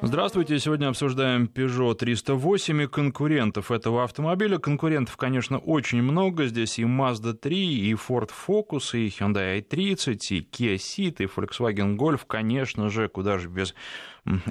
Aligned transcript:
Здравствуйте, 0.00 0.58
сегодня 0.58 0.88
обсуждаем 0.88 1.50
Peugeot 1.54 1.94
308 1.94 2.82
и 2.82 2.86
конкурентов 2.86 3.70
этого 3.70 4.02
автомобиля. 4.02 4.56
Конкурентов, 4.56 5.18
конечно, 5.18 5.58
очень 5.58 6.00
много. 6.00 6.46
Здесь 6.46 6.78
и 6.78 6.84
Mazda 6.84 7.34
3, 7.34 7.90
и 7.90 7.92
Ford 7.92 8.30
Focus, 8.30 8.96
и 8.98 9.08
Hyundai 9.08 9.60
i30, 9.60 10.16
и 10.30 10.48
Kia 10.50 10.76
Ceed, 10.76 11.16
и 11.18 11.26
Volkswagen 11.26 11.96
Golf, 11.96 12.22
конечно 12.26 12.88
же, 12.88 13.08
куда 13.08 13.36
же 13.36 13.50
без 13.50 13.74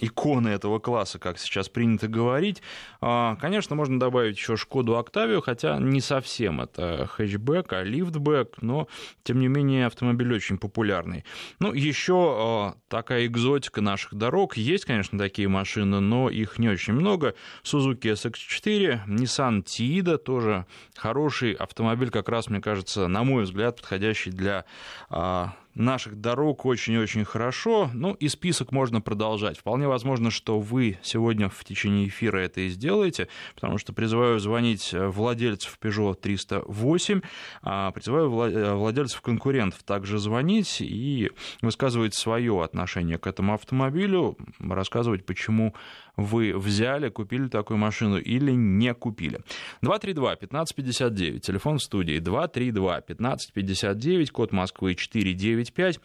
иконы 0.01 0.49
этого 0.49 0.79
класса, 0.79 1.19
как 1.19 1.37
сейчас 1.37 1.69
принято 1.69 2.07
говорить. 2.07 2.61
А, 3.01 3.35
конечно, 3.35 3.75
можно 3.75 3.99
добавить 3.99 4.37
еще 4.37 4.55
Шкоду 4.55 4.97
Октавию, 4.97 5.41
хотя 5.41 5.77
не 5.79 6.01
совсем 6.01 6.61
это 6.61 7.07
хэтчбэк, 7.11 7.73
а 7.73 7.83
лифтбэк, 7.83 8.61
но, 8.61 8.87
тем 9.23 9.39
не 9.39 9.47
менее, 9.47 9.85
автомобиль 9.85 10.33
очень 10.33 10.57
популярный. 10.57 11.25
Ну, 11.59 11.73
еще 11.73 12.35
а, 12.37 12.75
такая 12.87 13.25
экзотика 13.25 13.81
наших 13.81 14.13
дорог. 14.15 14.57
Есть, 14.57 14.85
конечно, 14.85 15.19
такие 15.19 15.47
машины, 15.47 15.99
но 15.99 16.29
их 16.29 16.59
не 16.59 16.69
очень 16.69 16.93
много. 16.93 17.35
Suzuki 17.63 18.13
SX4, 18.13 19.05
Nissan 19.07 19.63
Tiida 19.63 20.17
тоже 20.17 20.65
хороший 20.95 21.53
автомобиль, 21.53 22.09
как 22.09 22.29
раз, 22.29 22.49
мне 22.49 22.61
кажется, 22.61 23.07
на 23.07 23.23
мой 23.23 23.43
взгляд, 23.43 23.77
подходящий 23.77 24.31
для 24.31 24.65
а, 25.09 25.53
наших 25.75 26.19
дорог 26.19 26.65
очень-очень 26.65 27.25
хорошо. 27.25 27.89
Ну 27.93 28.13
и 28.13 28.27
список 28.29 28.71
можно 28.71 29.01
продолжать. 29.01 29.57
Вполне 29.57 29.87
возможно, 29.87 30.31
что 30.31 30.59
вы 30.59 30.97
сегодня 31.03 31.49
в 31.49 31.63
течение 31.63 32.07
эфира 32.07 32.39
это 32.39 32.61
и 32.61 32.69
сделаете, 32.69 33.27
потому 33.53 33.77
что 33.77 33.93
призываю 33.93 34.39
звонить 34.39 34.93
владельцев 34.93 35.77
Peugeot 35.81 36.15
308, 36.15 37.21
а 37.61 37.91
призываю 37.91 38.29
владельцев 38.29 39.21
конкурентов 39.21 39.83
также 39.83 40.17
звонить 40.17 40.77
и 40.79 41.31
высказывать 41.61 42.15
свое 42.15 42.63
отношение 42.63 43.17
к 43.17 43.27
этому 43.27 43.53
автомобилю, 43.53 44.37
рассказывать, 44.59 45.25
почему 45.25 45.75
вы 46.17 46.57
взяли, 46.57 47.09
купили 47.09 47.47
такую 47.47 47.77
машину 47.77 48.17
или 48.17 48.51
не 48.51 48.93
купили. 48.93 49.39
232-1559, 49.83 51.39
телефон 51.39 51.77
в 51.77 51.83
студии 51.83 52.19
232-1559, 52.19 54.31
код 54.31 54.51
Москвы 54.51 54.95
495. 54.95 55.99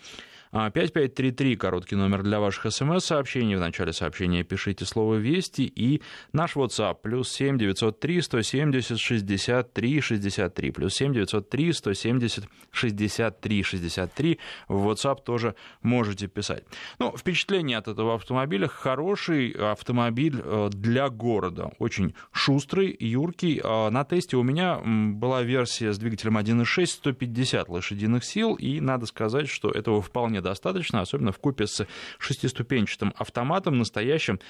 5533, 0.52 1.56
короткий 1.56 1.94
номер 1.94 2.24
для 2.24 2.40
ваших 2.40 2.72
смс-сообщений. 2.72 3.54
В 3.54 3.60
начале 3.60 3.92
сообщения 3.92 4.42
пишите 4.42 4.84
слово 4.84 5.14
«Вести» 5.14 5.62
и 5.62 6.02
наш 6.32 6.56
WhatsApp 6.56 6.96
плюс 7.02 7.30
7 7.30 7.56
903 7.56 8.20
170 8.20 8.98
63 8.98 10.00
63 10.00 10.70
плюс 10.72 10.94
7 10.94 11.12
903 11.12 11.72
170 11.72 12.44
63 12.72 13.62
63 13.62 14.38
в 14.66 14.88
WhatsApp 14.88 15.22
тоже 15.24 15.54
можете 15.82 16.26
писать. 16.26 16.64
Ну, 16.98 17.16
впечатление 17.16 17.78
от 17.78 17.86
этого 17.86 18.16
автомобиля 18.16 18.66
хороший 18.66 19.50
автомобиль 19.50 20.40
э, 20.42 20.68
для 20.72 21.10
города, 21.10 21.70
очень 21.78 22.14
шустрый, 22.32 22.96
юркий. 22.98 23.60
А 23.62 23.88
на 23.90 24.04
тесте 24.04 24.36
у 24.36 24.42
меня 24.42 24.80
была 24.84 25.42
версия 25.42 25.92
с 25.92 25.98
двигателем 25.98 26.38
1.6 26.38 26.86
150 26.86 27.68
лошадиных 27.68 28.24
сил, 28.24 28.56
и 28.56 28.80
надо 28.80 29.06
сказать, 29.06 29.48
что 29.48 29.70
этого 29.70 30.02
вполне 30.02 30.39
достаточно, 30.40 31.00
особенно 31.00 31.32
в 31.32 31.38
купе 31.38 31.66
с 31.66 31.86
шестиступенчатым 32.18 33.14
автоматом, 33.16 33.78
настоящим 33.78 34.40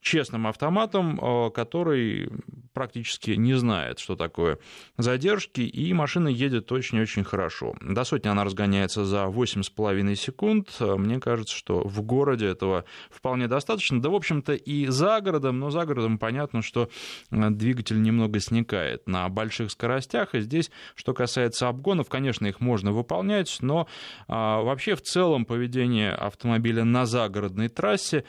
честным 0.00 0.46
автоматом, 0.46 1.18
э, 1.20 1.50
который 1.50 2.30
практически 2.72 3.32
не 3.32 3.54
знает, 3.54 3.98
что 3.98 4.16
такое 4.16 4.58
задержки, 4.96 5.60
и 5.60 5.92
машина 5.92 6.28
едет 6.28 6.70
очень-очень 6.72 7.24
хорошо. 7.24 7.74
До 7.80 8.04
сотни 8.04 8.28
она 8.28 8.44
разгоняется 8.44 9.04
за 9.04 9.24
8,5 9.24 10.14
секунд. 10.14 10.76
Мне 10.80 11.20
кажется, 11.20 11.54
что 11.54 11.86
в 11.86 12.02
городе 12.02 12.46
этого 12.46 12.84
вполне 13.10 13.48
достаточно. 13.48 14.00
Да, 14.00 14.10
в 14.10 14.14
общем-то, 14.14 14.54
и 14.54 14.86
за 14.86 15.20
городом, 15.20 15.58
но 15.58 15.70
за 15.70 15.84
городом 15.84 16.18
понятно, 16.18 16.62
что 16.62 16.88
э, 17.30 17.50
двигатель 17.50 18.00
немного 18.00 18.40
сникает 18.40 19.06
на 19.06 19.28
больших 19.28 19.70
скоростях, 19.70 20.34
и 20.34 20.40
здесь, 20.40 20.70
что 20.94 21.12
касается 21.12 21.68
обгонов, 21.68 22.08
конечно, 22.08 22.46
их 22.46 22.60
можно 22.60 22.92
выполнять, 22.92 23.58
но 23.60 23.88
а, 24.28 24.62
вообще 24.62 24.94
в 24.94 25.02
целом 25.02 25.39
поведение 25.44 26.12
автомобиля 26.12 26.84
на 26.84 27.06
загородной 27.06 27.68
трассе 27.68 28.24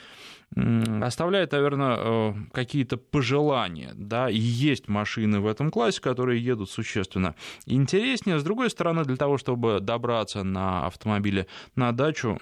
оставляет, 0.56 1.54
наверное, 1.54 1.98
э, 1.98 2.34
какие-то 2.52 2.98
пожелания. 2.98 3.92
Да, 3.96 4.30
и 4.30 4.38
есть 4.38 4.90
машины 4.90 5.40
в 5.40 5.48
этом 5.48 5.72
классе, 5.72 6.02
которые 6.02 6.44
едут 6.44 6.70
существенно 6.70 7.36
интереснее. 7.66 8.38
С 8.38 8.44
другой 8.44 8.70
стороны, 8.70 9.06
для 9.06 9.16
того, 9.16 9.38
чтобы 9.38 9.80
добраться 9.80 10.44
на 10.44 10.88
автомобиле 10.88 11.48
на 11.76 11.94
дачу, 11.94 12.40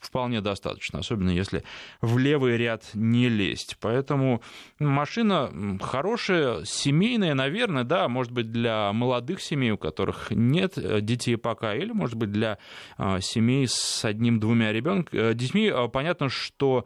вполне 0.00 0.40
достаточно, 0.40 1.00
особенно 1.00 1.30
если 1.30 1.64
в 2.00 2.18
левый 2.18 2.56
ряд 2.56 2.84
не 2.94 3.28
лезть. 3.28 3.76
Поэтому 3.80 4.40
машина 4.78 5.78
хорошая, 5.80 6.64
семейная, 6.64 7.34
наверное, 7.34 7.84
да, 7.84 8.08
может 8.08 8.32
быть, 8.32 8.52
для 8.52 8.92
молодых 8.92 9.40
семей, 9.40 9.72
у 9.72 9.78
которых 9.78 10.30
нет 10.30 10.78
э, 10.78 11.00
детей 11.00 11.36
пока, 11.36 11.74
или, 11.74 11.90
может 11.90 12.14
быть, 12.14 12.30
для 12.30 12.58
э, 12.98 13.18
семей 13.20 13.66
с 13.66 14.04
одним-двумя 14.04 14.72
ребенками, 14.72 15.32
детьми. 15.32 15.72
Понятно, 15.92 16.28
что 16.28 16.84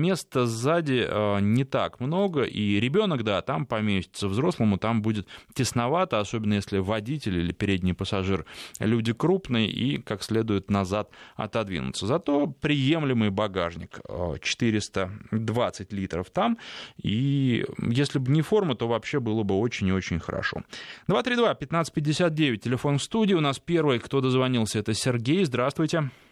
места 0.00 0.46
сзади 0.46 1.06
э, 1.06 1.40
не 1.40 1.64
так 1.64 2.00
много, 2.00 2.42
и 2.42 2.80
ребенок, 2.80 3.24
да, 3.24 3.40
там 3.42 3.66
поместится, 3.66 4.28
взрослому 4.28 4.78
там 4.78 5.02
будет 5.02 5.26
тесновато, 5.54 6.20
особенно 6.20 6.54
если 6.54 6.78
водитель 6.78 7.38
или 7.38 7.52
передний 7.52 7.94
пассажир 7.94 8.44
люди 8.78 9.12
крупные 9.12 9.68
и 9.68 10.00
как 10.00 10.22
следует 10.22 10.70
назад 10.70 11.10
отодвинуться. 11.36 12.06
Зато 12.06 12.46
приемлемый 12.46 13.30
багажник 13.30 14.00
420 14.42 15.92
э, 15.92 15.96
литров 15.96 16.30
там, 16.30 16.58
и 17.02 17.64
если 17.78 18.18
бы 18.18 18.32
не 18.32 18.42
форма, 18.42 18.74
то 18.74 18.88
вообще 18.88 19.20
было 19.20 19.42
бы 19.42 19.58
очень 19.58 19.88
и 19.88 19.92
очень 19.92 20.20
хорошо. 20.20 20.62
232-1559, 21.08 22.56
телефон 22.58 22.98
в 22.98 23.02
студии, 23.02 23.34
у 23.34 23.40
нас 23.40 23.58
первый, 23.58 23.98
кто 23.98 24.20
дозвонился, 24.20 24.78
это 24.78 24.94
Сергей, 24.94 25.44
здравствуйте. 25.44 25.70
Здравствуйте, 25.70 26.29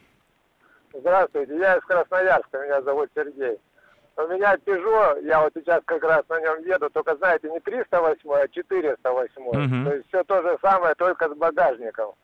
я 1.05 1.77
из 1.77 1.85
Красноярска, 1.85 2.59
меня 2.59 2.83
зовут 2.83 3.11
Сергей. 3.15 3.59
У 4.17 4.23
меня 4.23 4.57
Peugeot, 4.67 5.25
я 5.25 5.43
вот 5.43 5.53
сейчас 5.55 5.81
как 5.85 6.03
раз 6.03 6.23
на 6.29 6.41
нем 6.41 6.61
еду, 6.65 6.91
только, 6.91 7.15
знаете, 7.17 7.49
не 7.51 7.61
308, 7.61 8.31
а 8.33 8.49
408. 8.49 9.47
Угу. 9.47 9.89
То 9.89 9.95
есть 9.95 10.09
все 10.09 10.25
то 10.25 10.43
же 10.43 10.59
самое, 10.61 10.95
только 10.97 11.29
с 11.29 11.37
багажником. 11.37 12.15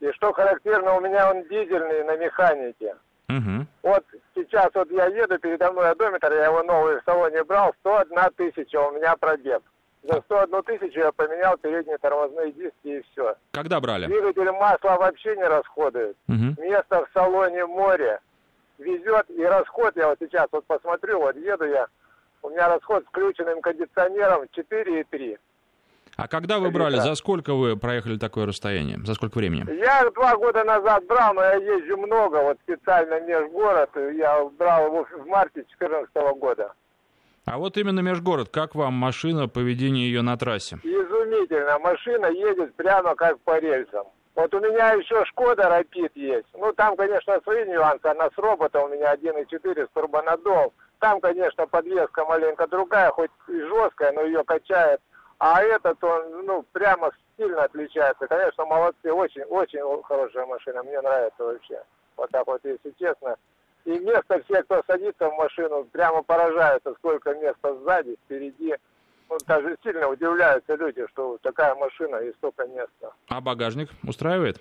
И 0.00 0.10
что 0.12 0.32
характерно, 0.32 0.94
у 0.94 1.00
меня 1.00 1.30
он 1.30 1.42
дизельный 1.44 2.04
на 2.04 2.16
механике. 2.16 2.94
Угу. 3.28 3.66
Вот 3.82 4.04
сейчас 4.34 4.70
вот 4.72 4.90
я 4.90 5.06
еду, 5.06 5.38
передо 5.38 5.70
мной 5.70 5.90
одометр, 5.90 6.32
я 6.32 6.46
его 6.46 6.62
новый 6.62 6.98
в 6.98 7.04
салоне 7.04 7.44
брал, 7.44 7.74
101 7.80 8.18
тысяча 8.36 8.80
у 8.80 8.92
меня 8.92 9.14
пробег. 9.16 9.62
За 10.02 10.20
101 10.22 10.62
тысячу 10.62 11.00
я 11.00 11.12
поменял 11.12 11.56
передние 11.58 11.98
тормозные 11.98 12.52
диски 12.52 12.72
и 12.84 13.02
все. 13.12 13.34
Когда 13.52 13.80
брали? 13.80 14.06
Двигатель 14.06 14.50
масла 14.52 14.96
вообще 14.96 15.36
не 15.36 15.44
расходует. 15.44 16.16
Угу. 16.28 16.62
Место 16.62 17.04
в 17.04 17.08
салоне 17.12 17.66
море 17.66 18.20
везет, 18.78 19.28
и 19.28 19.42
расход, 19.42 19.96
я 19.96 20.08
вот 20.08 20.18
сейчас 20.20 20.46
вот 20.52 20.64
посмотрю, 20.66 21.18
вот 21.18 21.36
еду 21.36 21.64
я, 21.64 21.88
у 22.42 22.50
меня 22.50 22.68
расход 22.68 23.04
с 23.04 23.08
включенным 23.08 23.60
кондиционером 23.60 24.44
4,3. 24.56 25.38
А 26.16 26.26
когда 26.26 26.58
вы 26.58 26.70
брали, 26.70 26.96
за 26.96 27.14
сколько 27.14 27.54
вы 27.54 27.76
проехали 27.76 28.18
такое 28.18 28.46
расстояние? 28.46 28.98
За 29.04 29.14
сколько 29.14 29.38
времени? 29.38 29.64
Я 29.78 30.10
два 30.10 30.36
года 30.36 30.64
назад 30.64 31.06
брал, 31.06 31.34
но 31.34 31.42
я 31.42 31.54
езжу 31.54 31.96
много, 31.96 32.42
вот 32.42 32.58
специально 32.64 33.20
межгород. 33.20 33.90
Я 34.16 34.44
брал 34.58 34.86
его 34.86 35.04
в 35.04 35.26
марте 35.26 35.64
2014 35.78 36.12
года. 36.38 36.72
А 37.50 37.56
вот 37.56 37.78
именно 37.78 38.00
межгород, 38.00 38.50
как 38.50 38.74
вам 38.74 38.92
машина, 38.92 39.48
поведение 39.48 40.06
ее 40.06 40.20
на 40.20 40.36
трассе? 40.36 40.76
Изумительно. 40.82 41.78
Машина 41.78 42.26
едет 42.26 42.74
прямо 42.74 43.14
как 43.14 43.40
по 43.40 43.58
рельсам. 43.58 44.06
Вот 44.34 44.52
у 44.52 44.60
меня 44.60 44.92
еще 44.92 45.24
Шкода 45.24 45.70
Рапид 45.70 46.12
есть. 46.14 46.46
Ну, 46.52 46.74
там, 46.74 46.94
конечно, 46.94 47.40
свои 47.42 47.64
нюансы. 47.66 48.04
Она 48.04 48.28
с 48.28 48.36
робота 48.36 48.80
у 48.80 48.88
меня 48.88 49.14
1.4 49.14 49.86
с 49.86 49.88
турбонаддом. 49.94 50.72
Там, 50.98 51.20
конечно, 51.20 51.66
подвеска 51.66 52.26
маленько 52.26 52.66
другая, 52.66 53.10
хоть 53.12 53.30
и 53.48 53.58
жесткая, 53.60 54.12
но 54.12 54.24
ее 54.24 54.44
качает. 54.44 55.00
А 55.38 55.62
этот, 55.62 56.04
он, 56.04 56.44
ну, 56.44 56.64
прямо 56.72 57.12
сильно 57.38 57.62
отличается. 57.62 58.26
Конечно, 58.26 58.66
молодцы. 58.66 59.10
Очень, 59.10 59.44
очень 59.44 60.02
хорошая 60.02 60.44
машина. 60.44 60.82
Мне 60.82 61.00
нравится 61.00 61.42
вообще. 61.42 61.82
Вот 62.18 62.30
так 62.30 62.46
вот, 62.46 62.60
если 62.62 62.92
честно. 62.98 63.36
И 63.88 63.98
место 64.00 64.42
все, 64.44 64.62
кто 64.64 64.82
садится 64.86 65.30
в 65.30 65.36
машину, 65.38 65.82
прямо 65.90 66.22
поражаются, 66.22 66.92
сколько 66.98 67.34
места 67.34 67.74
сзади, 67.74 68.18
впереди 68.26 68.74
ну, 69.30 69.38
даже 69.46 69.78
сильно 69.82 70.08
удивляются 70.08 70.74
люди, 70.74 71.06
что 71.06 71.38
такая 71.40 71.74
машина 71.74 72.16
и 72.16 72.30
столько 72.34 72.66
места. 72.66 73.14
А 73.30 73.40
багажник 73.40 73.88
устраивает? 74.06 74.60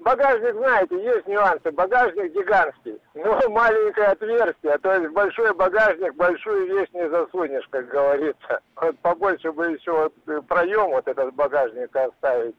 Багажник, 0.00 0.56
знаете, 0.56 1.00
есть 1.00 1.28
нюансы. 1.28 1.70
Багажник 1.70 2.32
гигантский, 2.32 3.00
но 3.14 3.40
маленькое 3.50 4.08
отверстие. 4.08 4.78
То 4.78 4.94
есть 4.94 5.12
большой 5.12 5.54
багажник, 5.54 6.16
большую 6.16 6.66
вещь 6.66 6.88
не 6.92 7.08
засунешь, 7.08 7.68
как 7.70 7.86
говорится. 7.86 8.58
Вот 8.74 8.98
побольше 8.98 9.52
бы 9.52 9.66
еще 9.66 9.92
вот 10.26 10.46
проем 10.48 10.90
вот 10.90 11.06
этот 11.06 11.32
багажник 11.34 11.94
оставить. 11.94 12.56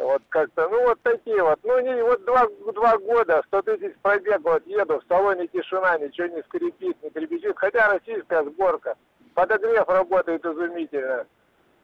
Вот 0.00 0.22
как-то, 0.30 0.66
ну 0.70 0.82
вот 0.86 0.98
такие 1.02 1.42
вот. 1.42 1.58
Ну 1.62 1.78
не, 1.80 2.02
вот 2.02 2.24
два, 2.24 2.46
два 2.72 2.96
года, 2.96 3.42
100 3.48 3.62
тысяч 3.62 3.94
пробег, 4.00 4.40
вот 4.42 4.66
еду, 4.66 4.98
в 4.98 5.04
салоне 5.06 5.46
тишина, 5.48 5.98
ничего 5.98 6.26
не 6.28 6.42
скрипит, 6.42 6.96
не 7.02 7.10
трепещет. 7.10 7.58
Хотя 7.58 7.92
российская 7.92 8.42
сборка. 8.44 8.96
Подогрев 9.34 9.86
работает 9.88 10.44
изумительно. 10.44 11.26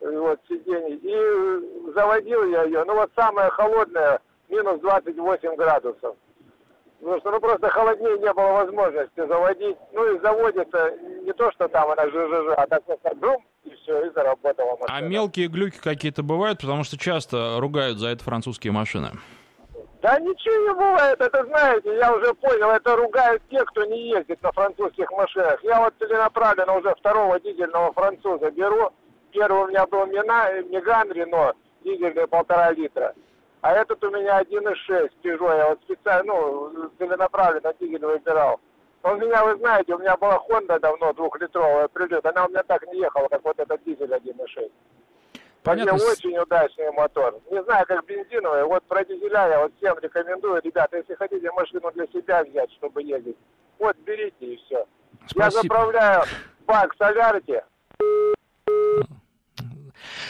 Вот 0.01 0.41
сиденье. 0.49 0.97
И 0.97 1.93
заводил 1.93 2.45
я 2.45 2.63
ее, 2.65 2.85
ну 2.85 2.95
вот 2.95 3.11
самая 3.15 3.51
холодная, 3.51 4.21
минус 4.49 4.81
28 4.81 5.55
градусов. 5.57 6.17
Потому 7.01 7.21
что 7.21 7.31
ну, 7.31 7.41
просто 7.41 7.69
холоднее 7.69 8.19
не 8.19 8.33
было 8.33 8.53
возможности 8.53 9.27
заводить. 9.27 9.77
Ну 9.93 10.15
и 10.15 10.21
заводится 10.21 10.91
не 11.23 11.35
то, 11.35 11.53
что 11.53 11.69
там 11.69 11.91
она 11.91 12.09
жжж, 12.09 12.55
а 12.57 12.67
так 12.67 12.83
просто 12.85 13.15
дум, 13.17 13.45
и 13.67 13.75
все, 13.83 14.07
и 14.07 14.11
заработала 14.15 14.77
машина. 14.77 14.97
А 14.97 15.01
мелкие 15.01 15.49
глюки 15.49 15.79
какие-то 15.79 16.23
бывают, 16.23 16.61
потому 16.61 16.85
что 16.85 16.99
часто 16.99 17.57
ругают 17.59 17.99
за 17.99 18.09
это 18.09 18.25
французские 18.25 18.73
машины. 18.73 19.11
Да 20.03 20.21
ничего 20.21 20.69
не 20.69 20.75
бывает, 20.75 21.21
это 21.21 21.45
знаете, 21.47 21.97
я 21.97 22.15
уже 22.15 22.33
понял, 22.35 22.71
это 22.71 22.97
ругают 22.97 23.43
те, 23.51 23.65
кто 23.65 23.85
не 23.85 24.11
ездит 24.11 24.41
на 24.43 24.53
французских 24.53 25.11
машинах. 25.11 25.59
Я 25.65 25.81
вот 25.81 25.95
целенаправленно 25.99 26.75
уже 26.75 26.95
второго 26.95 27.41
дизельного 27.41 27.93
француза 27.93 28.51
беру. 28.51 28.91
Первый 29.33 29.65
у 29.65 29.69
меня 29.69 29.87
был 29.87 30.07
Меган 30.07 31.11
Рено, 31.13 31.55
дизельный 31.83 32.27
полтора 32.29 32.73
литра. 32.73 33.15
А 33.63 33.73
этот 33.73 34.05
у 34.05 34.11
меня 34.11 34.41
1.6 34.43 35.11
Peugeot, 35.25 35.57
я 35.57 35.69
вот 35.71 35.81
специально, 35.83 36.33
ну, 36.33 36.91
целенаправленно 36.99 37.75
дизель 37.81 38.05
выбирал. 38.05 38.61
Он 39.07 39.21
меня, 39.21 39.45
вы 39.45 39.57
знаете, 39.59 39.95
у 39.95 39.99
меня 39.99 40.17
была 40.17 40.43
Honda 40.49 40.81
давно 40.81 41.13
двухлитровая 41.13 41.87
прилет, 41.87 42.27
она 42.27 42.47
у 42.47 42.49
меня 42.49 42.65
так 42.65 42.85
не 42.89 42.99
ехала, 42.99 43.29
как 43.29 43.45
вот 43.45 43.57
этот 43.57 43.81
дизель 43.85 44.13
1.6. 44.13 44.73
Понятно. 45.63 45.93
Мне 45.93 46.03
очень 46.03 46.37
удачный 46.37 46.91
мотор. 46.91 47.41
Не 47.49 47.63
знаю, 47.63 47.87
как 47.87 48.05
бензиновый. 48.05 48.65
Вот 48.65 48.83
про 48.85 49.05
дизеля 49.05 49.49
я 49.49 49.61
вот 49.61 49.73
всем 49.77 49.97
рекомендую. 50.01 50.61
Ребята, 50.61 50.97
если 50.97 51.15
хотите 51.15 51.49
машину 51.53 51.93
для 51.93 52.07
себя 52.09 52.43
взять, 52.43 52.73
чтобы 52.73 53.05
ездить, 53.05 53.37
вот 53.79 53.97
берите 53.99 54.45
и 54.45 54.57
все. 54.65 54.85
Спасибо. 55.27 55.45
Я 55.45 55.51
заправляю 55.51 56.23
бак 56.67 56.93
солярки. 56.99 57.63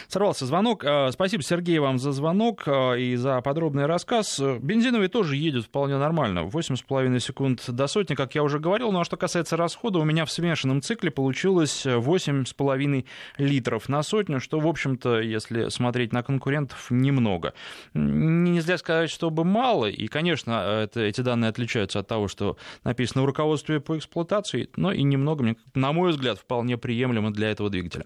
Сорвался 0.09 0.47
звонок. 0.47 0.85
Э, 0.85 1.11
спасибо, 1.13 1.43
Сергей, 1.43 1.79
вам 1.79 1.99
за 1.99 2.13
звонок 2.13 2.63
э, 2.67 3.01
и 3.01 3.17
за 3.17 3.41
подробный 3.41 3.87
рассказ. 3.87 4.41
Бензиновый 4.61 5.09
тоже 5.09 5.37
едет 5.37 5.65
вполне 5.65 5.99
нормально. 5.99 6.41
8,5 6.41 7.19
секунд 7.21 7.65
до 7.69 7.87
сотни, 7.87 8.15
как 8.15 8.35
я 8.35 8.43
уже 8.43 8.59
говорил. 8.59 8.93
Ну 8.93 9.01
а 9.01 9.05
что 9.05 9.17
касается 9.17 9.57
расхода, 9.57 9.99
у 9.99 10.05
меня 10.05 10.25
в 10.25 10.31
смешанном 10.31 10.83
цикле 10.83 11.11
получилось 11.11 11.85
8,5 11.87 13.05
литров 13.39 13.89
на 13.89 14.03
сотню, 14.03 14.41
что, 14.41 14.61
в 14.61 14.67
общем-то, 14.67 15.21
если 15.21 15.69
смотреть 15.69 16.13
на 16.13 16.23
конкурентов, 16.23 16.87
немного. 16.91 17.55
Нельзя 17.95 18.79
сказать, 18.79 19.11
чтобы 19.11 19.45
мало, 19.45 19.87
и, 19.87 20.07
конечно, 20.07 20.83
это, 20.85 21.01
эти 21.01 21.21
данные 21.21 21.49
отличаются 21.49 21.99
от 21.99 22.07
того, 22.07 22.29
что 22.29 22.57
написано 22.85 23.23
в 23.23 23.27
руководстве 23.27 23.81
по 23.81 23.97
эксплуатации, 23.99 24.69
но 24.77 24.93
и 24.93 25.03
немного, 25.03 25.57
на 25.75 25.93
мой 25.93 26.11
взгляд, 26.11 26.39
вполне 26.39 26.77
приемлемо 26.77 27.33
для 27.33 27.51
этого 27.51 27.71
двигателя. 27.71 28.05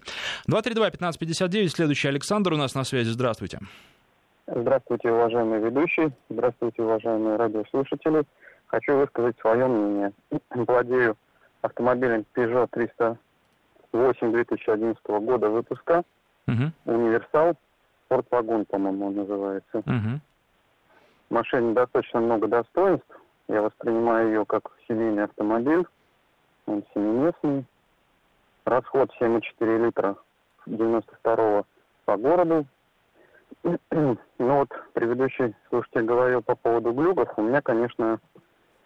232-1559, 0.49 1.67
следующий 1.69 1.90
следующий 1.91 2.07
Александр 2.07 2.53
у 2.53 2.57
нас 2.57 2.73
на 2.73 2.85
связи. 2.85 3.09
Здравствуйте. 3.09 3.59
Здравствуйте, 4.47 5.11
уважаемый 5.11 5.59
ведущий. 5.59 6.13
Здравствуйте, 6.29 6.83
уважаемые 6.83 7.35
радиослушатели. 7.35 8.23
Хочу 8.67 8.95
высказать 8.95 9.37
свое 9.41 9.67
мнение. 9.67 10.13
Владею 10.51 11.17
автомобилем 11.61 12.23
Peugeot 12.33 12.69
308 12.71 14.31
2011 14.31 15.05
года 15.05 15.49
выпуска. 15.49 16.03
Угу. 16.47 16.71
Универсал. 16.85 17.57
Спортвагон, 18.05 18.65
по-моему, 18.65 19.07
он 19.07 19.15
называется. 19.15 19.79
Угу. 19.79 20.21
Машине 21.29 21.73
достаточно 21.73 22.21
много 22.21 22.47
достоинств. 22.47 23.19
Я 23.49 23.61
воспринимаю 23.61 24.29
ее 24.29 24.45
как 24.45 24.71
семейный 24.87 25.25
автомобиль. 25.25 25.85
Он 26.67 26.83
семиместный. 26.93 27.65
Расход 28.63 29.11
7,4 29.19 29.85
литра 29.85 30.15
92 30.67 31.65
по 32.11 32.17
городу. 32.17 32.65
Ну 33.63 34.17
вот, 34.37 34.69
предыдущий 34.93 35.55
слушатель 35.69 36.03
говорил 36.03 36.41
по 36.41 36.55
поводу 36.55 36.91
глюков. 36.91 37.29
У 37.37 37.41
меня, 37.41 37.61
конечно, 37.61 38.19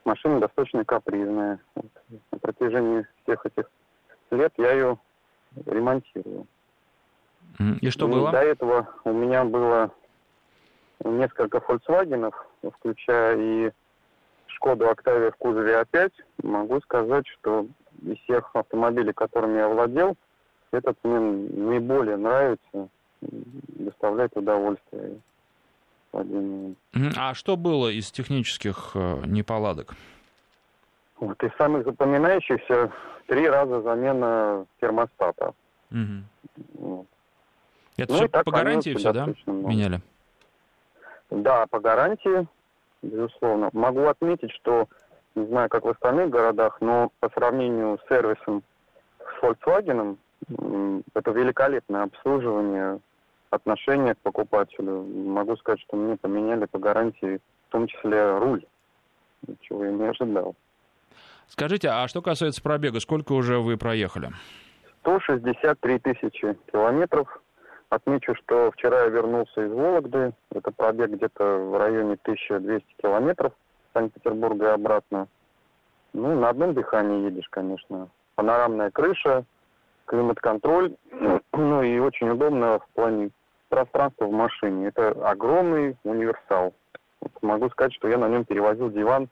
машина 0.04 0.40
достаточно 0.40 0.86
капризная. 0.86 1.60
Вот. 1.74 1.92
На 2.32 2.40
протяжении 2.40 3.08
всех 3.24 3.46
этих 3.46 3.72
лет 4.30 4.54
я 4.58 4.74
ее 4.74 4.98
ремонтирую. 5.66 6.46
И 7.82 7.90
что 7.90 8.08
и 8.08 8.12
было? 8.12 8.32
До 8.32 8.42
этого 8.42 8.90
у 9.06 9.14
меня 9.14 9.44
было 9.44 9.90
несколько 11.04 11.58
Volkswagen, 11.58 12.32
включая 12.76 13.38
и 13.38 13.72
Шкоду 14.48 14.90
Октавия 14.90 15.32
в 15.32 15.36
кузове 15.38 15.82
А5. 15.82 16.12
Могу 16.44 16.80
сказать, 16.82 17.26
что 17.28 17.66
из 18.04 18.18
всех 18.20 18.52
автомобилей, 18.54 19.14
которыми 19.14 19.58
я 19.58 19.68
владел, 19.68 20.16
этот 20.72 20.98
мне 21.04 21.20
наиболее 21.20 22.18
нравится 22.18 22.90
доставляет 23.22 24.36
удовольствие. 24.36 25.20
А 27.18 27.34
что 27.34 27.58
было 27.58 27.90
из 27.90 28.10
технических 28.12 28.92
э, 28.94 29.24
неполадок? 29.26 29.96
Вот 31.20 31.42
из 31.44 31.52
самых 31.58 31.84
запоминающихся 31.84 32.92
три 33.28 33.50
раза 33.50 33.82
замена 33.82 34.66
термостата. 34.80 35.54
Угу. 35.92 36.80
Вот. 36.80 37.06
Это 37.98 38.14
ну, 38.14 38.18
все 38.18 38.28
по 38.28 38.52
гарантии 38.52 38.94
все, 38.96 39.14
да, 39.14 39.28
много. 39.46 39.68
меняли? 39.68 40.02
Да, 41.30 41.66
по 41.68 41.80
гарантии, 41.80 42.48
безусловно. 43.02 43.70
Могу 43.74 44.06
отметить, 44.06 44.52
что, 44.52 44.88
не 45.36 45.46
знаю, 45.48 45.70
как 45.70 45.86
в 45.86 45.90
остальных 45.90 46.30
городах, 46.30 46.78
но 46.82 47.12
по 47.20 47.30
сравнению 47.30 47.98
с 48.00 48.08
сервисом 48.08 48.64
с 49.20 49.44
Volkswagen, 49.44 50.18
это 50.50 51.32
великолепное 51.32 52.04
обслуживание, 52.04 53.00
отношение 53.50 54.16
к 54.16 54.20
покупателю. 54.20 55.04
Могу 55.04 55.56
сказать, 55.58 55.82
что 55.82 55.98
мне 55.98 56.18
поменяли 56.18 56.66
по 56.66 56.80
гарантии, 56.80 57.40
в 57.70 57.72
том 57.72 57.88
числе 57.88 58.38
руль, 58.38 58.66
чего 59.62 59.86
я 59.86 59.92
не 59.92 60.06
ожидал. 60.06 60.56
Скажите, 61.48 61.90
а 61.90 62.08
что 62.08 62.22
касается 62.22 62.62
пробега, 62.62 63.00
сколько 63.00 63.34
уже 63.34 63.60
вы 63.60 63.78
проехали? 63.78 64.32
163 65.02 66.00
тысячи 66.00 66.58
километров. 66.72 67.42
Отмечу, 67.90 68.34
что 68.36 68.72
вчера 68.72 69.04
я 69.04 69.10
вернулся 69.10 69.66
из 69.66 69.72
Вологды. 69.72 70.34
Это 70.52 70.72
пробег 70.72 71.12
где-то 71.12 71.58
в 71.58 71.78
районе 71.78 72.18
1200 72.24 72.84
километров 73.02 73.54
Санкт-Петербурга 73.94 74.66
и 74.66 74.74
обратно. 74.74 75.28
Ну, 76.14 76.40
на 76.40 76.50
одном 76.50 76.74
дыхании 76.74 77.26
едешь, 77.26 77.48
конечно. 77.50 78.10
Панорамная 78.36 78.90
крыша, 78.90 79.46
климат-контроль, 80.06 80.96
ну 81.54 81.82
и 81.84 82.00
очень 82.00 82.30
удобно 82.30 82.80
в 82.80 82.88
плане 82.94 83.30
пространства 83.70 84.26
в 84.26 84.32
машине. 84.32 84.88
Это 84.88 85.10
огромный 85.10 85.98
универсал. 86.04 86.74
Вот 87.20 87.32
могу 87.42 87.70
сказать, 87.70 87.94
что 87.94 88.08
я 88.08 88.18
на 88.18 88.30
нем 88.30 88.46
перевозил 88.46 88.90
диван 88.90 89.30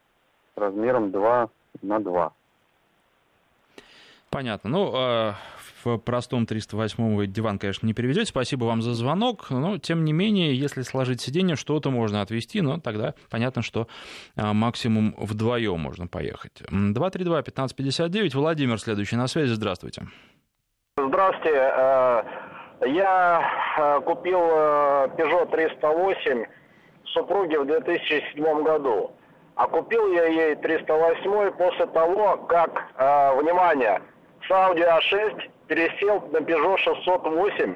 размером 0.55 1.11
2 1.11 1.49
на 1.81 1.99
2. 1.99 2.33
Понятно. 4.29 4.69
Ну, 4.69 4.95
э, 4.95 5.33
в 5.83 5.97
простом 5.99 6.47
308 6.47 7.15
вы 7.15 7.27
диван, 7.27 7.59
конечно, 7.59 7.85
не 7.85 7.93
переведете. 7.93 8.25
Спасибо 8.25 8.65
вам 8.65 8.81
за 8.81 8.95
звонок. 8.95 9.51
Но, 9.51 9.77
тем 9.77 10.03
не 10.03 10.11
менее, 10.11 10.57
если 10.57 10.81
сложить 10.81 11.21
сиденье, 11.21 11.55
что-то 11.55 11.91
можно 11.91 12.21
отвезти, 12.21 12.61
но 12.61 12.79
тогда 12.79 13.13
понятно, 13.29 13.61
что 13.61 13.87
э, 14.35 14.53
максимум 14.53 15.13
вдвоем 15.17 15.79
можно 15.79 16.07
поехать. 16.07 16.63
232-1559. 16.71 18.35
Владимир, 18.35 18.79
следующий 18.79 19.17
на 19.17 19.27
связи. 19.27 19.53
Здравствуйте. 19.53 20.07
Здравствуйте. 21.07 21.51
Э, 21.53 22.23
я 22.85 23.51
э, 23.77 24.01
купил 24.05 24.39
э, 24.39 25.07
Peugeot 25.17 25.51
308 25.51 26.45
супруге 27.07 27.59
в 27.59 27.65
2007 27.65 28.63
году. 28.63 29.11
А 29.55 29.67
купил 29.67 30.13
я 30.13 30.25
ей 30.27 30.55
308 30.55 31.51
после 31.51 31.85
того, 31.87 32.37
как, 32.47 32.85
внимание, 33.37 34.01
с 34.47 34.49
Audi 34.49 34.83
A6 34.83 35.41
пересел 35.67 36.21
на 36.31 36.37
Peugeot 36.37 36.77
608 36.77 37.75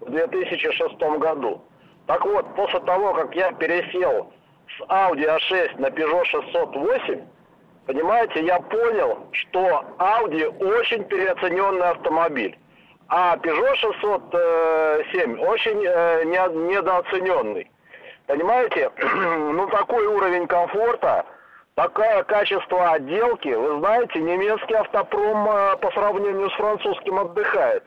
в 0.00 0.10
2006 0.10 0.98
году. 1.18 1.62
Так 2.06 2.24
вот, 2.24 2.54
после 2.54 2.80
того, 2.80 3.14
как 3.14 3.34
я 3.34 3.52
пересел 3.52 4.30
с 4.76 4.80
Audi 4.82 5.26
A6 5.26 5.80
на 5.80 5.86
Peugeot 5.86 6.24
608, 6.26 7.20
понимаете, 7.86 8.44
я 8.44 8.60
понял, 8.60 9.26
что 9.32 9.84
Audi 9.98 10.46
очень 10.64 11.02
переоцененный 11.04 11.88
автомобиль. 11.88 12.56
А 13.08 13.36
Peugeot 13.36 13.76
607 13.76 15.40
очень 15.40 15.86
э, 15.86 16.24
недооцененный. 16.24 17.70
Понимаете, 18.26 18.90
ну 18.98 19.68
такой 19.68 20.06
уровень 20.06 20.48
комфорта, 20.48 21.24
такое 21.76 22.24
качество 22.24 22.90
отделки, 22.92 23.48
вы 23.48 23.78
знаете, 23.78 24.20
немецкий 24.20 24.74
автопром 24.74 25.48
э, 25.48 25.76
по 25.76 25.90
сравнению 25.92 26.50
с 26.50 26.54
французским 26.54 27.20
отдыхает. 27.20 27.84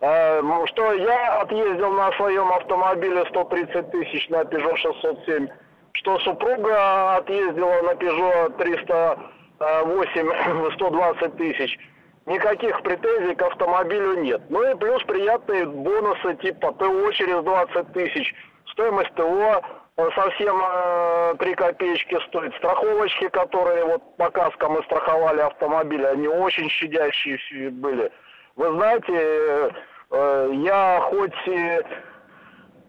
Э, 0.00 0.42
что 0.66 0.92
я 0.94 1.42
отъездил 1.42 1.92
на 1.92 2.10
своем 2.12 2.50
автомобиле 2.52 3.24
130 3.26 3.92
тысяч 3.92 4.28
на 4.30 4.42
Peugeot 4.42 4.78
607, 4.78 5.46
что 5.92 6.18
супруга 6.20 7.16
отъездила 7.16 7.82
на 7.82 7.92
Peugeot 7.92 8.56
308 8.58 10.72
120 10.74 11.36
тысяч. 11.36 11.78
Никаких 12.26 12.82
претензий 12.82 13.36
к 13.36 13.42
автомобилю 13.42 14.14
нет. 14.20 14.42
Ну 14.48 14.68
и 14.68 14.74
плюс 14.74 15.02
приятные 15.04 15.64
бонусы 15.64 16.34
типа 16.42 16.72
ТО 16.72 17.12
через 17.12 17.42
20 17.44 17.92
тысяч, 17.92 18.34
стоимость 18.72 19.14
ТО 19.14 19.62
э, 19.96 20.08
совсем 20.16 20.60
э, 20.60 21.34
3 21.38 21.54
копеечки 21.54 22.18
стоит. 22.26 22.52
Страховочки, 22.56 23.28
которые 23.28 23.84
вот 23.84 24.16
по 24.16 24.28
каскам 24.30 24.72
мы 24.72 24.82
страховали 24.82 25.40
автомобили, 25.40 26.02
они 26.02 26.26
очень 26.26 26.68
щадящие 26.68 27.70
были. 27.70 28.10
Вы 28.56 28.72
знаете, 28.72 29.70
э, 30.10 30.50
я 30.54 30.98
хоть 31.02 31.46
и 31.46 31.56
э, 31.56 31.82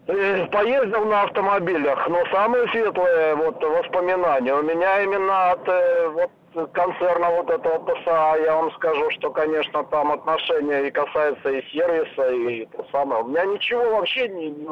поездил 0.08 1.04
на 1.04 1.22
автомобилях, 1.22 2.08
но 2.08 2.24
самые 2.32 2.66
светлые 2.68 3.34
вот 3.34 3.62
воспоминания 3.62 4.54
у 4.54 4.62
меня 4.62 5.02
именно 5.02 5.50
от 5.50 5.68
э, 5.68 6.08
вот 6.08 6.30
концерна 6.72 7.30
вот 7.30 7.50
этого 7.50 7.78
ПСА, 7.78 8.36
я 8.42 8.56
вам 8.56 8.72
скажу, 8.72 9.10
что, 9.10 9.30
конечно, 9.30 9.84
там 9.84 10.10
отношения 10.12 10.86
и 10.86 10.90
касается 10.90 11.50
и 11.50 11.62
сервиса, 11.70 12.30
и 12.30 12.64
то 12.66 12.86
самое. 12.90 13.22
У 13.22 13.28
меня 13.28 13.44
ничего 13.44 13.96
вообще 13.96 14.28
не, 14.28 14.50
не 14.50 14.66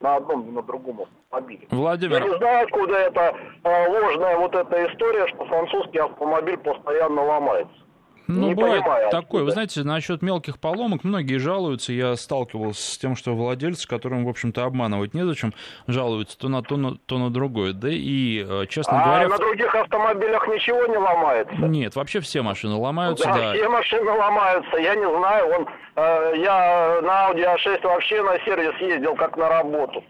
на 0.00 0.16
одном, 0.16 0.52
на 0.52 0.62
другом 0.62 1.02
автомобиле. 1.02 1.68
Владимир... 1.70 2.20
Я 2.20 2.28
не 2.28 2.36
знаю, 2.36 2.64
откуда 2.64 2.94
это 2.96 3.36
э, 3.62 3.88
ложная 3.88 4.36
вот 4.36 4.54
эта 4.56 4.86
история, 4.88 5.28
что 5.28 5.44
французский 5.46 5.98
автомобиль 5.98 6.58
постоянно 6.58 7.22
ломается. 7.22 7.83
Ну, 8.26 8.48
Не 8.48 8.54
бывает 8.54 8.82
понимаю, 8.82 9.04
такое. 9.10 9.18
откуда. 9.20 9.44
Вы 9.44 9.50
знаете, 9.50 9.82
насчет 9.84 10.22
мелких 10.22 10.58
поломок 10.58 11.04
многие 11.04 11.36
жалуются. 11.36 11.92
Я 11.92 12.16
сталкивался 12.16 12.80
с 12.92 12.96
тем, 12.98 13.16
что 13.16 13.34
владельцы, 13.34 13.86
которым, 13.86 14.24
в 14.24 14.28
общем-то, 14.30 14.64
обманывать 14.64 15.12
незачем, 15.12 15.52
жалуются 15.86 16.38
то 16.38 16.48
на 16.48 16.62
то, 16.62 16.76
на- 16.78 16.96
то 16.96 17.18
на 17.18 17.30
другое. 17.30 17.72
Да 17.74 17.88
и, 17.90 18.42
э, 18.48 18.66
честно 18.68 19.02
А 19.02 19.04
говоря... 19.06 19.28
на 19.28 19.36
других 19.38 19.74
автомобилях 19.74 20.48
ничего 20.48 20.86
не 20.86 20.96
ломается? 20.96 21.54
Нет, 21.56 21.96
вообще 21.96 22.20
все 22.20 22.40
машины 22.40 22.76
ломаются, 22.76 23.26
да, 23.26 23.34
да. 23.36 23.52
все 23.54 23.68
машины 23.68 24.10
ломаются, 24.10 24.76
я 24.78 24.94
не 24.94 25.18
знаю, 25.18 25.46
он, 25.54 25.68
э, 25.96 26.32
я 26.38 27.00
на 27.02 27.30
Audi 27.30 27.44
A6 27.56 27.82
вообще 27.82 28.22
на 28.22 28.38
сервис 28.46 28.74
ездил 28.80 29.14
как 29.16 29.36
на 29.36 29.48
работу. 29.50 30.02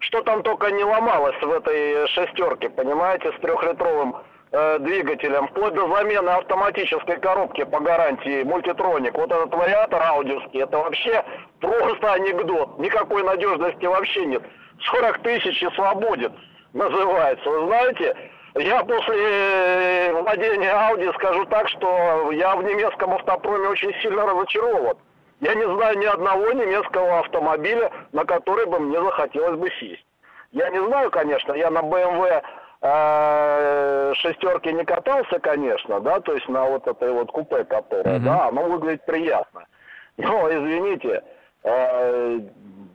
Что 0.00 0.22
там 0.22 0.42
только 0.42 0.70
не 0.72 0.82
ломалось 0.84 1.36
в 1.40 1.50
этой 1.50 2.08
шестерке, 2.08 2.70
понимаете, 2.70 3.30
с 3.36 3.40
трехлитровым 3.40 4.16
э, 4.54 4.78
двигателем, 4.78 5.48
вплоть 5.48 5.74
до 5.74 5.88
замены 5.88 6.30
автоматической 6.30 7.18
коробки 7.18 7.64
по 7.64 7.80
гарантии 7.80 8.44
мультитроник. 8.44 9.14
Вот 9.14 9.32
этот 9.32 9.52
вариатор 9.52 10.00
аудиовский, 10.02 10.62
это 10.62 10.78
вообще 10.78 11.24
просто 11.60 12.12
анекдот. 12.12 12.78
Никакой 12.78 13.24
надежности 13.24 13.84
вообще 13.84 14.26
нет. 14.26 14.42
40 14.90 15.18
тысяч 15.18 15.62
и 15.62 15.70
свободен 15.70 16.32
называется. 16.72 17.48
Вы 17.48 17.66
знаете, 17.66 18.16
я 18.54 18.84
после 18.84 19.16
э, 19.16 20.12
владения 20.12 20.72
Audi 20.72 21.12
скажу 21.14 21.44
так, 21.46 21.68
что 21.68 22.30
я 22.32 22.54
в 22.54 22.62
немецком 22.62 23.12
автопроме 23.14 23.68
очень 23.68 23.92
сильно 24.02 24.24
разочарован. 24.24 24.96
Я 25.40 25.54
не 25.54 25.64
знаю 25.64 25.98
ни 25.98 26.06
одного 26.06 26.52
немецкого 26.52 27.18
автомобиля, 27.18 27.90
на 28.12 28.24
который 28.24 28.66
бы 28.66 28.78
мне 28.78 29.02
захотелось 29.02 29.58
бы 29.58 29.68
сесть. 29.80 30.06
Я 30.52 30.70
не 30.70 30.78
знаю, 30.86 31.10
конечно, 31.10 31.52
я 31.54 31.68
на 31.70 31.80
BMW 31.80 32.42
э, 32.84 34.12
шестерке 34.16 34.72
не 34.72 34.84
катался, 34.84 35.38
конечно, 35.40 36.00
да, 36.00 36.20
то 36.20 36.34
есть 36.34 36.48
на 36.48 36.64
вот 36.66 36.86
этой 36.86 37.12
вот 37.12 37.30
купе, 37.32 37.64
которая, 37.64 38.16
Мгм. 38.16 38.24
да, 38.24 38.48
оно 38.48 38.64
выглядит 38.64 39.04
приятно. 39.06 39.64
Но, 40.16 40.48
извините, 40.50 41.22
э, 41.64 42.38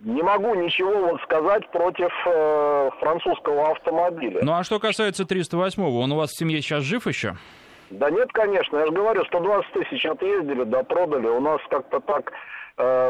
не 0.03 0.21
могу 0.21 0.53
ничего 0.55 0.93
вот 1.07 1.21
сказать 1.23 1.69
против 1.71 2.11
э, 2.25 2.89
французского 2.99 3.71
автомобиля. 3.71 4.39
Ну 4.43 4.53
а 4.53 4.63
что 4.63 4.79
касается 4.79 5.23
308-го, 5.23 5.99
он 5.99 6.11
у 6.11 6.17
вас 6.17 6.31
в 6.31 6.37
семье 6.37 6.61
сейчас 6.61 6.83
жив 6.83 7.07
еще? 7.07 7.35
Да 7.89 8.11
нет, 8.11 8.31
конечно, 8.31 8.77
я 8.77 8.85
же 8.85 8.91
говорю, 8.91 9.25
120 9.25 9.71
тысяч 9.73 10.05
отъездили, 10.05 10.63
да, 10.63 10.83
продали. 10.83 11.25
У 11.27 11.39
нас 11.41 11.59
как-то 11.69 11.99
так 11.99 12.31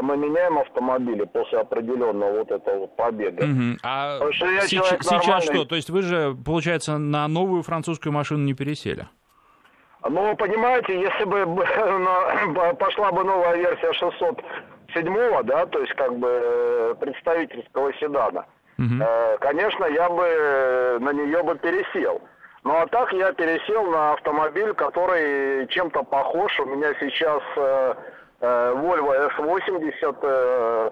мы 0.02 0.16
меняем 0.16 0.58
автомобили 0.58 1.24
после 1.24 1.60
определенного 1.60 2.38
вот 2.40 2.50
этого 2.50 2.78
вот 2.80 2.96
побега. 2.96 3.46
Мгм. 3.46 3.78
А 3.84 4.18
сейчас 4.66 5.10
нормальный. 5.10 5.40
что? 5.42 5.64
То 5.64 5.76
есть 5.76 5.90
вы 5.90 6.02
же, 6.02 6.34
получается, 6.44 6.98
на 6.98 7.28
новую 7.28 7.62
французскую 7.62 8.12
машину 8.12 8.44
не 8.44 8.54
пересели? 8.54 9.06
Ну, 10.08 10.34
понимаете, 10.36 10.98
если 11.00 11.24
бы 11.24 11.44
на- 11.46 12.74
пошла 12.74 13.12
бы 13.12 13.22
новая 13.22 13.56
версия 13.56 13.92
607, 13.92 15.42
да, 15.44 15.66
то 15.66 15.78
есть 15.80 15.92
как 15.94 16.18
бы 16.18 16.28
э, 16.28 16.94
представительского 17.00 17.92
седана, 17.94 18.46
э, 18.78 19.36
конечно, 19.40 19.84
я 19.84 20.08
бы 20.08 20.24
э, 20.26 20.98
на 21.00 21.12
нее 21.12 21.42
бы 21.42 21.54
пересел. 21.56 22.20
Ну 22.64 22.76
а 22.76 22.86
так 22.86 23.12
я 23.12 23.32
пересел 23.32 23.84
на 23.90 24.12
автомобиль, 24.14 24.72
который 24.74 25.66
чем-то 25.68 26.02
похож. 26.02 26.58
У 26.60 26.64
меня 26.66 26.92
сейчас 27.00 27.42
э, 27.56 27.60
э, 27.60 27.94
Volvo 28.40 29.12
S80 29.12 30.18
э, 30.22 30.90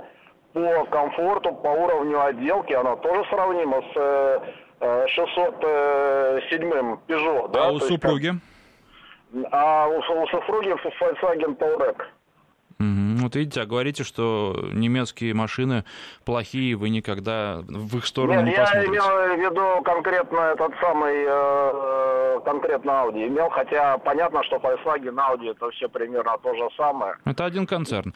по 0.52 0.85
комфорту, 0.87 1.55
по 1.55 1.69
уровню 1.69 2.23
отделки, 2.23 2.73
она 2.75 2.97
тоже 2.97 3.25
сравнима 3.31 3.81
с 3.81 3.97
э, 3.97 4.40
э, 4.81 5.07
607 5.09 6.99
Peugeot. 7.07 7.49
да, 7.52 7.67
а 7.67 7.71
у 7.71 7.78
то 7.78 7.87
есть 7.87 7.88
супруги? 7.88 8.33
а 9.50 9.88
у, 9.88 9.99
у 9.99 10.26
супруги 10.28 10.71
Volkswagen 11.00 11.57
Touareg. 11.57 12.02
Мгм. 12.78 13.16
Вот 13.18 13.35
видите, 13.35 13.61
а 13.62 13.66
говорите, 13.66 14.04
что 14.04 14.54
немецкие 14.73 15.35
машины 15.35 15.85
плохие, 16.25 16.76
вы 16.76 16.90
никогда 16.90 17.58
в 17.66 17.97
их 17.99 18.06
сторону 18.06 18.42
Нет, 18.42 18.44
не 18.44 18.52
я 18.52 18.61
посмотрите. 18.61 18.92
имел 18.92 19.04
в 19.04 19.38
виду 19.40 19.82
конкретно 19.82 20.38
этот 20.38 20.73
самый, 20.80 21.25
э, 21.26 22.40
конкретно 22.44 22.90
Audi 22.90 23.26
имел, 23.26 23.50
хотя 23.50 23.99
понятно, 23.99 24.44
что 24.44 24.56
Volkswagen, 24.56 25.16
Audi 25.16 25.50
это 25.50 25.70
все 25.70 25.88
примерно 25.88 26.38
то 26.40 26.54
же 26.54 26.68
самое. 26.76 27.14
Это 27.25 27.44
один 27.44 27.66
концерн. 27.66 28.14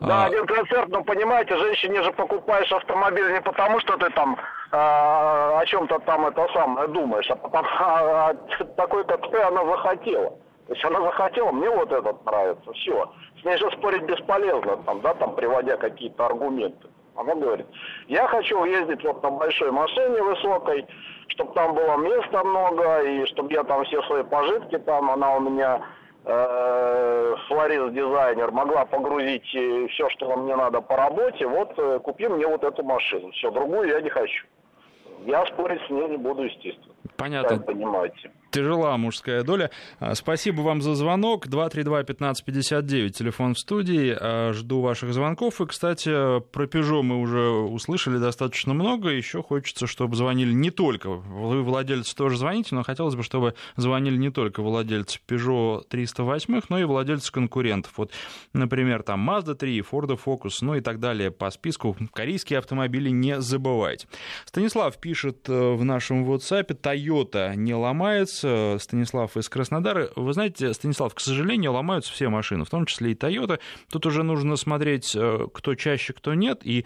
Да, 0.00 0.24
А, 0.24 0.26
один 0.26 0.44
концерт, 0.46 0.88
но 0.88 1.02
понимаете, 1.04 1.56
женщине 1.56 2.02
же 2.02 2.12
покупаешь 2.12 2.70
автомобиль 2.72 3.32
не 3.32 3.40
потому, 3.40 3.78
что 3.80 3.96
ты 3.96 4.10
там 4.10 4.36
э, 4.72 4.76
о 4.76 5.62
чем-то 5.66 6.00
там 6.00 6.26
это 6.26 6.46
самое 6.52 6.88
думаешь, 6.88 7.30
а 7.30 7.38
а, 7.52 8.30
а 8.30 8.64
такой, 8.76 9.04
как 9.04 9.30
ты, 9.30 9.38
она 9.38 9.64
захотела. 9.64 10.30
То 10.66 10.72
есть 10.72 10.84
она 10.84 11.00
захотела, 11.00 11.52
мне 11.52 11.70
вот 11.70 11.92
этот 11.92 12.24
нравится, 12.26 12.72
все. 12.72 13.12
С 13.44 13.46
ней 13.46 13.58
же 13.58 13.70
спорить 13.72 14.04
бесполезно, 14.04 14.78
там, 14.86 15.02
да, 15.02 15.12
там, 15.12 15.34
приводя 15.34 15.76
какие-то 15.76 16.24
аргументы. 16.24 16.88
Она 17.14 17.34
говорит, 17.34 17.66
я 18.08 18.26
хочу 18.26 18.64
ездить 18.64 19.04
вот 19.04 19.22
на 19.22 19.30
большой 19.32 19.70
машине 19.70 20.22
высокой, 20.22 20.86
чтобы 21.28 21.52
там 21.52 21.74
было 21.74 21.98
места 21.98 22.42
много, 22.42 23.02
и 23.02 23.26
чтобы 23.26 23.52
я 23.52 23.62
там 23.64 23.84
все 23.84 24.00
свои 24.04 24.22
пожитки 24.22 24.78
там, 24.78 25.10
она 25.10 25.36
у 25.36 25.40
меня 25.40 25.82
э, 26.24 27.34
флорист-дизайнер, 27.48 28.50
могла 28.50 28.86
погрузить 28.86 29.44
все, 29.44 30.08
что 30.08 30.34
мне 30.36 30.56
надо 30.56 30.80
по 30.80 30.96
работе, 30.96 31.46
вот 31.46 31.74
э, 31.76 32.00
купи 32.02 32.28
мне 32.28 32.46
вот 32.46 32.64
эту 32.64 32.82
машину. 32.82 33.30
Все, 33.32 33.50
другую 33.50 33.90
я 33.90 34.00
не 34.00 34.08
хочу. 34.08 34.46
Я 35.26 35.44
спорить 35.46 35.82
с 35.86 35.90
ней 35.90 36.08
не 36.08 36.16
буду, 36.16 36.44
естественно. 36.44 36.93
Понятно. 37.16 37.58
Понимаете. 37.58 38.30
Тяжела 38.54 38.96
мужская 38.96 39.42
доля. 39.42 39.70
А, 39.98 40.14
Спасибо 40.14 40.60
вам 40.60 40.80
за 40.80 40.94
звонок. 40.94 41.48
232-1559, 41.48 43.10
телефон 43.10 43.54
в 43.54 43.58
студии. 43.58 44.16
А, 44.16 44.52
Жду 44.52 44.80
ваших 44.80 45.12
звонков. 45.12 45.60
И, 45.60 45.66
кстати, 45.66 46.40
про 46.52 46.66
Peugeot 46.66 47.02
мы 47.02 47.20
уже 47.20 47.48
услышали 47.48 48.18
достаточно 48.18 48.72
много. 48.72 49.08
Еще 49.08 49.42
хочется, 49.42 49.88
чтобы 49.88 50.14
звонили 50.14 50.52
не 50.52 50.70
только 50.70 51.10
вы, 51.10 51.62
владельцы, 51.64 52.14
тоже 52.14 52.36
звоните, 52.36 52.76
но 52.76 52.84
хотелось 52.84 53.16
бы, 53.16 53.24
чтобы 53.24 53.54
звонили 53.74 54.16
не 54.16 54.30
только 54.30 54.62
владельцы 54.62 55.18
Peugeot 55.26 55.82
308, 55.88 56.60
но 56.68 56.78
и 56.78 56.84
владельцы 56.84 57.32
конкурентов. 57.32 57.92
Вот, 57.96 58.12
например, 58.52 59.02
там 59.02 59.28
Mazda 59.28 59.56
3, 59.56 59.80
Ford 59.80 60.16
Focus, 60.24 60.58
ну 60.60 60.76
и 60.76 60.80
так 60.80 61.00
далее 61.00 61.32
по 61.32 61.50
списку. 61.50 61.96
Корейские 62.12 62.60
автомобили 62.60 63.10
не 63.10 63.40
забывайте. 63.40 64.06
Станислав 64.44 64.96
пишет 64.98 65.48
э, 65.48 65.72
в 65.74 65.84
нашем 65.84 66.24
WhatsApp, 66.30 66.72
Toyota 66.94 67.54
не 67.56 67.74
ломается. 67.74 68.76
Станислав 68.78 69.36
из 69.36 69.48
Краснодара. 69.48 70.10
Вы 70.16 70.32
знаете, 70.32 70.72
Станислав, 70.72 71.14
к 71.14 71.20
сожалению, 71.20 71.72
ломаются 71.72 72.12
все 72.12 72.28
машины, 72.28 72.64
в 72.64 72.70
том 72.70 72.86
числе 72.86 73.12
и 73.12 73.14
Toyota. 73.14 73.58
Тут 73.90 74.06
уже 74.06 74.22
нужно 74.22 74.56
смотреть, 74.56 75.14
э, 75.14 75.46
кто 75.52 75.74
чаще, 75.74 76.12
кто 76.12 76.34
нет. 76.34 76.60
И 76.64 76.84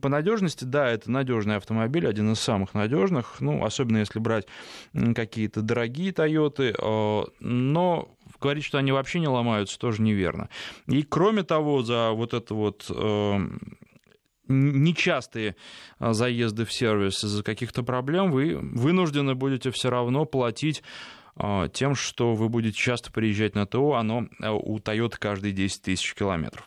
по 0.00 0.08
надежности, 0.08 0.64
да, 0.64 0.90
это 0.90 1.10
надежный 1.10 1.56
автомобиль, 1.56 2.06
один 2.06 2.32
из 2.32 2.40
самых 2.40 2.74
надежных, 2.74 3.36
ну, 3.40 3.64
особенно 3.64 3.98
если 3.98 4.18
брать 4.18 4.46
какие-то 5.14 5.62
дорогие 5.62 6.12
Toyota, 6.12 6.74
э, 6.76 7.30
но 7.40 8.08
говорить, 8.40 8.64
что 8.64 8.78
они 8.78 8.92
вообще 8.92 9.20
не 9.20 9.28
ломаются, 9.28 9.78
тоже 9.78 10.02
неверно. 10.02 10.48
И 10.86 11.02
кроме 11.02 11.42
того, 11.42 11.82
за 11.82 12.10
вот 12.10 12.34
это 12.34 12.54
вот 12.54 12.86
э, 12.90 13.48
нечастые 14.48 15.56
а, 15.98 16.12
заезды 16.12 16.64
в 16.64 16.72
сервис 16.72 17.24
из-за 17.24 17.42
каких-то 17.42 17.82
проблем, 17.82 18.30
вы 18.30 18.56
вынуждены 18.56 19.34
будете 19.34 19.70
все 19.70 19.90
равно 19.90 20.24
платить 20.24 20.82
а, 21.36 21.68
тем, 21.68 21.94
что 21.94 22.34
вы 22.34 22.48
будете 22.48 22.76
часто 22.76 23.12
приезжать 23.12 23.54
на 23.54 23.66
ТО, 23.66 23.94
оно 23.94 24.26
а, 24.42 24.52
у 24.52 24.78
Toyota 24.78 25.16
каждые 25.18 25.52
10 25.52 25.82
тысяч 25.82 26.14
километров. 26.14 26.66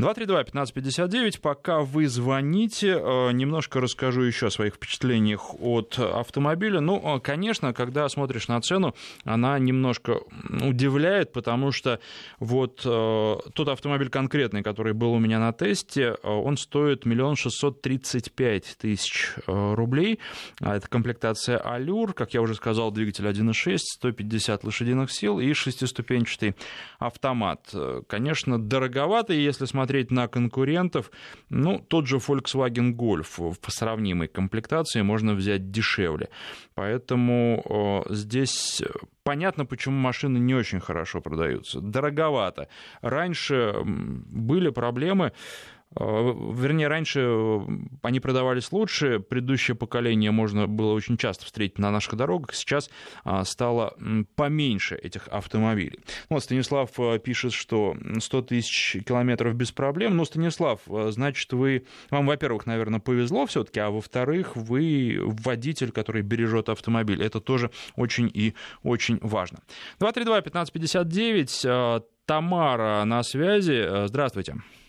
232-1559, 0.00 1.40
пока 1.40 1.80
вы 1.80 2.08
звоните, 2.08 2.98
э, 2.98 3.30
немножко 3.30 3.80
расскажу 3.80 4.22
еще 4.22 4.48
о 4.48 4.50
своих 4.50 4.74
впечатлениях 4.74 5.54
от 5.60 5.96
автомобиля. 6.00 6.80
Ну, 6.80 7.00
э, 7.00 7.20
конечно, 7.20 7.72
когда 7.72 8.08
смотришь 8.08 8.48
на 8.48 8.60
цену, 8.60 8.96
она 9.24 9.56
немножко 9.60 10.18
удивляет, 10.50 11.32
потому 11.32 11.70
что 11.70 12.00
вот 12.40 12.82
э, 12.84 13.36
тот 13.54 13.68
автомобиль 13.68 14.08
конкретный, 14.08 14.64
который 14.64 14.94
был 14.94 15.12
у 15.12 15.20
меня 15.20 15.38
на 15.38 15.52
тесте, 15.52 16.14
он 16.24 16.56
стоит 16.56 17.06
миллион 17.06 17.36
шестьсот 17.36 17.80
тридцать 17.80 18.32
пять 18.32 18.76
тысяч 18.78 19.34
рублей. 19.46 20.18
А 20.60 20.76
это 20.76 20.88
комплектация 20.88 21.58
«Алюр», 21.58 22.14
как 22.14 22.34
я 22.34 22.42
уже 22.42 22.56
сказал, 22.56 22.90
двигатель 22.90 23.26
1.6, 23.26 23.78
150 23.78 24.64
лошадиных 24.64 25.12
сил 25.12 25.38
и 25.38 25.52
шестиступенчатый 25.52 26.56
автомат. 26.98 27.72
Конечно, 28.08 28.60
дороговато, 28.60 29.32
если 29.32 29.66
смотреть 29.66 29.83
посмотреть 29.84 30.10
на 30.10 30.28
конкурентов, 30.28 31.10
ну, 31.50 31.78
тот 31.78 32.06
же 32.06 32.16
Volkswagen 32.16 32.94
Golf 32.94 33.38
в 33.38 33.70
сравнимой 33.70 34.28
комплектации 34.28 35.02
можно 35.02 35.34
взять 35.34 35.70
дешевле. 35.70 36.28
Поэтому 36.74 38.04
здесь 38.10 38.82
понятно, 39.24 39.66
почему 39.66 39.96
машины 39.96 40.38
не 40.38 40.54
очень 40.54 40.80
хорошо 40.80 41.20
продаются. 41.20 41.80
Дороговато. 41.80 42.68
Раньше 43.02 43.74
были 43.84 44.70
проблемы 44.70 45.24
Э, 45.24 45.73
вернее, 45.96 46.88
раньше 46.88 47.20
э, 47.20 47.60
они 48.02 48.20
продавались 48.20 48.72
лучше, 48.72 49.20
предыдущее 49.20 49.74
поколение 49.74 50.30
можно 50.30 50.66
было 50.66 50.92
очень 50.92 51.16
часто 51.16 51.44
встретить 51.44 51.78
на 51.78 51.90
наших 51.90 52.16
дорогах, 52.16 52.54
сейчас 52.54 52.90
а, 53.24 53.44
стало 53.44 53.94
поменьше 54.36 54.96
этих 54.96 55.28
автомобилей. 55.28 56.00
Вот 56.28 56.42
Станислав 56.42 56.90
э, 56.98 57.18
пишет, 57.18 57.52
что 57.52 57.96
100 58.18 58.42
тысяч 58.42 58.96
километров 59.06 59.54
без 59.54 59.72
проблем. 59.72 60.16
Ну, 60.16 60.24
Станислав, 60.24 60.80
значит, 60.86 61.52
вы, 61.52 61.86
вам, 62.10 62.26
во-первых, 62.26 62.66
наверное, 62.66 63.00
повезло 63.00 63.46
все-таки, 63.46 63.80
а 63.80 63.90
во-вторых, 63.90 64.56
вы 64.56 65.18
водитель, 65.20 65.92
который 65.92 66.22
бережет 66.22 66.68
автомобиль. 66.68 67.22
Это 67.22 67.40
тоже 67.40 67.70
очень 67.96 68.30
и 68.32 68.54
очень 68.82 69.18
важно. 69.20 69.58
232-1559, 70.00 72.04
Тамара 72.26 73.04
на 73.04 73.22
связи. 73.22 74.06
Здравствуйте. 74.06 74.24
Здравствуйте. 74.24 74.83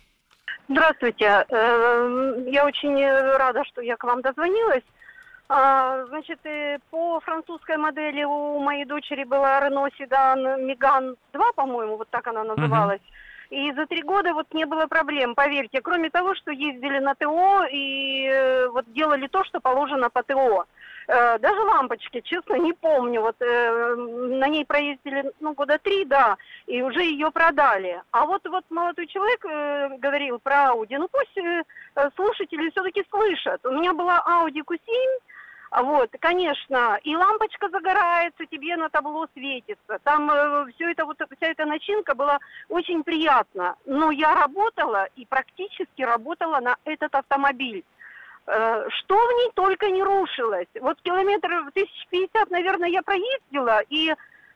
Э, 1.49 2.43
я 2.47 2.65
очень 2.65 3.07
рада, 3.37 3.63
что 3.65 3.81
я 3.81 3.97
к 3.97 4.03
вам 4.03 4.21
дозвонилась. 4.21 4.83
А, 5.47 6.05
значит, 6.07 6.39
э, 6.45 6.79
по 6.89 7.19
французской 7.19 7.77
модели 7.77 8.23
у 8.23 8.59
моей 8.59 8.85
дочери 8.85 9.23
была 9.23 9.61
Renault 9.61 9.91
Sedan 9.99 10.65
Megane 10.65 11.15
2, 11.33 11.51
по-моему, 11.53 11.97
вот 11.97 12.09
так 12.09 12.25
она 12.27 12.43
называлась. 12.43 13.01
И 13.49 13.71
за 13.73 13.85
три 13.85 14.01
года 14.01 14.33
вот 14.33 14.53
не 14.53 14.65
было 14.65 14.87
проблем, 14.87 15.35
поверьте. 15.35 15.81
Кроме 15.81 16.09
того, 16.09 16.35
что 16.35 16.51
ездили 16.51 16.99
на 16.99 17.15
ТО 17.15 17.65
и 17.71 18.27
э, 18.27 18.67
вот 18.69 18.91
делали 18.93 19.27
то, 19.27 19.43
что 19.43 19.59
положено 19.59 20.09
по 20.09 20.23
ТО. 20.23 20.65
Э, 21.07 21.37
даже 21.39 21.61
лампочки, 21.61 22.21
честно, 22.21 22.55
не 22.55 22.73
помню. 22.73 23.21
Вот 23.21 23.35
э, 23.41 23.95
на 23.95 24.47
ней 24.47 24.65
проездили, 24.65 25.31
ну, 25.39 25.53
года 25.53 25.77
три, 25.77 26.05
да, 26.05 26.37
и 26.65 26.81
уже 26.81 27.03
ее 27.03 27.31
продали. 27.31 28.01
А 28.11 28.25
вот, 28.25 28.47
вот 28.47 28.65
молодой 28.69 29.07
человек 29.07 29.45
э, 29.45 29.97
говорил 29.97 30.39
про 30.39 30.71
Audi. 30.71 30.97
Ну, 30.97 31.07
пусть 31.11 31.37
э, 31.37 31.63
слушатели 32.15 32.69
все-таки 32.71 33.05
слышат. 33.09 33.65
У 33.65 33.71
меня 33.71 33.93
была 33.93 34.23
Audi 34.27 34.63
Q7, 34.65 34.79
вот, 35.71 36.09
конечно, 36.19 36.99
и 37.03 37.15
лампочка 37.15 37.69
загорается, 37.69 38.45
тебе 38.45 38.77
на 38.77 38.89
табло 38.89 39.27
светится. 39.33 39.99
Там 40.03 40.29
э, 40.31 40.71
все 40.73 40.91
это, 40.91 41.05
вот, 41.05 41.17
вся 41.17 41.47
эта 41.47 41.65
начинка 41.65 42.15
была 42.15 42.39
очень 42.69 43.03
приятна. 43.03 43.75
Но 43.85 44.11
я 44.11 44.35
работала 44.35 45.07
и 45.15 45.25
практически 45.25 46.01
работала 46.01 46.59
на 46.59 46.77
этот 46.85 47.13
автомобиль. 47.15 47.83
Э, 48.47 48.87
что 48.89 49.15
в 49.15 49.31
ней 49.33 49.51
только 49.55 49.89
не 49.89 50.03
рушилось. 50.03 50.67
Вот 50.79 51.01
километров 51.01 51.67
1050, 51.69 52.51
наверное, 52.51 52.89
я 52.89 53.01
проездила, 53.01 53.81
и 53.89 54.13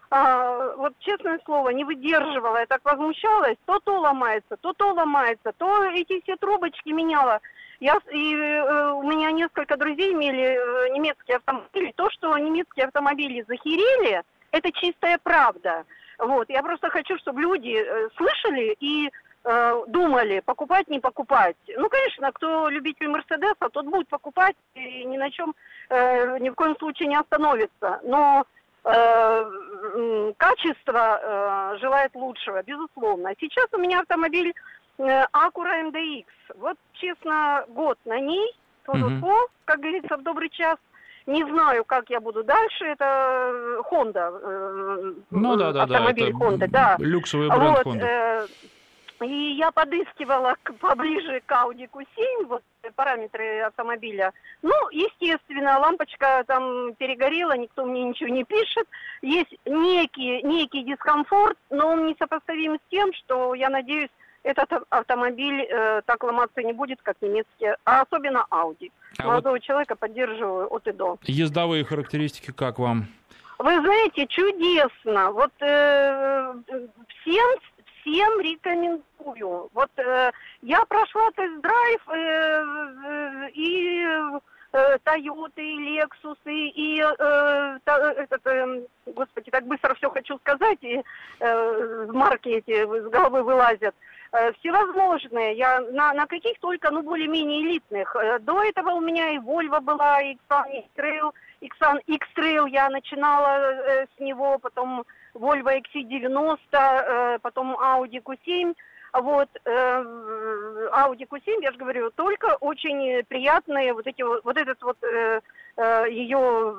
а, 0.09 0.75
вот 0.75 0.93
честное 0.99 1.39
слово, 1.45 1.69
не 1.69 1.83
выдерживала, 1.83 2.57
я 2.57 2.65
так 2.65 2.81
возмущалась, 2.83 3.57
то 3.65 3.79
то 3.79 3.99
ломается, 3.99 4.57
то 4.61 4.73
то 4.73 4.93
ломается, 4.93 5.53
то 5.57 5.83
эти 5.85 6.21
все 6.21 6.35
трубочки 6.37 6.89
меняла. 6.89 7.39
Я, 7.79 7.97
и 8.11 8.35
э, 8.35 8.91
у 8.91 9.03
меня 9.03 9.31
несколько 9.31 9.77
друзей 9.77 10.11
имели 10.11 10.43
э, 10.43 10.89
немецкие 10.89 11.37
автомобили. 11.37 11.93
То, 11.95 12.09
что 12.09 12.37
немецкие 12.37 12.87
автомобили 12.87 13.45
захерели, 13.47 14.21
это 14.51 14.71
чистая 14.73 15.17
правда. 15.23 15.85
Вот, 16.17 16.49
я 16.49 16.61
просто 16.61 16.89
хочу, 16.89 17.17
чтобы 17.19 17.41
люди 17.41 17.77
э, 17.77 18.09
слышали 18.17 18.75
и 18.81 19.09
Э, 19.45 19.83
думали, 19.87 20.41
покупать, 20.41 20.89
не 20.89 20.99
покупать. 20.99 21.55
Ну, 21.77 21.87
конечно, 21.89 22.31
кто 22.33 22.67
любитель 22.67 23.07
Мерседеса, 23.07 23.69
тот 23.71 23.85
будет 23.85 24.09
покупать 24.09 24.55
и 24.75 25.05
ни 25.05 25.17
на 25.17 25.31
чем, 25.31 25.55
э, 25.89 26.37
ни 26.39 26.49
в 26.49 26.55
коем 26.55 26.75
случае 26.77 27.07
не 27.07 27.15
остановится. 27.15 28.01
Но 28.03 28.45
качество 30.37 31.19
э, 31.21 31.77
желает 31.79 32.13
лучшего, 32.15 32.61
безусловно. 32.63 33.33
Сейчас 33.39 33.67
у 33.73 33.77
меня 33.77 33.99
автомобиль 34.01 34.53
э, 34.97 35.03
Acura 35.33 35.91
MDX. 35.91 36.25
Вот, 36.55 36.77
честно, 36.93 37.65
год 37.69 37.97
на 38.05 38.19
ней, 38.19 38.55
mm-hmm. 38.87 39.47
как 39.65 39.79
говорится, 39.79 40.17
в 40.17 40.23
добрый 40.23 40.49
час. 40.49 40.77
Не 41.25 41.43
знаю, 41.43 41.85
как 41.85 42.09
я 42.09 42.19
буду 42.19 42.43
дальше. 42.43 42.85
Это 42.85 43.83
Honda. 43.91 44.39
Э, 44.41 45.13
ну 45.29 45.55
да, 45.55 45.71
да, 45.71 45.83
автомобиль 45.83 46.33
да. 46.33 46.39
Honda, 46.39 46.67
да. 46.67 46.95
Люксовый 46.99 47.49
бренд 47.49 47.77
вот, 47.77 47.85
Honda. 47.85 48.49
Э, 49.19 49.25
и 49.25 49.53
я 49.53 49.71
подыскивала 49.71 50.55
к, 50.63 50.73
поближе 50.75 51.41
к 51.45 51.51
Audi 51.51 51.89
Q7, 51.89 52.47
вот 52.47 52.63
параметры 52.95 53.61
автомобиля. 53.61 54.33
Ну, 54.61 54.73
естественно, 54.91 55.79
лампочка 55.79 56.43
там 56.47 56.93
перегорела, 56.95 57.57
никто 57.57 57.85
мне 57.85 58.03
ничего 58.03 58.29
не 58.29 58.43
пишет. 58.43 58.87
Есть 59.21 59.53
некий, 59.65 60.41
некий 60.43 60.83
дискомфорт, 60.83 61.57
но 61.69 61.89
он 61.89 62.07
несопоставим 62.07 62.75
с 62.75 62.91
тем, 62.91 63.13
что, 63.13 63.53
я 63.53 63.69
надеюсь, 63.69 64.09
этот 64.43 64.71
автомобиль 64.89 65.67
э, 65.69 66.01
так 66.05 66.23
ломаться 66.23 66.61
не 66.63 66.73
будет, 66.73 66.99
как 67.01 67.17
немецкие, 67.21 67.75
а 67.83 68.01
особенно 68.01 68.45
Audi. 68.49 68.91
А 69.17 69.27
Молодого 69.27 69.53
вот 69.53 69.63
человека 69.63 69.95
поддерживаю 69.95 70.73
от 70.73 70.87
и 70.87 70.93
до. 70.93 71.17
Ездовые 71.23 71.83
характеристики 71.83 72.51
как 72.51 72.79
вам? 72.79 73.07
Вы 73.59 73.81
знаете, 73.81 74.25
чудесно. 74.27 75.31
Вот 75.31 75.51
э, 75.59 76.53
всем 77.19 77.59
всем 78.01 78.39
рекомендую. 78.39 79.69
Вот 79.73 79.91
э, 79.97 80.31
я 80.61 80.85
прошла 80.85 81.29
тест-драйв 81.35 82.01
э, 82.09 82.15
э, 82.15 83.49
и 83.53 84.05
э, 84.71 84.97
Toyota, 85.03 85.61
и 85.61 85.99
Lexus, 85.99 86.37
и, 86.45 87.01
э, 87.01 87.79
та, 87.83 88.13
этот, 88.13 88.45
э, 88.45 88.81
господи, 89.05 89.51
так 89.51 89.65
быстро 89.65 89.93
все 89.95 90.09
хочу 90.09 90.37
сказать, 90.39 90.79
и 90.81 91.01
э, 91.39 92.05
марки 92.11 92.49
эти 92.49 92.83
с 92.83 93.09
головы 93.09 93.43
вылазят. 93.43 93.95
Э, 94.31 94.51
всевозможные, 94.53 95.57
я 95.57 95.81
на, 95.81 96.13
на 96.13 96.27
каких 96.27 96.59
только, 96.59 96.91
ну, 96.91 97.01
более-менее 97.01 97.61
элитных. 97.63 98.15
Э, 98.15 98.39
до 98.39 98.63
этого 98.63 98.91
у 98.91 99.01
меня 99.01 99.31
и 99.31 99.39
Volvo 99.39 99.81
была, 99.81 100.21
и 100.21 100.33
X-Trail, 100.33 101.33
X-Trail 101.61 102.69
я 102.69 102.89
начинала 102.89 103.59
э, 103.59 104.05
с 104.15 104.19
него, 104.19 104.59
потом 104.59 105.03
Volvo 105.33 105.69
XC90, 105.69 106.57
э, 106.71 107.39
потом 107.41 107.75
Audi 107.75 108.21
Q7. 108.21 108.75
Вот, 109.13 109.49
э, 109.65 109.69
Audi 110.91 111.27
Q7, 111.27 111.61
я 111.61 111.71
же 111.71 111.77
говорю, 111.77 112.11
только 112.11 112.57
очень 112.59 113.23
приятные 113.25 113.93
вот 113.93 114.05
эти 114.05 114.21
вот, 114.21 114.43
вот 114.43 114.57
этот 114.57 114.81
вот 114.81 114.97
э, 115.03 115.41
ее 116.09 116.75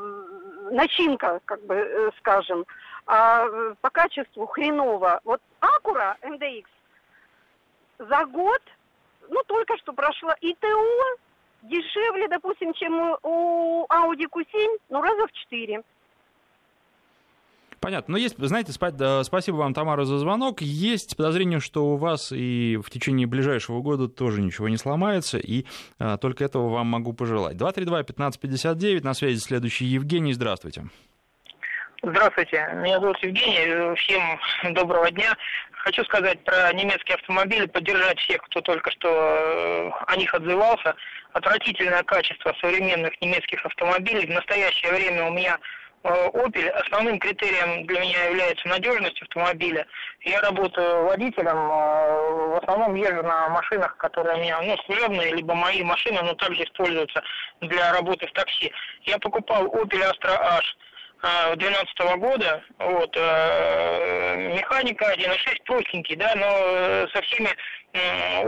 начинка, 0.70 1.40
как 1.44 1.64
бы 1.66 2.12
скажем. 2.18 2.64
А 3.06 3.46
по 3.80 3.90
качеству 3.90 4.46
хреново. 4.46 5.20
Вот 5.24 5.40
Acura 5.60 6.14
MDX 6.22 6.66
за 7.98 8.24
год, 8.26 8.62
ну, 9.28 9.42
только 9.46 9.76
что 9.78 9.92
прошла 9.92 10.36
ИТО, 10.40 11.16
дешевле, 11.62 12.28
допустим, 12.28 12.72
чем 12.74 13.16
у 13.22 13.86
Audi 13.86 14.26
Q7, 14.30 14.78
ну, 14.88 15.02
раза 15.02 15.26
в 15.26 15.32
четыре. 15.32 15.82
Понятно. 17.80 18.12
Но 18.12 18.18
есть, 18.18 18.36
знаете, 18.38 18.72
спасибо 18.72 19.56
вам, 19.56 19.72
Тамара, 19.72 20.04
за 20.04 20.18
звонок. 20.18 20.60
Есть 20.60 21.16
подозрение, 21.16 21.60
что 21.60 21.86
у 21.86 21.96
вас 21.96 22.30
и 22.30 22.78
в 22.84 22.90
течение 22.90 23.26
ближайшего 23.26 23.80
года 23.80 24.06
тоже 24.06 24.42
ничего 24.42 24.68
не 24.68 24.76
сломается, 24.76 25.38
и 25.38 25.64
а, 25.98 26.18
только 26.18 26.44
этого 26.44 26.68
вам 26.68 26.88
могу 26.88 27.14
пожелать. 27.14 27.56
232-1559, 27.56 29.02
на 29.02 29.14
связи 29.14 29.38
следующий 29.38 29.86
Евгений, 29.86 30.34
здравствуйте. 30.34 30.84
Здравствуйте, 32.02 32.68
меня 32.76 33.00
зовут 33.00 33.18
Евгений, 33.22 33.94
всем 33.96 34.74
доброго 34.74 35.10
дня. 35.10 35.34
Хочу 35.72 36.04
сказать 36.04 36.42
про 36.44 36.72
немецкие 36.74 37.14
автомобили, 37.14 37.64
поддержать 37.64 38.18
всех, 38.20 38.42
кто 38.42 38.60
только 38.60 38.90
что 38.90 39.08
э, 39.08 39.90
о 40.06 40.16
них 40.16 40.34
отзывался. 40.34 40.94
Отвратительное 41.32 42.02
качество 42.02 42.54
современных 42.60 43.18
немецких 43.22 43.64
автомобилей. 43.64 44.26
В 44.26 44.34
настоящее 44.34 44.92
время 44.92 45.26
у 45.26 45.32
меня 45.32 45.58
Opel 46.02 46.68
основным 46.70 47.18
критерием 47.18 47.86
для 47.86 48.00
меня 48.00 48.24
является 48.24 48.66
надежность 48.68 49.20
автомобиля. 49.20 49.86
Я 50.22 50.40
работаю 50.40 51.04
водителем, 51.04 51.68
в 51.68 52.58
основном 52.62 52.94
езжу 52.94 53.22
на 53.22 53.48
машинах, 53.50 53.96
которые 53.98 54.36
у 54.36 54.40
меня, 54.40 54.60
ну, 54.62 54.76
служебные, 54.86 55.34
либо 55.34 55.54
мои 55.54 55.82
машины, 55.82 56.22
но 56.22 56.34
также 56.34 56.64
используются 56.64 57.22
для 57.60 57.92
работы 57.92 58.26
в 58.26 58.32
такси. 58.32 58.72
Я 59.02 59.18
покупал 59.18 59.66
Opel 59.66 60.10
Astra 60.10 60.38
H 60.40 60.76
2012 61.56 62.16
года, 62.16 62.62
вот, 62.78 63.14
механика 64.56 65.12
1.6 65.12 65.62
простенький, 65.66 66.16
да, 66.16 66.34
но 66.34 67.06
со 67.08 67.20
всеми 67.22 67.50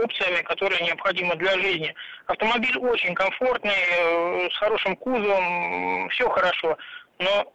опциями, 0.03 0.41
которые 0.43 0.81
необходимы 0.81 1.35
для 1.37 1.53
жизни. 1.53 1.95
Автомобиль 2.29 2.79
очень 2.79 3.15
комфортный, 3.15 4.49
с 4.51 4.57
хорошим 4.57 4.97
кузовом, 4.97 6.09
все 6.11 6.31
хорошо 6.31 6.79
но 7.18 7.53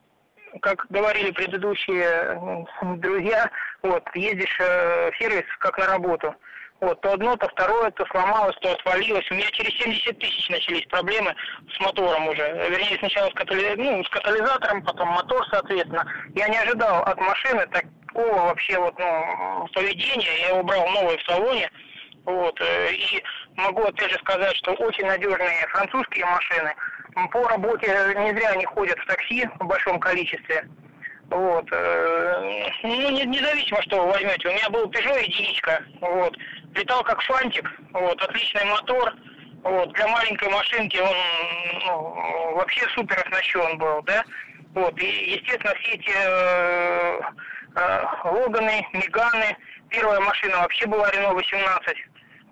как 0.61 0.85
говорили 0.89 1.31
предыдущие 1.31 2.67
друзья, 2.97 3.49
вот, 3.83 4.03
ездишь 4.15 4.59
э, 4.59 5.11
в 5.11 5.17
сервис 5.17 5.43
как 5.59 5.77
на 5.77 5.87
работу. 5.87 6.33
Вот, 6.79 7.01
то 7.01 7.13
одно, 7.13 7.35
то 7.37 7.47
второе, 7.47 7.89
то 7.91 8.05
сломалось, 8.05 8.55
то 8.61 8.71
отвалилось. 8.71 9.29
У 9.31 9.33
меня 9.33 9.49
через 9.51 9.71
70 9.81 10.19
тысяч 10.19 10.47
начались 10.49 10.85
проблемы 10.85 11.35
с 11.75 11.79
мотором 11.79 12.27
уже. 12.27 12.43
Вернее, 12.69 12.97
сначала 12.99 13.29
с, 13.31 13.33
катали... 13.33 13.73
ну, 13.77 14.03
с 14.03 14.09
катализатором, 14.09 14.83
потом 14.83 15.09
мотор, 15.09 15.43
соответственно. 15.49 16.05
Я 16.35 16.47
не 16.49 16.57
ожидал 16.57 17.01
от 17.01 17.19
машины 17.19 17.65
такого 17.67 18.33
вообще 18.33 18.77
вот, 18.77 18.97
ну, 18.99 19.67
поведения. 19.73 20.39
Я 20.41 20.49
его 20.49 20.63
брал 20.63 20.87
новый 20.89 21.17
в 21.17 21.23
салоне. 21.23 21.69
Вот, 22.25 22.59
э, 22.61 22.93
и 22.93 23.23
могу 23.55 23.83
опять 23.83 24.11
же 24.11 24.19
сказать, 24.19 24.55
что 24.57 24.73
очень 24.73 25.05
надежные 25.05 25.67
французские 25.69 26.25
машины– 26.25 26.73
по 27.31 27.47
работе 27.47 27.87
не 28.17 28.31
зря 28.33 28.49
они 28.49 28.65
ходят 28.65 28.97
в 28.99 29.05
такси 29.07 29.47
в 29.59 29.65
большом 29.65 29.99
количестве. 29.99 30.67
Вот. 31.29 31.65
Э, 31.71 32.69
ну, 32.83 33.09
независимо, 33.09 33.81
что 33.81 34.05
вы 34.05 34.13
возьмете. 34.13 34.47
У 34.47 34.53
меня 34.53 34.69
был 34.69 34.89
Peugeot 34.89 35.21
единичка. 35.21 35.83
Вот. 35.99 36.37
Летал 36.73 37.03
как 37.03 37.21
фантик. 37.21 37.69
Вот. 37.91 38.21
Отличный 38.21 38.65
мотор. 38.65 39.13
Вот. 39.63 39.91
Для 39.93 40.07
маленькой 40.07 40.49
машинки 40.49 40.97
он 40.97 41.15
ну, 41.85 42.55
вообще 42.55 42.87
супер 42.89 43.19
оснащен 43.19 43.77
был, 43.77 44.01
да. 44.03 44.23
Вот. 44.73 44.97
И, 44.99 45.31
естественно, 45.35 45.73
все 45.75 45.91
эти 45.93 46.11
э, 46.15 47.19
э, 47.75 48.05
Логаны, 48.23 48.87
Меганы. 48.93 49.57
Первая 49.89 50.19
машина 50.21 50.57
вообще 50.59 50.85
была 50.85 51.09
Renault 51.11 51.33
18. 51.33 51.97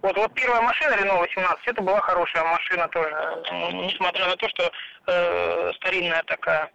Вот, 0.06 0.16
вот 0.18 0.36
первая 0.36 0.62
машина 0.62 0.94
Renault 0.94 1.22
18, 1.22 1.66
это 1.66 1.82
была 1.82 2.00
хорошая 2.00 2.44
машина 2.44 2.88
тоже, 2.90 3.10
несмотря 3.74 4.28
на 4.28 4.36
то, 4.36 4.48
что 4.50 4.72
э, 5.08 5.72
старинная 5.78 6.22
такая. 6.28 6.70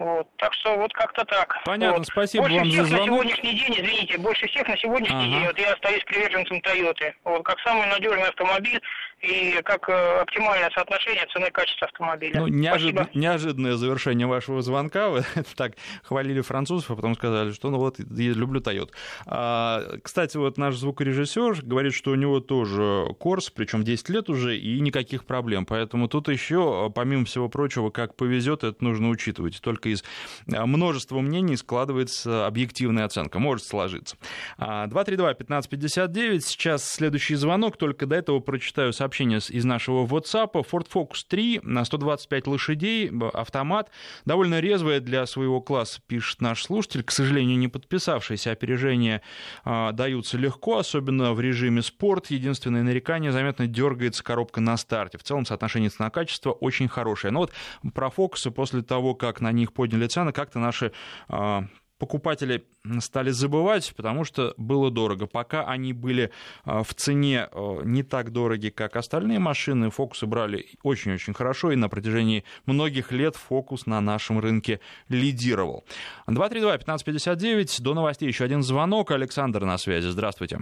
Вот, 0.00 0.26
так 0.38 0.54
что 0.54 0.78
вот 0.78 0.90
как-то 0.94 1.26
так. 1.26 1.58
Понятно, 1.66 1.98
вот. 1.98 2.06
спасибо 2.06 2.44
больше 2.44 2.56
вам 2.56 2.70
всех 2.70 2.82
за 2.84 2.88
звонок. 2.88 3.06
на 3.06 3.12
сегодняшний 3.12 3.54
день, 3.54 3.74
извините, 3.74 4.16
больше 4.16 4.46
всех 4.48 4.66
на 4.66 4.76
сегодняшний 4.78 5.14
ага. 5.14 5.26
день, 5.26 5.46
вот 5.46 5.58
я 5.58 5.72
остаюсь 5.74 6.02
приверженцем 6.04 6.60
Тойоты. 6.62 7.14
Вот, 7.24 7.44
как 7.44 7.60
самый 7.60 7.86
надежный 7.86 8.28
автомобиль 8.28 8.80
и 9.20 9.60
как 9.62 9.88
э, 9.88 10.20
оптимальное 10.20 10.70
соотношение 10.70 11.26
цены 11.32 11.48
и 11.48 11.50
качества 11.50 11.86
автомобиля. 11.88 12.40
Ну, 12.40 12.46
неожид... 12.46 13.14
неожиданное 13.14 13.74
завершение 13.74 14.26
вашего 14.26 14.62
звонка. 14.62 15.10
Вы 15.10 15.22
так 15.56 15.74
хвалили 16.02 16.40
французов, 16.40 16.90
а 16.90 16.96
потом 16.96 17.14
сказали, 17.14 17.52
что 17.52 17.68
ну 17.68 17.78
вот, 17.78 17.98
я 17.98 18.32
люблю 18.32 18.60
Тойот. 18.60 18.92
А, 19.26 19.82
кстати, 20.02 20.38
вот 20.38 20.56
наш 20.56 20.76
звукорежиссер 20.76 21.62
говорит, 21.62 21.92
что 21.92 22.12
у 22.12 22.14
него 22.14 22.40
тоже 22.40 23.14
Корс, 23.18 23.50
причем 23.50 23.84
10 23.84 24.08
лет 24.08 24.30
уже, 24.30 24.56
и 24.56 24.80
никаких 24.80 25.26
проблем. 25.26 25.66
Поэтому 25.66 26.08
тут 26.08 26.28
еще, 26.28 26.90
помимо 26.94 27.26
всего 27.26 27.50
прочего, 27.50 27.90
как 27.90 28.16
повезет, 28.16 28.64
это 28.64 28.82
нужно 28.82 29.10
учитывать. 29.10 29.60
Только 29.60 29.89
из 29.92 30.04
а, 30.52 30.66
множества 30.66 31.20
мнений 31.20 31.56
складывается 31.56 32.46
объективная 32.46 33.04
оценка. 33.04 33.38
Может 33.38 33.66
сложиться. 33.66 34.16
232-1559. 34.58 36.36
А, 36.36 36.40
Сейчас 36.40 36.88
следующий 36.88 37.34
звонок. 37.34 37.76
Только 37.76 38.06
до 38.06 38.16
этого 38.16 38.40
прочитаю 38.40 38.92
сообщение 38.92 39.38
из 39.38 39.64
нашего 39.64 40.06
WhatsApp. 40.06 40.52
Ford 40.52 40.86
Focus 40.92 41.24
3 41.28 41.60
на 41.62 41.84
125 41.84 42.46
лошадей, 42.46 43.10
автомат. 43.32 43.90
Довольно 44.24 44.60
резвая 44.60 45.00
для 45.00 45.26
своего 45.26 45.60
класса, 45.60 46.00
пишет 46.06 46.40
наш 46.40 46.62
слушатель. 46.62 47.02
К 47.02 47.10
сожалению, 47.10 47.58
не 47.58 47.68
подписавшиеся 47.68 48.52
опережения 48.52 49.22
а, 49.64 49.92
даются 49.92 50.38
легко, 50.38 50.78
особенно 50.78 51.32
в 51.32 51.40
режиме 51.40 51.82
спорт. 51.82 52.30
Единственное 52.30 52.82
нарекание 52.82 53.32
заметно 53.32 53.66
дергается 53.66 54.22
коробка 54.22 54.60
на 54.60 54.76
старте. 54.76 55.18
В 55.18 55.22
целом 55.22 55.46
соотношение 55.46 55.90
цена-качество 55.90 56.52
очень 56.52 56.88
хорошее. 56.88 57.32
Но 57.32 57.40
вот 57.40 57.52
про 57.94 58.10
фокусы 58.10 58.50
после 58.50 58.82
того, 58.82 59.14
как 59.14 59.40
на 59.40 59.52
них 59.52 59.69
подняли 59.70 60.06
цены, 60.06 60.32
как-то 60.32 60.58
наши 60.58 60.92
а, 61.28 61.64
покупатели 62.00 62.64
стали 63.00 63.30
забывать, 63.30 63.92
потому 63.94 64.24
что 64.24 64.54
было 64.56 64.90
дорого. 64.90 65.26
Пока 65.26 65.64
они 65.64 65.92
были 65.92 66.32
а, 66.64 66.82
в 66.82 66.94
цене 66.94 67.48
а, 67.52 67.82
не 67.82 68.02
так 68.02 68.32
дороги, 68.32 68.70
как 68.70 68.96
остальные 68.96 69.38
машины, 69.38 69.90
фокусы 69.90 70.26
брали 70.26 70.66
очень-очень 70.82 71.34
хорошо, 71.34 71.70
и 71.70 71.76
на 71.76 71.88
протяжении 71.88 72.44
многих 72.66 73.12
лет 73.12 73.36
фокус 73.36 73.86
на 73.86 74.00
нашем 74.00 74.40
рынке 74.40 74.80
лидировал. 75.08 75.84
232-1559, 76.26 77.82
до 77.82 77.94
новостей 77.94 78.26
еще 78.26 78.44
один 78.44 78.62
звонок. 78.62 79.10
Александр 79.10 79.64
на 79.64 79.76
связи, 79.78 80.08
здравствуйте. 80.08 80.60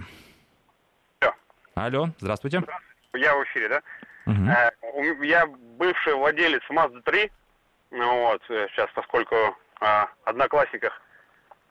Алло. 1.21 1.33
Алло, 1.75 2.09
здравствуйте. 2.19 2.61
Я 3.13 3.35
в 3.35 3.43
эфире, 3.45 3.69
да? 3.69 3.81
Угу. 4.25 5.23
Я 5.23 5.47
бывший 5.47 6.13
владелец 6.13 6.61
Mazda 6.69 7.01
3, 7.03 7.31
ну 7.91 8.21
вот, 8.21 8.41
э, 8.49 8.67
сейчас, 8.71 8.89
поскольку 8.93 9.35
о 9.79 10.07
одноклассниках 10.25 11.01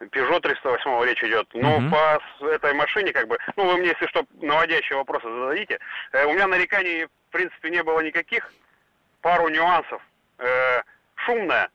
Peugeot 0.01 0.41
308 0.41 1.05
речь 1.05 1.23
идет. 1.25 1.49
Но 1.55 1.77
угу. 1.77 1.91
по 1.91 2.47
этой 2.47 2.73
машине, 2.75 3.13
как 3.13 3.27
бы, 3.29 3.39
ну, 3.57 3.67
вы 3.67 3.79
мне, 3.79 3.89
если 3.89 4.07
что, 4.07 4.25
наводящие 4.41 4.97
вопросы 4.97 5.29
зададите. 5.29 5.79
Э, 6.13 6.25
у 6.25 6.33
меня 6.33 6.47
нареканий, 6.47 7.07
в 7.07 7.33
принципе, 7.33 7.71
не 7.71 7.83
было 7.83 8.01
никаких. 8.01 8.51
Пару 9.21 9.49
нюансов. 9.49 10.01
Э, 10.39 10.83
шумная, 11.17 11.69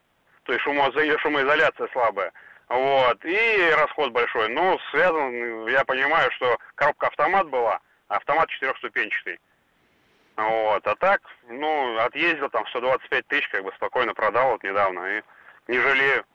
то 0.44 0.54
есть 0.54 0.64
шумоизоляция, 0.64 1.18
шумоизоляция 1.20 1.88
слабая. 1.92 2.32
Вот, 2.70 3.24
и 3.26 3.72
расход 3.78 4.12
большой. 4.12 4.50
Ну, 4.50 4.80
связан, 4.92 5.68
я 5.68 5.84
понимаю, 5.84 6.32
что 6.32 6.58
коробка 6.76 7.08
автомат 7.08 7.48
была, 7.50 7.80
а 8.08 8.16
автомат 8.16 8.50
четырехступенчатый. 8.50 9.40
Вот, 10.36 10.88
а 10.88 10.96
так, 10.96 11.22
ну, 11.48 11.98
отъездил 12.00 12.50
там 12.50 12.66
125 12.68 13.28
тысяч, 13.28 13.48
как 13.50 13.64
бы 13.64 13.72
спокойно 13.76 14.14
продал 14.14 14.52
вот 14.52 14.64
недавно, 14.64 15.18
и 15.18 15.22
не 15.68 15.80
жалею. 15.80 16.26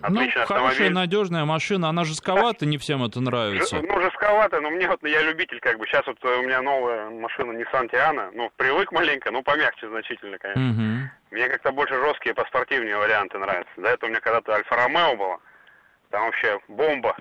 Отличный 0.00 0.42
ну, 0.42 0.46
хорошая, 0.46 0.90
надежная 0.90 1.44
машина, 1.44 1.88
она 1.88 2.04
жестковата, 2.04 2.66
не 2.66 2.78
всем 2.78 3.02
это 3.02 3.20
нравится. 3.20 3.82
Ну, 3.82 4.00
жестковата, 4.00 4.60
но 4.60 4.70
мне 4.70 4.86
вот, 4.86 5.02
я 5.02 5.22
любитель, 5.22 5.58
как 5.58 5.78
бы, 5.78 5.86
сейчас 5.86 6.06
вот 6.06 6.24
у 6.24 6.42
меня 6.42 6.62
новая 6.62 7.10
машина 7.10 7.50
Nissan 7.50 7.90
Tiana, 7.90 8.30
ну, 8.32 8.50
привык 8.56 8.92
маленько, 8.92 9.32
ну, 9.32 9.42
помягче 9.42 9.88
значительно, 9.88 10.38
конечно. 10.38 10.70
Угу. 10.70 11.10
Мне 11.32 11.48
как-то 11.48 11.72
больше 11.72 11.94
жесткие, 11.94 12.34
поспортивнее 12.34 12.96
варианты 12.96 13.38
нравятся. 13.38 13.72
До 13.76 13.88
этого 13.88 14.08
у 14.08 14.10
меня 14.10 14.20
когда-то 14.20 14.54
Альфа 14.54 14.76
Ромео 14.76 15.16
была, 15.16 15.38
там 16.10 16.26
вообще 16.26 16.60
бомба. 16.68 17.16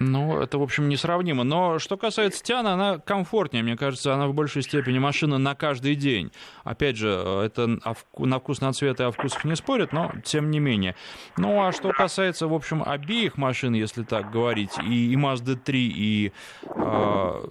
Ну, 0.00 0.40
это, 0.40 0.58
в 0.58 0.62
общем, 0.62 0.88
несравнимо. 0.88 1.44
Но 1.44 1.78
что 1.78 1.96
касается 1.96 2.42
Тиана, 2.42 2.74
она 2.74 2.98
комфортнее. 2.98 3.62
Мне 3.62 3.76
кажется, 3.76 4.14
она 4.14 4.28
в 4.28 4.34
большей 4.34 4.62
степени 4.62 4.98
машина 4.98 5.38
на 5.38 5.54
каждый 5.54 5.94
день. 5.94 6.30
Опять 6.64 6.96
же, 6.96 7.08
это 7.08 7.78
на 8.18 8.38
вкус, 8.38 8.60
на 8.60 8.72
цвет 8.72 9.00
и 9.00 9.02
о 9.02 9.10
вкусах 9.10 9.44
не 9.44 9.56
спорят, 9.56 9.92
но 9.92 10.12
тем 10.24 10.50
не 10.50 10.60
менее. 10.60 10.94
Ну, 11.36 11.62
а 11.62 11.72
что 11.72 11.90
касается, 11.90 12.46
в 12.46 12.54
общем, 12.54 12.82
обеих 12.84 13.36
машин, 13.36 13.74
если 13.74 14.02
так 14.02 14.30
говорить, 14.30 14.72
и, 14.86 15.12
и 15.12 15.16
Mazda 15.16 15.56
3, 15.56 15.92
и 15.96 16.32
э, 16.64 17.48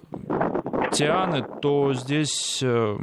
Тианы, 0.92 1.44
то 1.60 1.92
здесь 1.92 2.60
э, 2.62 2.98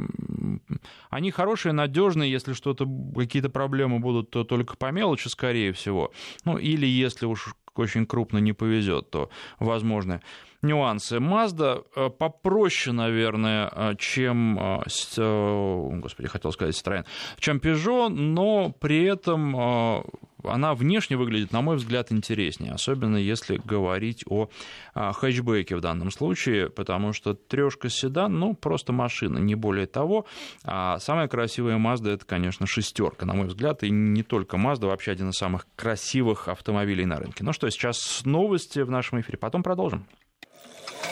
они 1.10 1.30
хорошие, 1.30 1.72
надежные. 1.72 2.30
Если 2.30 2.52
что-то, 2.52 2.86
какие-то 3.16 3.50
проблемы 3.50 4.00
будут, 4.00 4.30
то 4.30 4.44
только 4.44 4.76
по 4.76 4.90
мелочи, 4.90 5.28
скорее 5.28 5.72
всего. 5.72 6.12
Ну, 6.44 6.56
или 6.58 6.86
если 6.86 7.26
уж 7.26 7.54
очень 7.78 8.06
крупно 8.06 8.38
не 8.38 8.52
повезет, 8.52 9.10
то 9.10 9.30
возможны 9.58 10.20
нюансы. 10.66 11.16
Mazda 11.16 11.84
э, 11.94 12.10
попроще, 12.10 12.94
наверное, 12.94 13.70
э, 13.72 13.94
чем, 13.98 14.58
э, 14.58 16.00
господи, 16.00 16.28
хотел 16.28 16.52
сказать 16.52 16.74
Citroёn, 16.74 17.04
чем 17.38 17.58
Peugeot, 17.58 18.08
но 18.08 18.72
при 18.78 19.04
этом 19.04 20.04
она 20.44 20.74
внешне 20.74 21.16
выглядит, 21.16 21.52
на 21.52 21.60
мой 21.60 21.76
взгляд, 21.76 22.12
интереснее, 22.12 22.72
особенно 22.72 23.16
если 23.16 23.56
говорить 23.56 24.24
о 24.28 24.48
хэтчбеке 24.94 25.74
в 25.74 25.80
данном 25.80 26.12
случае, 26.12 26.70
потому 26.70 27.12
что 27.12 27.34
трешка 27.34 27.88
седан, 27.88 28.38
ну, 28.38 28.54
просто 28.54 28.92
машина, 28.92 29.38
не 29.38 29.56
более 29.56 29.86
того. 29.86 30.26
А 30.62 30.98
самая 31.00 31.26
красивая 31.26 31.78
Mazda 31.78 32.10
это, 32.10 32.24
конечно, 32.24 32.66
шестерка, 32.66 33.26
на 33.26 33.34
мой 33.34 33.48
взгляд, 33.48 33.82
и 33.82 33.90
не 33.90 34.22
только 34.22 34.56
Mazda, 34.56 34.86
вообще 34.86 35.10
один 35.10 35.30
из 35.30 35.34
самых 35.34 35.66
красивых 35.74 36.46
автомобилей 36.48 37.06
на 37.06 37.16
рынке. 37.16 37.42
Ну 37.42 37.52
что, 37.52 37.68
сейчас 37.70 38.22
новости 38.24 38.80
в 38.80 38.90
нашем 38.90 39.20
эфире, 39.20 39.38
потом 39.38 39.62
продолжим. 39.64 40.06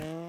Mm. 0.00 0.23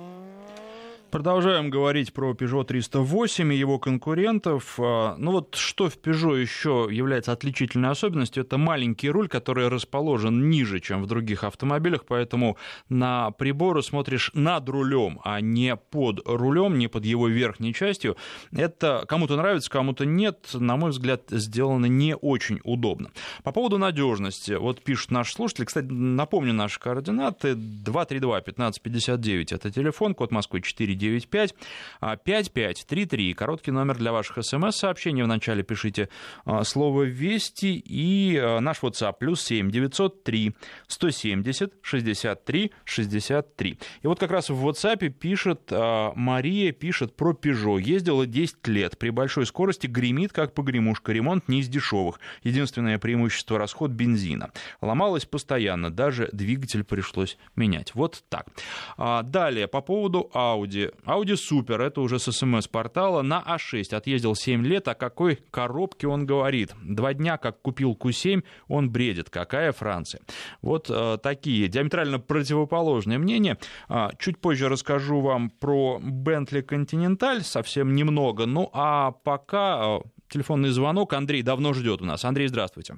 Продолжаем 1.15 1.69
говорить 1.69 2.12
про 2.12 2.34
Peugeot 2.34 2.65
308 2.65 3.54
и 3.54 3.56
его 3.56 3.80
конкурентов. 3.80 4.78
А, 4.78 5.15
ну 5.17 5.32
вот 5.32 5.56
что 5.56 5.89
в 5.89 5.97
Peugeot 5.97 6.41
еще 6.41 6.89
является 6.91 7.32
отличительной 7.32 7.91
особенностью, 7.91 8.43
это 8.43 8.58
маленький 8.58 9.10
руль, 9.10 9.30
который 9.30 9.69
расположен 9.69 10.49
ниже, 10.49 10.82
чем 10.82 11.01
в 11.01 11.08
других 11.08 11.45
автомобилях, 11.45 12.04
поэтому 12.06 12.58
на 12.89 13.32
приборы 13.32 13.82
смотришь 13.82 14.30
над 14.34 14.67
рулем, 14.67 15.21
а 15.23 15.39
не 15.39 15.78
под 15.78 16.19
рулем, 16.28 16.78
не 16.78 16.89
под 16.89 17.06
его 17.06 17.30
верхней 17.30 17.73
частью. 17.73 18.17
Это 18.51 19.06
кому-то 19.08 19.38
нравится, 19.38 19.71
кому-то 19.71 20.06
нет. 20.06 20.49
На 20.54 20.75
мой 20.75 20.89
взгляд, 20.89 21.21
сделано 21.30 21.86
не 21.86 22.17
очень 22.17 22.60
удобно. 22.65 23.12
По 23.45 23.54
поводу 23.54 23.78
надежности. 23.78 24.51
Вот 24.51 24.84
пишут 24.84 25.12
наши 25.12 25.32
слушатели. 25.32 25.63
Кстати, 25.63 25.86
напомню 25.86 26.51
наши 26.51 26.78
координаты. 26.78 27.54
232-1559 27.54 29.56
это 29.56 29.71
телефон, 29.71 30.13
код 30.13 30.32
Москвы 30.32 30.60
4 30.60 31.05
995 31.06 31.56
5533. 32.24 33.34
Короткий 33.34 33.72
номер 33.72 33.98
для 33.98 34.12
ваших 34.12 34.44
смс-сообщений. 34.44 35.24
Вначале 35.24 35.63
пишите 35.63 36.10
а, 36.46 36.63
слово 36.63 37.04
«Вести» 37.04 37.76
и 37.78 38.38
а, 38.38 38.60
наш 38.60 38.80
WhatsApp 38.80 39.15
плюс 39.20 39.41
7 39.44 39.72
903 39.72 40.56
170 40.88 41.74
63 41.82 42.72
63. 42.84 43.80
И 44.02 44.08
вот 44.08 44.20
как 44.20 44.32
раз 44.32 44.50
в 44.50 44.68
WhatsApp 44.68 45.10
пишет 45.10 45.70
а, 45.72 46.13
Мария, 46.15 46.72
пишет 46.72 47.15
про 47.15 47.34
Peugeot. 47.34 47.82
Ездила 47.82 48.26
10 48.26 48.68
лет. 48.68 48.98
При 48.98 49.10
большой 49.10 49.46
скорости 49.46 49.88
гремит, 49.88 50.32
как 50.32 50.54
погремушка. 50.54 51.12
Ремонт 51.12 51.48
не 51.48 51.60
из 51.60 51.68
дешевых. 51.68 52.20
Единственное 52.44 52.98
преимущество– 52.98 53.58
расход 53.60 53.91
бензина. 53.91 54.52
Ломалась 54.82 55.26
постоянно. 55.26 55.89
Даже 55.89 56.30
двигатель 56.32 56.84
пришлось 56.84 57.38
менять. 57.56 57.94
Вот 57.96 58.24
так. 58.30 58.48
Далее, 58.98 59.68
по 59.68 59.82
поводу 59.82 60.30
Audi. 60.34 60.85
Audi 61.06 61.36
Super, 61.36 61.82
это 61.82 62.02
уже 62.02 62.19
с 62.19 62.32
смс-портала, 62.32 63.21
на 63.21 63.43
А6 63.45 63.95
отъездил 63.95 64.36
7 64.36 64.65
лет, 64.65 64.88
о 64.88 64.95
какой 64.95 65.38
коробке 65.52 66.08
он 66.08 66.26
говорит. 66.26 66.74
Два 66.84 67.13
дня, 67.13 67.38
как 67.38 67.62
купил 67.62 67.98
Q7, 68.00 68.43
он 68.67 68.89
бредит. 68.89 69.30
Какая 69.30 69.71
Франция? 69.71 70.21
Вот 70.62 70.89
э, 70.89 71.17
такие 71.21 71.67
диаметрально 71.67 72.19
противоположные 72.19 73.17
мнения. 73.17 73.58
А, 73.89 74.12
чуть 74.19 74.39
позже 74.39 74.69
расскажу 74.69 75.21
вам 75.21 75.50
про 75.50 76.00
Bentley 76.02 76.65
Continental, 76.65 77.41
совсем 77.41 77.95
немного. 77.95 78.45
Ну 78.45 78.69
а 78.74 79.12
пока 79.12 80.00
э, 80.00 80.00
телефонный 80.30 80.69
звонок. 80.69 81.13
Андрей 81.13 81.41
давно 81.41 81.74
ждет 81.74 82.02
у 82.02 82.06
нас. 82.06 82.26
Андрей, 82.26 82.48
здравствуйте. 82.48 82.98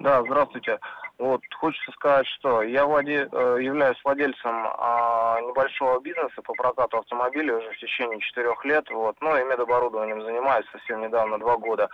Да, 0.00 0.22
здравствуйте. 0.22 0.78
Вот, 1.22 1.40
хочется 1.54 1.92
сказать, 1.92 2.26
что 2.26 2.64
я 2.64 2.84
владе, 2.84 3.28
э, 3.30 3.58
являюсь 3.60 3.96
владельцем 4.02 4.66
а, 4.76 5.40
небольшого 5.40 6.00
бизнеса 6.00 6.42
по 6.42 6.52
прокату 6.54 6.98
автомобилей 6.98 7.52
уже 7.52 7.70
в 7.70 7.78
течение 7.78 8.18
четырех 8.18 8.64
лет, 8.64 8.90
вот, 8.90 9.14
ну 9.20 9.36
и 9.36 9.44
медоборудованием 9.44 10.20
занимаюсь 10.22 10.66
совсем 10.72 11.00
недавно, 11.00 11.38
два 11.38 11.56
года. 11.58 11.88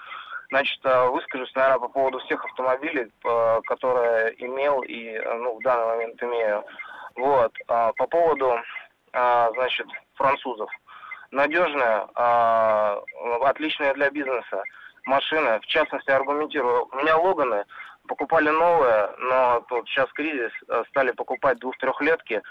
Значит, 0.49 0.81
э, 0.83 1.09
выскажусь, 1.11 1.55
наверное, 1.55 1.79
по 1.79 1.89
поводу 1.89 2.21
всех 2.21 2.43
автомобилей, 2.43 3.13
э, 3.23 3.61
которые 3.67 4.35
имел 4.43 4.81
и, 4.81 5.19
ну, 5.19 5.59
в 5.59 5.63
данный 5.63 5.87
момент 5.89 6.23
имею. 6.23 6.65
Вот, 7.15 7.53
а, 7.69 7.93
по 7.99 8.07
поводу, 8.07 8.59
а, 9.13 9.51
значит, 9.53 9.89
французов. 10.15 10.71
Надежная, 11.33 12.09
а, 12.15 13.03
отличная 13.43 13.93
для 13.93 14.09
бизнеса 14.11 14.63
машина, 15.09 15.59
в 15.61 15.67
частности, 15.67 16.11
аргументирую. 16.11 16.89
У 16.93 16.97
меня 16.97 17.17
Логаны, 17.17 17.65
покупали 18.09 18.51
новые, 18.51 19.11
но 19.19 19.61
тут 19.69 19.89
сейчас 19.89 20.11
кризис, 20.13 20.51
э, 20.69 20.83
стали 20.89 21.13
покупать 21.13 21.59
двух-трехлетки, 21.59 22.43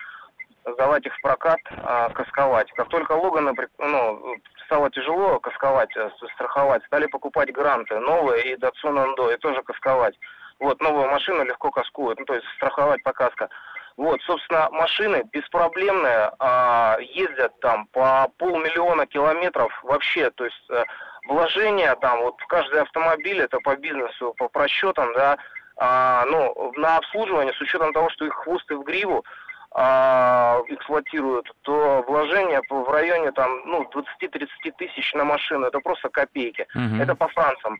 сдавать 0.73 1.05
их 1.05 1.15
в 1.15 1.21
прокат, 1.21 1.59
а, 1.83 2.09
касковать. 2.09 2.71
Как 2.73 2.89
только 2.89 3.13
Логаны 3.13 3.53
ну, 3.77 4.35
стало 4.65 4.89
тяжело 4.91 5.39
касковать, 5.39 5.95
э, 5.95 6.09
страховать, 6.35 6.83
стали 6.85 7.07
покупать 7.07 7.51
гранты 7.51 7.99
новые 7.99 8.53
и 8.53 8.55
Datsun 8.55 8.97
Ando, 8.97 9.33
и 9.33 9.37
тоже 9.37 9.61
касковать. 9.63 10.15
Вот, 10.59 10.81
новую 10.81 11.09
машину 11.09 11.43
легко 11.43 11.71
каскуют, 11.71 12.19
ну, 12.19 12.25
то 12.25 12.35
есть 12.35 12.47
страховать 12.55 13.03
по 13.03 13.13
каско. 13.13 13.49
Вот, 13.95 14.21
собственно, 14.23 14.69
машины 14.71 15.23
беспроблемные, 15.31 16.31
а, 16.39 16.97
ездят 16.99 17.59
там 17.61 17.87
по 17.87 18.29
полмиллиона 18.37 19.07
километров 19.07 19.71
вообще, 19.83 20.29
то 20.31 20.45
есть 20.45 20.69
э, 20.69 20.83
вложения 21.27 21.95
там 21.95 22.21
вот 22.21 22.35
каждый 22.47 22.81
автомобиль, 22.81 23.39
это 23.39 23.59
по 23.59 23.75
бизнесу, 23.75 24.33
по 24.37 24.47
просчетам, 24.47 25.13
да, 25.13 25.37
а, 25.77 26.25
ну, 26.25 26.73
на 26.75 26.97
обслуживание, 26.97 27.53
с 27.53 27.61
учетом 27.61 27.93
того, 27.93 28.09
что 28.09 28.25
их 28.25 28.33
хвосты 28.33 28.75
в 28.75 28.83
гриву 28.83 29.23
а, 29.71 30.59
эксплуатируют, 30.67 31.51
то 31.61 32.03
вложения 32.07 32.61
в 32.69 32.89
районе 32.89 33.31
там, 33.31 33.61
ну, 33.65 33.87
20-30 33.93 34.47
тысяч 34.77 35.13
на 35.13 35.23
машину, 35.23 35.67
это 35.67 35.79
просто 35.79 36.09
копейки. 36.09 36.65
Uh-huh. 36.75 37.01
Это 37.01 37.15
по 37.15 37.27
францам. 37.27 37.79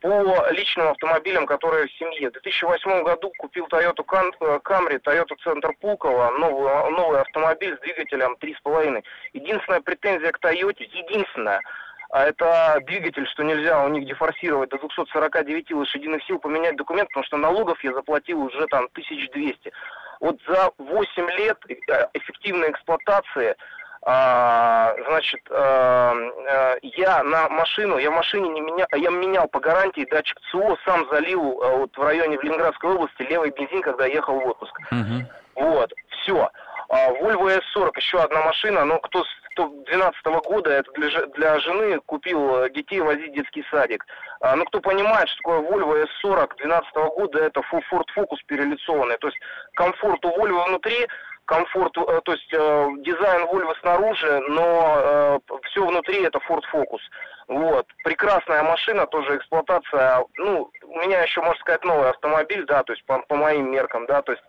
По 0.00 0.50
личным 0.50 0.88
автомобилям, 0.88 1.46
которые 1.46 1.86
в 1.86 1.92
семье. 1.92 2.28
В 2.28 2.32
2008 2.32 3.04
году 3.04 3.32
купил 3.38 3.66
Toyota 3.66 4.04
Camry, 4.04 5.00
Toyota 5.02 5.34
Центр 5.42 5.74
Пулково, 5.80 6.30
новый, 6.38 6.90
новый 6.90 7.20
автомобиль 7.20 7.76
с 7.76 7.80
двигателем 7.80 8.36
3,5. 8.40 9.02
Единственная 9.32 9.80
претензия 9.80 10.30
к 10.32 10.40
Toyota, 10.40 10.82
единственная– 10.82 11.60
а 12.14 12.26
это 12.26 12.78
двигатель, 12.86 13.26
что 13.26 13.42
нельзя 13.42 13.82
у 13.82 13.88
них 13.88 14.06
дефорсировать 14.06 14.70
до 14.70 14.78
249 14.78 15.72
лошадиных 15.72 16.22
сил, 16.22 16.38
поменять 16.38 16.76
документ, 16.76 17.08
потому 17.08 17.24
что 17.24 17.36
налогов 17.36 17.82
я 17.82 17.92
заплатил 17.92 18.40
уже 18.40 18.68
там 18.68 18.84
1200. 18.92 19.72
Вот 20.20 20.38
за 20.46 20.70
8 20.78 21.30
лет 21.30 21.58
э, 21.68 21.74
эффективной 22.14 22.70
эксплуатации 22.70 23.56
а, 24.02 24.94
значит, 25.08 25.40
а, 25.50 26.14
а, 26.48 26.76
я 26.82 27.24
на 27.24 27.48
машину, 27.48 27.98
я 27.98 28.12
в 28.12 28.14
машине 28.14 28.48
не 28.50 28.60
менял, 28.60 28.86
я 28.94 29.10
менял 29.10 29.48
по 29.48 29.58
гарантии 29.58 30.06
датчик 30.08 30.38
ЦО, 30.52 30.78
сам 30.84 31.08
залил 31.10 31.60
а, 31.64 31.76
вот 31.78 31.96
в 31.96 32.00
районе 32.00 32.38
в 32.38 32.44
Ленинградской 32.44 32.90
области 32.90 33.22
левый 33.22 33.50
бензин, 33.50 33.82
когда 33.82 34.06
ехал 34.06 34.38
в 34.38 34.46
отпуск. 34.46 34.72
Uh-huh. 34.92 35.24
Вот, 35.56 35.92
все. 36.20 36.48
А, 36.88 37.10
Volvo 37.10 37.60
S40, 37.74 37.90
еще 37.96 38.20
одна 38.20 38.42
машина, 38.42 38.84
но 38.84 39.00
кто 39.00 39.24
2012 39.56 40.24
года 40.46 40.70
это 40.70 40.90
для, 40.92 41.26
для 41.26 41.58
жены 41.60 42.00
купил 42.06 42.56
э, 42.56 42.70
детей 42.70 43.00
возить 43.00 43.32
в 43.32 43.34
детский 43.34 43.64
садик. 43.70 44.04
А, 44.40 44.56
ну, 44.56 44.64
кто 44.64 44.80
понимает, 44.80 45.28
что 45.28 45.38
такое 45.38 45.60
Volvo 45.60 46.06
S40 46.22 46.48
2012 46.58 46.94
года, 47.16 47.38
это 47.38 47.60
Ford 47.72 48.06
Focus 48.16 48.38
перелицованный. 48.46 49.16
То 49.18 49.28
есть 49.28 49.38
комфорт 49.74 50.24
у 50.24 50.30
Volvo 50.30 50.66
внутри, 50.66 51.06
комфорт, 51.46 51.96
э, 51.96 52.20
то 52.24 52.32
есть 52.32 52.52
э, 52.52 52.86
дизайн 52.98 53.46
Volvo 53.46 53.74
снаружи, 53.80 54.40
но 54.48 54.96
э, 54.96 55.38
все 55.70 55.86
внутри 55.86 56.22
это 56.22 56.38
Ford 56.48 56.62
Focus. 56.72 57.00
Вот. 57.48 57.86
Прекрасная 58.04 58.62
машина, 58.62 59.06
тоже 59.06 59.36
эксплуатация. 59.36 60.24
Ну, 60.38 60.70
у 60.82 60.98
меня 61.00 61.22
еще, 61.22 61.40
можно 61.40 61.60
сказать, 61.60 61.84
новый 61.84 62.10
автомобиль, 62.10 62.64
да, 62.66 62.82
то 62.82 62.92
есть 62.92 63.04
по, 63.04 63.18
по 63.20 63.36
моим 63.36 63.70
меркам, 63.70 64.06
да, 64.06 64.22
то 64.22 64.32
есть 64.32 64.44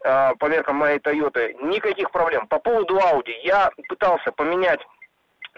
по 0.00 0.46
меркам 0.46 0.76
моей 0.76 0.98
Тойоты, 0.98 1.56
никаких 1.60 2.10
проблем. 2.10 2.46
По 2.46 2.58
поводу 2.58 2.98
Audi, 2.98 3.34
я 3.42 3.70
пытался 3.88 4.32
поменять 4.32 4.80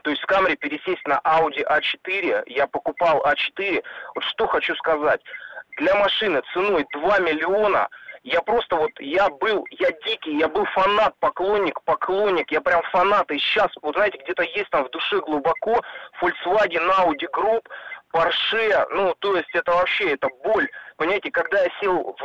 то 0.02 0.10
есть 0.10 0.22
с 0.22 0.26
Camry 0.26 0.56
пересесть 0.56 1.06
на 1.06 1.20
Audi 1.24 1.64
A4, 1.64 2.44
я 2.46 2.66
покупал 2.66 3.22
A4. 3.24 3.82
Вот 4.14 4.24
что 4.24 4.46
хочу 4.46 4.74
сказать. 4.76 5.20
Для 5.76 5.94
машины 5.94 6.42
ценой 6.52 6.86
2 6.92 7.18
миллиона, 7.20 7.88
я 8.22 8.42
просто 8.42 8.76
вот, 8.76 8.90
я 8.98 9.28
был, 9.28 9.66
я 9.70 9.90
дикий, 10.06 10.36
я 10.38 10.48
был 10.48 10.64
фанат, 10.66 11.14
поклонник, 11.20 11.80
поклонник, 11.84 12.50
я 12.50 12.60
прям 12.60 12.82
фанат. 12.90 13.30
И 13.30 13.38
сейчас, 13.38 13.68
вот 13.82 13.94
знаете, 13.94 14.18
где-то 14.22 14.42
есть 14.42 14.70
там 14.70 14.84
в 14.84 14.90
душе 14.90 15.20
глубоко 15.20 15.80
Volkswagen, 16.20 16.90
Audi 16.98 17.26
Group, 17.32 17.66
Porsche, 18.12 18.86
ну, 18.90 19.14
то 19.20 19.36
есть 19.36 19.48
это 19.54 19.72
вообще, 19.72 20.14
это 20.14 20.28
боль. 20.42 20.68
Понимаете, 20.96 21.30
когда 21.30 21.62
я 21.62 21.70
сел 21.80 22.14
в 22.18 22.22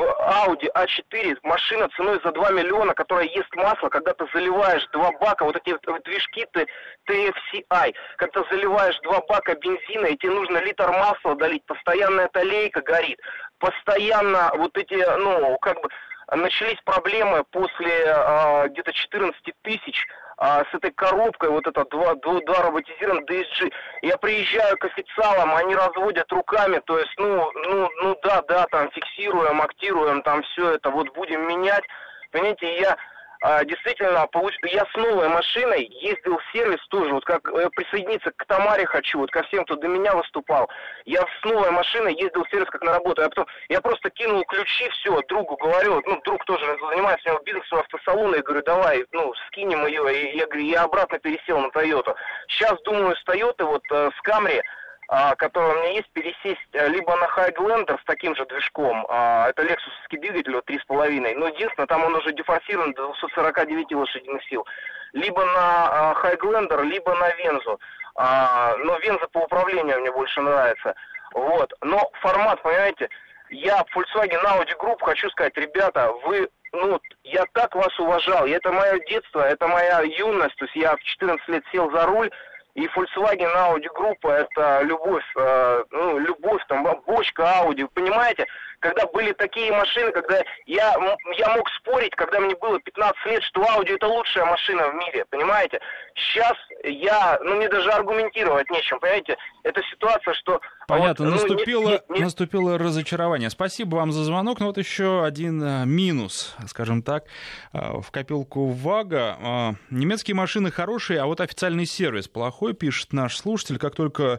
Audi 0.47 0.67
A4, 0.75 1.37
машина 1.43 1.89
ценой 1.95 2.19
за 2.23 2.31
2 2.31 2.51
миллиона, 2.51 2.93
которая 2.93 3.25
ест 3.25 3.55
масло, 3.55 3.89
когда 3.89 4.13
ты 4.13 4.25
заливаешь 4.33 4.85
два 4.91 5.11
бака, 5.13 5.45
вот 5.45 5.55
эти 5.55 5.77
движки 6.03 6.45
ты 6.51 6.67
TFCI, 7.07 7.93
когда 8.17 8.41
ты 8.41 8.55
заливаешь 8.55 8.99
два 9.01 9.21
бака 9.21 9.55
бензина, 9.55 10.07
и 10.07 10.17
тебе 10.17 10.31
нужно 10.31 10.57
литр 10.57 10.91
масла 10.91 11.35
долить, 11.35 11.65
постоянно 11.65 12.21
эта 12.21 12.39
лейка 12.39 12.81
горит, 12.81 13.19
постоянно 13.59 14.51
вот 14.55 14.75
эти, 14.77 14.95
ну, 14.95 15.57
как 15.59 15.79
бы, 15.81 15.89
начались 16.31 16.79
проблемы 16.83 17.43
после 17.51 18.03
э, 18.05 18.67
где-то 18.69 18.91
14 18.91 19.41
тысяч 19.61 20.07
а, 20.37 20.63
с 20.65 20.73
этой 20.73 20.91
коробкой, 20.91 21.49
вот 21.49 21.65
это 21.67 21.85
два, 21.85 22.15
два, 22.15 22.39
два 22.41 22.61
роботизированных 22.63 23.25
DSG. 23.25 23.71
Я 24.01 24.17
приезжаю 24.17 24.77
к 24.77 24.85
официалам, 24.85 25.55
они 25.55 25.75
разводят 25.75 26.31
руками, 26.31 26.81
то 26.85 26.99
есть, 26.99 27.13
ну, 27.17 27.49
ну, 27.53 27.89
ну 28.01 28.17
да, 28.23 28.41
да, 28.47 28.65
там 28.71 28.89
фиксируем, 28.91 29.61
актируем, 29.61 30.21
там 30.23 30.43
все 30.43 30.71
это, 30.71 30.89
вот 30.89 31.13
будем 31.13 31.47
менять. 31.47 31.83
Понимаете, 32.31 32.79
я 32.79 32.97
а, 33.47 33.63
действительно, 33.63 34.27
я 34.63 34.85
с 34.91 34.93
новой 34.95 35.29
машиной 35.29 35.87
ездил 36.01 36.39
в 36.39 36.51
сервис 36.51 36.79
тоже, 36.87 37.13
вот 37.13 37.23
как 37.25 37.47
э, 37.49 37.69
присоединиться 37.75 38.31
к 38.31 38.43
Тамаре 38.47 38.87
хочу, 38.87 39.19
вот 39.19 39.29
ко 39.29 39.43
всем, 39.43 39.65
кто 39.65 39.75
до 39.75 39.87
меня 39.87 40.15
выступал. 40.15 40.67
Я 41.05 41.21
с 41.21 41.43
новой 41.43 41.69
машиной 41.69 42.15
ездил 42.15 42.43
в 42.43 42.49
сервис 42.49 42.67
как 42.71 42.81
на 42.81 42.93
работу, 42.93 43.21
а 43.21 43.29
потом 43.29 43.45
я 43.69 43.81
просто 43.81 44.09
кинул 44.09 44.43
ключи, 44.45 44.89
все, 44.89 45.21
другу 45.29 45.57
говорю, 45.57 46.01
ну, 46.07 46.19
друг 46.23 46.43
тоже 46.45 46.65
занимается 46.89 47.29
у 47.29 47.33
него 47.33 47.43
бизнесом 47.43 47.79
автосалона, 47.81 48.37
я 48.37 48.41
говорю, 48.41 48.63
давай, 48.63 49.05
ну, 49.11 49.31
скинем 49.47 49.85
ее, 49.85 50.31
и 50.31 50.37
я 50.37 50.47
говорю, 50.47 50.65
я 50.65 50.81
обратно 50.81 51.19
пересел 51.19 51.59
на 51.59 51.69
Тойоту. 51.69 52.15
Сейчас, 52.47 52.81
думаю, 52.81 53.15
с 53.15 53.23
Тойоты, 53.25 53.63
вот 53.63 53.83
э, 53.91 54.09
с 54.17 54.21
Камри, 54.23 54.63
а, 55.07 55.35
которая 55.35 55.73
у 55.73 55.79
меня 55.79 55.91
есть, 55.91 56.09
пересесть 56.11 56.67
э, 56.73 56.87
либо 56.87 57.15
на 57.15 57.27
Хайглендер 57.27 57.99
с 58.01 58.05
таким 58.05 58.35
же 58.35 58.45
движком, 58.45 59.05
а, 59.09 59.49
это 59.49 59.61
лексусский 59.61 60.17
двигатель, 60.17 60.55
вот 60.55 60.67
3,5, 60.69 61.35
но 61.35 61.47
единственное, 61.47 61.87
там 61.87 62.03
он 62.03 62.15
уже 62.15 62.33
дефорсирован 62.33 62.93
до 62.93 63.07
249 63.07 63.91
лошадиных 63.93 64.43
сил, 64.45 64.65
либо 65.13 65.45
на 65.45 66.13
Хайглендер, 66.15 66.83
либо 66.83 67.13
на 67.15 67.29
Вензу, 67.35 67.79
а, 68.15 68.75
но 68.77 68.97
Венза 68.99 69.27
по 69.27 69.39
управлению 69.39 69.99
мне 69.99 70.11
больше 70.11 70.41
нравится, 70.41 70.95
вот, 71.33 71.71
но 71.81 72.09
формат, 72.21 72.61
понимаете, 72.61 73.09
я 73.49 73.83
в 73.83 73.95
Volkswagen 73.95 74.43
Audi 74.43 74.75
Group 74.79 74.97
хочу 75.01 75.29
сказать, 75.29 75.55
ребята, 75.55 76.11
вы 76.25 76.49
ну, 76.75 76.99
я 77.23 77.45
так 77.53 77.73
вас 77.75 77.97
уважал, 77.99 78.45
это 78.45 78.71
мое 78.71 78.99
детство, 79.07 79.39
это 79.39 79.67
моя 79.67 80.01
юность, 80.01 80.55
то 80.57 80.65
есть 80.65 80.75
я 80.75 80.95
в 80.95 81.01
14 81.01 81.47
лет 81.47 81.63
сел 81.71 81.89
за 81.91 82.05
руль, 82.05 82.29
и 82.75 82.87
Volkswagen 82.87 83.51
Audi 83.55 83.87
группа 83.95 84.27
это 84.27 84.81
любовь, 84.83 85.23
э, 85.37 85.83
ну, 85.91 86.19
любовь, 86.19 86.61
там, 86.67 86.83
бочка 87.07 87.43
Audi, 87.43 87.87
понимаете? 87.93 88.45
Когда 88.79 89.05
были 89.07 89.31
такие 89.33 89.71
машины, 89.71 90.11
когда 90.11 90.43
я, 90.65 90.95
я 91.37 91.55
мог 91.55 91.69
спорить, 91.79 92.15
когда 92.15 92.39
мне 92.39 92.55
было 92.55 92.79
15 92.79 93.25
лет, 93.25 93.43
что 93.43 93.61
Audi 93.61 93.95
это 93.95 94.07
лучшая 94.07 94.45
машина 94.45 94.89
в 94.89 94.95
мире, 94.95 95.25
понимаете? 95.29 95.79
Сейчас 96.15 96.53
я, 96.83 97.39
ну, 97.43 97.55
мне 97.55 97.69
даже 97.69 97.89
аргументировать 97.91 98.69
нечем, 98.69 98.99
понимаете? 98.99 99.37
Это 99.63 99.81
ситуация, 99.91 100.33
что... 100.35 100.61
Понятно, 100.87 101.25
вот, 101.25 101.41
наступило, 101.41 101.81
ну, 101.81 101.89
не, 101.89 102.01
не, 102.09 102.19
не... 102.19 102.23
наступило 102.25 102.77
разочарование. 102.77 103.49
Спасибо 103.49 103.95
вам 103.95 104.11
за 104.11 104.23
звонок. 104.23 104.59
Но 104.59 104.67
вот 104.67 104.77
еще 104.77 105.25
один 105.25 105.61
э, 105.63 105.85
минус, 105.85 106.55
скажем 106.67 107.01
так, 107.01 107.25
э, 107.73 107.99
в 107.99 108.11
копилку 108.11 108.67
ВАГа. 108.69 109.75
Немецкие 109.89 110.35
машины 110.35 110.71
хорошие, 110.71 111.21
а 111.21 111.25
вот 111.25 111.41
официальный 111.41 111.85
сервис 111.85 112.27
плохой 112.27 112.73
пишет 112.73 113.13
наш 113.13 113.37
слушатель. 113.37 113.79
Как 113.79 113.95
только 113.95 114.23
э, 114.23 114.37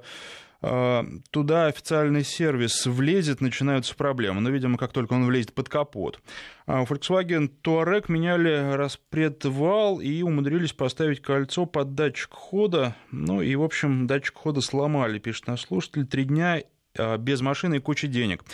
туда 1.30 1.66
официальный 1.66 2.24
сервис 2.24 2.86
влезет, 2.86 3.40
начинаются 3.40 3.94
проблемы. 3.94 4.40
Но, 4.40 4.50
видимо, 4.50 4.78
как 4.78 4.92
только 4.92 5.14
он 5.14 5.26
влезет 5.26 5.52
под 5.52 5.68
капот. 5.68 6.20
А 6.66 6.84
Volkswagen 6.84 7.50
Touareg 7.62 8.06
меняли 8.08 8.74
распредвал 8.74 10.00
и 10.00 10.22
умудрились 10.22 10.72
поставить 10.72 11.22
кольцо 11.22 11.66
под 11.66 11.94
датчик 11.94 12.32
хода. 12.32 12.96
Ну 13.10 13.42
и, 13.42 13.54
в 13.54 13.62
общем, 13.62 14.06
датчик 14.06 14.36
хода 14.36 14.60
сломали, 14.60 15.18
пишет 15.18 15.46
наш 15.46 15.62
слушатель. 15.62 16.06
Три 16.06 16.24
дня 16.24 16.62
э, 16.94 17.16
без 17.18 17.40
машины 17.40 17.76
и 17.76 17.80
куча 17.80 18.08
денег. 18.08 18.44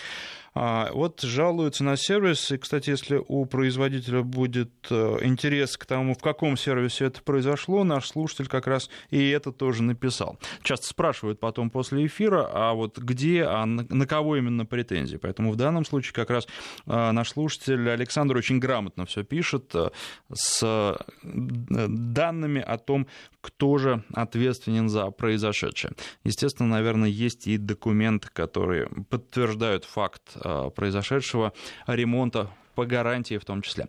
А, 0.54 0.90
вот 0.92 1.22
жалуются 1.22 1.82
на 1.82 1.96
сервис, 1.96 2.50
и, 2.50 2.58
кстати, 2.58 2.90
если 2.90 3.22
у 3.26 3.46
производителя 3.46 4.22
будет 4.22 4.70
э, 4.90 5.18
интерес 5.22 5.78
к 5.78 5.86
тому, 5.86 6.14
в 6.14 6.18
каком 6.18 6.56
сервисе 6.58 7.06
это 7.06 7.22
произошло, 7.22 7.84
наш 7.84 8.08
слушатель 8.08 8.48
как 8.48 8.66
раз 8.66 8.90
и 9.10 9.30
это 9.30 9.50
тоже 9.50 9.82
написал. 9.82 10.38
Часто 10.62 10.88
спрашивают 10.88 11.40
потом 11.40 11.70
после 11.70 12.04
эфира, 12.06 12.48
а 12.52 12.74
вот 12.74 12.98
где, 12.98 13.44
а 13.44 13.64
на 13.64 14.06
кого 14.06 14.36
именно 14.36 14.66
претензии. 14.66 15.16
Поэтому 15.16 15.52
в 15.52 15.56
данном 15.56 15.86
случае 15.86 16.12
как 16.12 16.28
раз 16.28 16.46
э, 16.86 17.10
наш 17.12 17.30
слушатель 17.30 17.88
Александр 17.88 18.36
очень 18.36 18.58
грамотно 18.58 19.06
все 19.06 19.24
пишет 19.24 19.74
э, 19.74 19.90
с 20.32 20.98
данными 21.22 22.60
о 22.60 22.76
том, 22.76 23.06
кто 23.40 23.78
же 23.78 24.04
ответственен 24.12 24.88
за 24.88 25.10
произошедшее. 25.10 25.94
Естественно, 26.24 26.68
наверное, 26.68 27.08
есть 27.08 27.46
и 27.46 27.56
документы, 27.56 28.28
которые 28.32 28.88
подтверждают 29.08 29.84
факт 29.84 30.36
произошедшего 30.74 31.52
ремонта 31.86 32.50
по 32.74 32.86
гарантии 32.86 33.38
в 33.38 33.44
том 33.44 33.62
числе. 33.62 33.88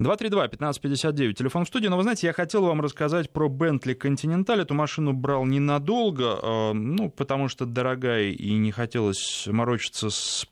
232-1559, 0.00 1.34
телефон 1.34 1.64
в 1.64 1.68
студии. 1.68 1.88
Но 1.88 1.96
вы 1.96 2.02
знаете, 2.02 2.26
я 2.26 2.32
хотел 2.32 2.64
вам 2.64 2.80
рассказать 2.80 3.30
про 3.30 3.48
Bentley 3.48 3.98
Continental. 3.98 4.60
Эту 4.60 4.74
машину 4.74 5.12
брал 5.12 5.44
ненадолго, 5.44 6.38
э, 6.42 6.72
ну, 6.72 7.10
потому 7.10 7.48
что 7.48 7.66
дорогая 7.66 8.30
и 8.30 8.54
не 8.54 8.72
хотелось 8.72 9.46
морочиться 9.46 10.10
с 10.10 10.46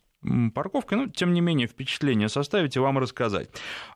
парковкой, 0.54 0.98
но 0.98 1.06
тем 1.08 1.32
не 1.32 1.40
менее 1.40 1.66
впечатление 1.66 2.28
составить 2.28 2.76
и 2.76 2.78
вам 2.78 2.98
рассказать. 2.98 3.48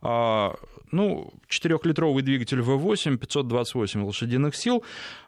А, 0.03 0.57
ну, 0.91 1.33
4-литровый 1.49 2.23
двигатель 2.23 2.61
V8, 2.61 3.17
528 3.17 4.05
лошадиных 4.05 4.57
сил, 4.57 4.85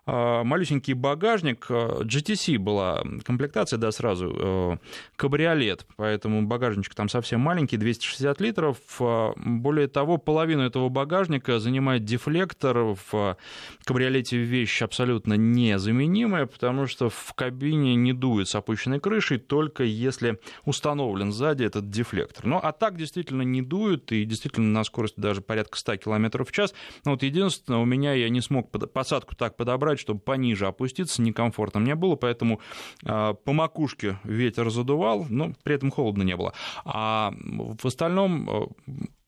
малюсенький 0.08 0.94
багажник. 0.94 1.66
А, 1.70 2.02
GTC 2.02 2.58
была 2.58 3.02
комплектация, 3.24 3.78
да, 3.78 3.92
сразу, 3.92 4.34
э, 4.34 4.76
кабриолет, 5.16 5.86
поэтому 5.96 6.46
багажничек 6.46 6.94
там 6.94 7.08
совсем 7.08 7.40
маленький, 7.40 7.76
260 7.76 8.40
литров. 8.40 8.76
А, 9.00 9.32
более 9.36 9.88
того, 9.88 10.16
половину 10.16 10.62
этого 10.62 10.88
багажника 10.88 11.58
занимает 11.58 12.04
дефлектор. 12.04 12.96
В 13.10 13.36
кабриолете 13.84 14.38
вещь 14.38 14.82
абсолютно 14.82 15.34
незаменимая, 15.34 16.46
потому 16.46 16.86
что 16.86 17.10
в 17.10 17.34
кабине 17.34 17.94
не 17.94 18.12
дует 18.12 18.48
с 18.48 18.54
опущенной 18.54 19.00
крышей, 19.00 19.38
только 19.38 19.84
если 19.84 20.38
установлен 20.64 21.32
сзади 21.32 21.64
этот 21.64 21.90
дефлектор. 21.90 22.46
Ну, 22.46 22.58
а 22.62 22.72
так 22.72 22.96
действительно 22.96 23.42
не 23.42 23.62
дует, 23.62 24.10
и 24.12 24.24
действительно 24.24 24.68
на 24.68 24.84
скорости 24.84 25.20
даже 25.20 25.40
порядка 25.40 25.78
100 25.78 25.96
км 25.98 26.44
в 26.44 26.52
час. 26.52 26.74
Но 27.04 27.12
вот 27.12 27.22
единственное, 27.22 27.80
у 27.80 27.84
меня 27.84 28.14
я 28.14 28.28
не 28.28 28.40
смог 28.40 28.70
посадку 28.70 29.36
так 29.36 29.56
подобрать, 29.56 29.97
сделать, 29.98 30.00
чтобы 30.00 30.20
пониже 30.20 30.66
опуститься, 30.66 31.22
некомфортно 31.22 31.80
мне 31.80 31.94
было, 31.94 32.16
поэтому 32.16 32.60
э, 33.04 33.34
по 33.44 33.52
макушке 33.52 34.18
ветер 34.24 34.70
задувал, 34.70 35.26
но 35.28 35.52
при 35.62 35.74
этом 35.74 35.90
холодно 35.90 36.22
не 36.22 36.36
было. 36.36 36.52
А 36.84 37.32
в 37.36 37.86
остальном 37.86 38.48
э, 38.48 38.66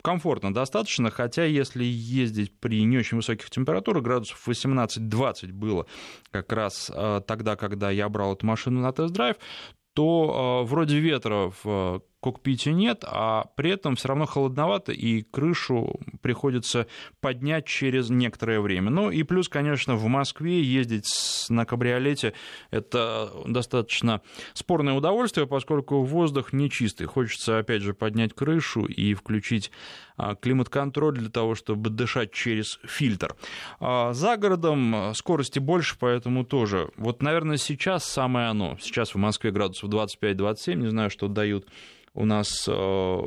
комфортно 0.03 0.55
достаточно, 0.55 1.11
хотя 1.11 1.45
если 1.45 1.85
ездить 1.85 2.53
при 2.61 2.85
не 2.85 2.99
очень 2.99 3.17
высоких 3.17 3.51
температурах, 3.51 4.03
градусов 4.03 4.49
18-20 4.49 5.53
было 5.53 5.87
как 6.31 6.53
раз 6.53 6.91
э, 6.95 7.21
тогда, 7.27 7.57
когда 7.57 7.91
я 7.91 8.09
брал 8.09 8.35
эту 8.35 8.47
машину 8.47 8.81
на 8.81 8.93
тест-драйв, 8.93 9.37
то 9.95 10.63
вроде 10.65 11.01
ветра 11.01 11.53
в 11.65 12.01
кокпите 12.21 12.73
нет, 12.73 13.03
а 13.07 13.47
при 13.57 13.71
этом 13.71 13.97
все 13.97 14.09
равно 14.09 14.27
холодновато, 14.27 14.93
и 14.93 15.23
крышу 15.23 16.01
приходится 16.23 16.87
поднять 17.21 17.67
через 17.67 18.11
некоторое 18.11 18.61
время. 18.61 18.91
Ну 18.91 19.11
и 19.11 19.23
плюс, 19.23 19.49
конечно, 19.49 19.97
в 19.97 20.07
Москве 20.07 20.63
ездить 20.63 21.09
на 21.49 21.65
кабриолете– 21.65 22.35
это 22.71 23.33
достаточно 23.47 24.21
спорное 24.53 24.95
удовольствие, 24.95 25.47
поскольку 25.47 26.03
воздух 26.03 26.53
нечистый. 26.53 27.07
Хочется, 27.07 27.59
опять 27.59 27.83
же, 27.83 27.95
поднять 27.95 28.35
крышу 28.35 28.85
и 28.85 29.15
включить 29.15 29.71
а, 30.17 30.35
климат-контроль 30.35 31.17
для 31.17 31.31
того, 31.31 31.55
чтобы 31.55 31.89
дышать 31.89 32.33
через 32.33 32.79
фильтр. 32.85 33.35
А, 33.81 34.13
за 34.13 34.37
городом 34.37 35.13
скорости 35.15 35.59
больше, 35.59 35.97
поэтому 35.99 36.45
тоже. 36.45 36.91
Вот, 36.97 37.23
наверное, 37.23 37.57
сейчас 37.57 38.05
самое 38.05 38.49
оно. 38.49 38.77
Сейчас 38.81 39.15
в 39.15 39.19
Москве 39.19 39.51
градусов 39.51 39.89
25-27, 39.89 40.75
не 40.75 40.91
знаю, 40.91 41.11
что 41.11 41.29
дают 41.29 41.67
у 42.15 42.25
нас 42.25 42.69
э, 42.69 43.21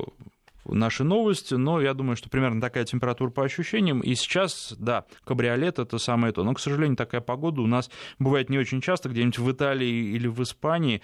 наши 0.66 1.04
новости, 1.04 1.56
но 1.56 1.82
я 1.82 1.94
думаю, 1.94 2.16
что 2.16 2.30
примерно 2.30 2.62
такая 2.62 2.86
температура 2.86 3.30
по 3.30 3.44
ощущениям. 3.44 4.00
И 4.02 4.16
сейчас, 4.16 4.74
да, 4.78 5.06
кабриолет 5.26 5.80
это 5.80 5.98
самое 5.98 6.34
то. 6.34 6.44
Но, 6.44 6.54
к 6.54 6.60
сожалению, 6.60 6.96
такая 6.96 7.22
погода 7.22 7.62
у 7.62 7.68
нас 7.68 7.90
бывает 8.20 8.50
не 8.50 8.58
очень 8.58 8.82
часто, 8.82 9.10
где-нибудь 9.10 9.40
в 9.40 9.52
Италии 9.52 10.14
или 10.16 10.28
в 10.28 10.42
Испании. 10.42 11.02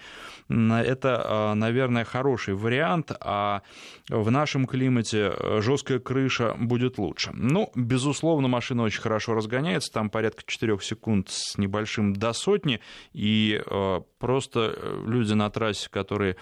Это, 0.48 1.22
а, 1.24 1.54
наверное, 1.54 2.04
хороший 2.04 2.54
вариант, 2.54 3.12
а 3.20 3.62
в 4.08 4.30
нашем 4.30 4.66
климате 4.66 5.32
жесткая 5.60 5.98
крыша 5.98 6.54
будет 6.58 6.98
лучше. 6.98 7.30
Ну, 7.34 7.70
безусловно, 7.74 8.48
машина 8.48 8.82
очень 8.82 9.00
хорошо 9.00 9.34
разгоняется, 9.34 9.92
там 9.92 10.10
порядка 10.10 10.42
4 10.46 10.78
секунд 10.80 11.28
с 11.28 11.58
небольшим 11.58 12.14
до 12.14 12.32
сотни, 12.32 12.80
и 13.12 13.62
а, 13.66 14.00
просто 14.18 15.02
люди 15.06 15.32
на 15.34 15.50
трассе, 15.50 15.88
которые 15.90 16.36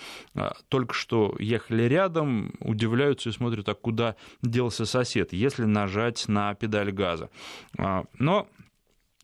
только 0.69 0.95
что 0.95 1.35
ехали 1.39 1.85
рядом, 1.85 2.53
удивляются, 2.61 3.08
удивляются 3.09 3.29
и 3.29 3.33
смотрят, 3.33 3.69
а 3.69 3.75
куда 3.75 4.17
делся 4.43 4.85
сосед, 4.85 5.33
если 5.33 5.65
нажать 5.65 6.29
на 6.29 6.55
педаль 6.55 6.93
газа. 6.93 7.31
А, 7.79 8.05
но 8.19 8.49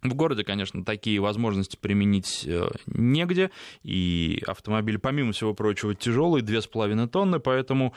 в 0.03 0.15
городе, 0.15 0.45
конечно, 0.45 0.85
такие 0.85 1.19
возможности 1.19 1.77
применить 1.77 2.45
э, 2.47 2.69
негде, 2.87 3.51
и 3.83 4.43
автомобиль, 4.47 4.99
помимо 4.99 5.33
всего 5.33 5.55
прочего, 5.55 5.95
тяжелый, 5.95 6.43
2,5 6.43 7.09
тонны, 7.09 7.41
поэтому 7.41 7.95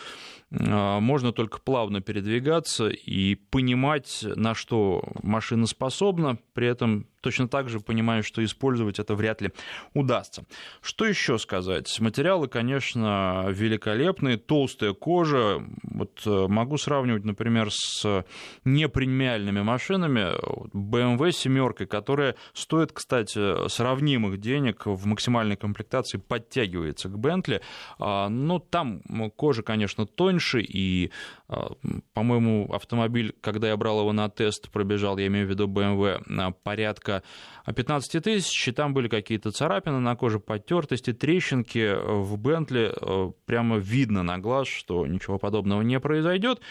а, 0.52 1.02
можно 1.02 1.34
только 1.34 1.60
плавно 1.60 2.00
передвигаться 2.00 2.88
и 2.88 3.36
понимать, 3.36 4.26
на 4.36 4.56
что 4.56 5.04
машина 5.22 5.68
способна, 5.68 6.38
при 6.54 6.68
этом 6.68 7.08
точно 7.22 7.48
так 7.48 7.70
же 7.70 7.80
понимаю, 7.80 8.24
что 8.24 8.44
использовать 8.44 9.00
это 9.00 9.16
вряд 9.16 9.42
ли 9.42 9.52
удастся. 9.94 10.46
Что 10.82 11.06
еще 11.06 11.38
сказать? 11.38 12.00
Материалы, 12.00 12.48
конечно, 12.48 13.46
великолепные, 13.50 14.38
толстая 14.38 14.94
кожа. 14.94 15.64
Вот 15.84 16.22
э, 16.26 16.48
могу 16.48 16.78
сравнивать, 16.78 17.26
например, 17.26 17.70
с 17.72 18.26
непремиальными 18.64 19.62
машинами. 19.62 20.38
BMW 20.76 21.32
семеркой, 21.32 21.88
которая 21.88 22.36
стоит, 22.54 22.92
кстати, 22.92 23.68
сравнимых 23.68 24.40
денег 24.40 24.86
в 24.86 25.06
максимальной 25.06 25.56
комплектации, 25.56 26.18
подтягивается 26.18 27.10
к 27.10 27.16
Bentley. 27.16 27.62
А, 28.00 28.30
но 28.30 28.60
там 28.60 29.02
кожа, 29.36 29.64
конечно, 29.64 30.06
тоньше, 30.06 30.62
и, 30.62 31.12
а, 31.48 31.72
по-моему, 32.14 32.72
автомобиль, 32.74 33.36
когда 33.42 33.70
я 33.70 33.78
брал 33.78 34.02
его 34.02 34.14
на 34.14 34.30
тест, 34.30 34.70
пробежал, 34.70 35.18
я 35.18 35.28
имею 35.28 35.48
в 35.48 35.50
виду 35.50 35.68
BMW, 35.68 36.54
порядка 36.64 37.17
15 37.66 38.24
тысяч, 38.24 38.68
и 38.68 38.72
там 38.72 38.94
были 38.94 39.08
какие-то 39.08 39.52
царапины 39.52 40.00
на 40.00 40.16
коже, 40.16 40.40
потертости, 40.40 41.14
трещинки. 41.14 41.96
В 41.96 42.38
Бентли 42.38 42.92
э, 42.94 43.32
прямо 43.46 43.78
видно 43.78 44.24
на 44.24 44.38
глаз, 44.38 44.68
что 44.68 45.06
ничего 45.06 45.38
подобного 45.38 45.82
не 45.82 46.00
произойдет. 46.00 46.62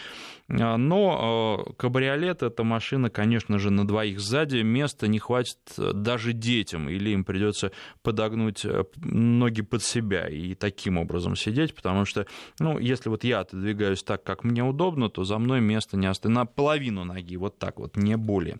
А, 0.49 0.77
но 0.77 1.65
э, 1.67 1.73
кабриолет— 1.73 2.41
это 2.43 2.63
машина, 2.63 3.09
конечно 3.09 3.59
же, 3.59 3.69
на 3.69 3.85
двоих 3.85 4.19
сзади. 4.19 4.57
Места 4.57 5.07
не 5.07 5.19
хватит 5.19 5.57
э, 5.77 5.91
даже 5.93 6.31
детям, 6.31 6.87
или 6.87 7.09
им 7.09 7.25
придется 7.25 7.71
подогнуть 8.01 8.63
э, 8.63 8.85
ноги 8.95 9.61
под 9.61 9.83
себя 9.83 10.27
и 10.27 10.55
таким 10.55 10.97
образом 10.97 11.35
сидеть, 11.35 11.75
потому 11.75 12.05
что, 12.05 12.27
ну, 12.59 12.79
если 12.79 13.09
вот 13.09 13.25
я 13.25 13.41
отодвигаюсь 13.41 14.03
так, 14.03 14.23
как 14.23 14.45
мне 14.45 14.63
удобно, 14.63 15.09
то 15.09 15.25
за 15.25 15.37
мной 15.37 15.59
место 15.59 15.97
не 15.97 16.07
остается. 16.07 16.17
На 16.29 16.45
половину 16.45 17.03
ноги, 17.03 17.35
вот 17.35 17.59
так 17.59 17.79
вот, 17.79 17.97
не 17.97 18.15
более. 18.15 18.57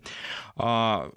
А, 0.56 1.10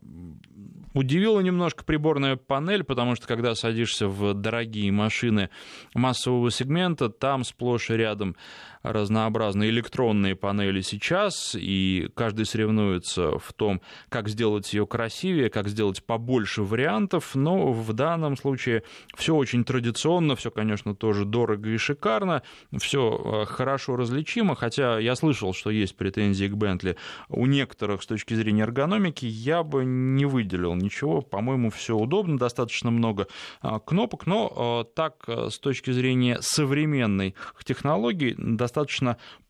удивила 0.94 1.40
немножко 1.40 1.84
приборная 1.84 2.36
панель, 2.36 2.84
потому 2.84 3.16
что 3.16 3.28
когда 3.28 3.56
садишься 3.56 4.08
в 4.08 4.34
дорогие 4.34 4.92
машины 4.92 5.50
массового 5.94 6.50
сегмента, 6.52 7.10
там 7.10 7.44
сплошь 7.44 7.90
и 7.90 7.94
рядом 7.94 8.36
разнообразные 8.84 9.70
электронные 9.70 10.36
панели 10.36 10.82
сейчас, 10.82 11.56
и 11.58 12.10
каждый 12.16 12.46
соревнуется 12.46 13.38
в 13.38 13.54
том, 13.54 13.82
как 14.10 14.28
сделать 14.30 14.74
ее 14.74 14.88
красивее, 14.88 15.50
как 15.50 15.68
сделать 15.68 16.04
побольше 16.04 16.64
вариантов, 16.64 17.36
но 17.36 17.72
в 17.72 17.94
данном 17.94 18.36
случае 18.38 18.84
все 19.16 19.36
очень 19.36 19.64
традиционно, 19.64 20.36
все, 20.36 20.52
конечно, 20.52 20.96
тоже 20.96 21.26
дорого 21.26 21.70
и 21.70 21.78
шикарно, 21.78 22.44
все 22.78 23.44
э, 23.44 23.46
хорошо 23.46 23.96
различимо, 23.96 24.56
хотя 24.56 25.00
я 25.00 25.16
слышал, 25.16 25.54
что 25.54 25.70
есть 25.70 25.96
претензии 25.96 26.48
к 26.48 26.54
Bentley 26.54 26.98
у 27.30 27.46
некоторых 27.46 28.04
с 28.04 28.08
точки 28.08 28.34
зрения 28.34 28.64
эргономики, 28.64 29.26
я 29.26 29.64
бы 29.64 29.86
не 29.86 30.26
выделил 30.26 30.76
ничего, 30.76 31.22
по-моему, 31.22 31.70
все 31.70 31.96
удобно, 31.96 32.38
достаточно 32.38 32.92
много 32.92 33.28
э, 33.62 33.80
кнопок, 33.86 34.26
но 34.26 34.86
э, 34.86 34.96
так 34.96 35.24
с 35.28 35.60
точки 35.60 35.92
зрения 35.92 36.40
современной 36.42 37.36
технологий 37.64 38.36
достаточно 38.38 38.71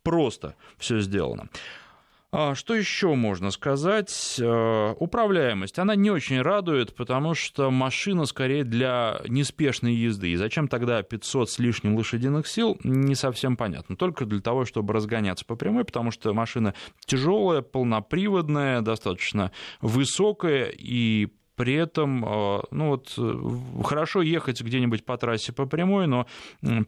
просто 0.04 0.56
все 0.78 1.00
сделано. 1.00 1.50
А, 2.34 2.56
что 2.56 2.76
еще 2.76 3.14
можно 3.16 3.52
сказать? 3.52 4.40
Э, 4.40 4.96
управляемость. 4.98 5.78
Она 5.80 5.96
не 5.96 6.10
очень 6.10 6.42
радует, 6.42 6.96
потому 6.96 7.34
что 7.34 7.70
машина 7.72 8.26
скорее 8.26 8.64
для 8.64 9.20
неспешной 9.28 9.94
езды. 9.94 10.30
И 10.30 10.38
зачем 10.38 10.70
тогда 10.70 11.04
500 11.04 11.50
с 11.50 11.60
лишним 11.60 11.98
лошадиных 11.98 12.48
сил, 12.48 12.78
не 12.86 13.16
совсем 13.16 13.58
понятно. 13.58 13.98
Только 13.98 14.26
для 14.26 14.40
того, 14.40 14.64
чтобы 14.64 14.94
разгоняться 14.94 15.44
по 15.44 15.58
прямой, 15.58 15.84
потому 15.84 16.12
что 16.12 16.34
машина 16.34 16.74
тяжелая, 17.06 17.62
полноприводная, 17.64 18.80
достаточно 18.80 19.52
высокая, 19.82 20.72
и 20.74 21.28
при 21.62 21.76
этом, 21.76 22.26
а, 22.26 22.64
ну 22.72 22.88
вот, 22.88 23.14
э, 23.20 23.84
хорошо 23.84 24.24
ехать 24.24 24.60
где-нибудь 24.64 25.06
по 25.06 25.16
трассе 25.16 25.54
по 25.54 25.68
прямой, 25.68 26.08
но 26.08 26.26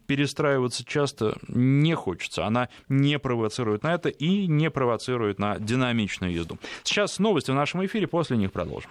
перестраиваться 0.07 0.83
часто 0.83 1.37
не 1.47 1.93
хочется. 1.93 2.47
Она 2.47 2.69
не 2.89 3.19
провоцирует 3.19 3.83
на 3.83 3.93
это 3.93 4.09
и 4.09 4.47
не 4.47 4.71
провоцирует 4.71 5.37
на 5.37 5.59
динамичную 5.59 6.33
езду. 6.33 6.57
Сейчас 6.81 7.19
новости 7.19 7.51
в 7.51 7.53
нашем 7.53 7.85
эфире, 7.85 8.07
после 8.07 8.35
них 8.35 8.51
продолжим. 8.51 8.89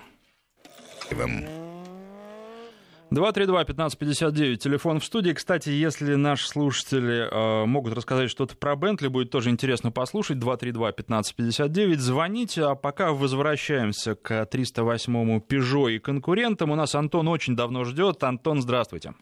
232-1559, 3.12 4.56
телефон 4.56 4.98
в 4.98 5.04
студии. 5.04 5.32
Кстати, 5.32 5.68
если 5.68 6.14
наши 6.14 6.48
слушатели 6.48 7.28
э, 7.30 7.66
могут 7.66 7.94
рассказать 7.94 8.30
что-то 8.30 8.56
про 8.56 8.74
Бентли, 8.74 9.08
будет 9.08 9.30
тоже 9.30 9.50
интересно 9.50 9.92
послушать. 9.92 10.38
232-1559, 10.38 11.96
звоните. 11.96 12.64
А 12.64 12.74
пока 12.74 13.12
возвращаемся 13.12 14.14
к 14.14 14.30
308-му 14.30 15.44
Peugeot 15.46 15.92
и 15.92 15.98
конкурентам. 15.98 16.70
У 16.70 16.74
нас 16.74 16.94
Антон 16.94 17.28
очень 17.28 17.54
давно 17.54 17.84
ждет. 17.84 18.24
Антон, 18.24 18.62
здравствуйте. 18.62 19.12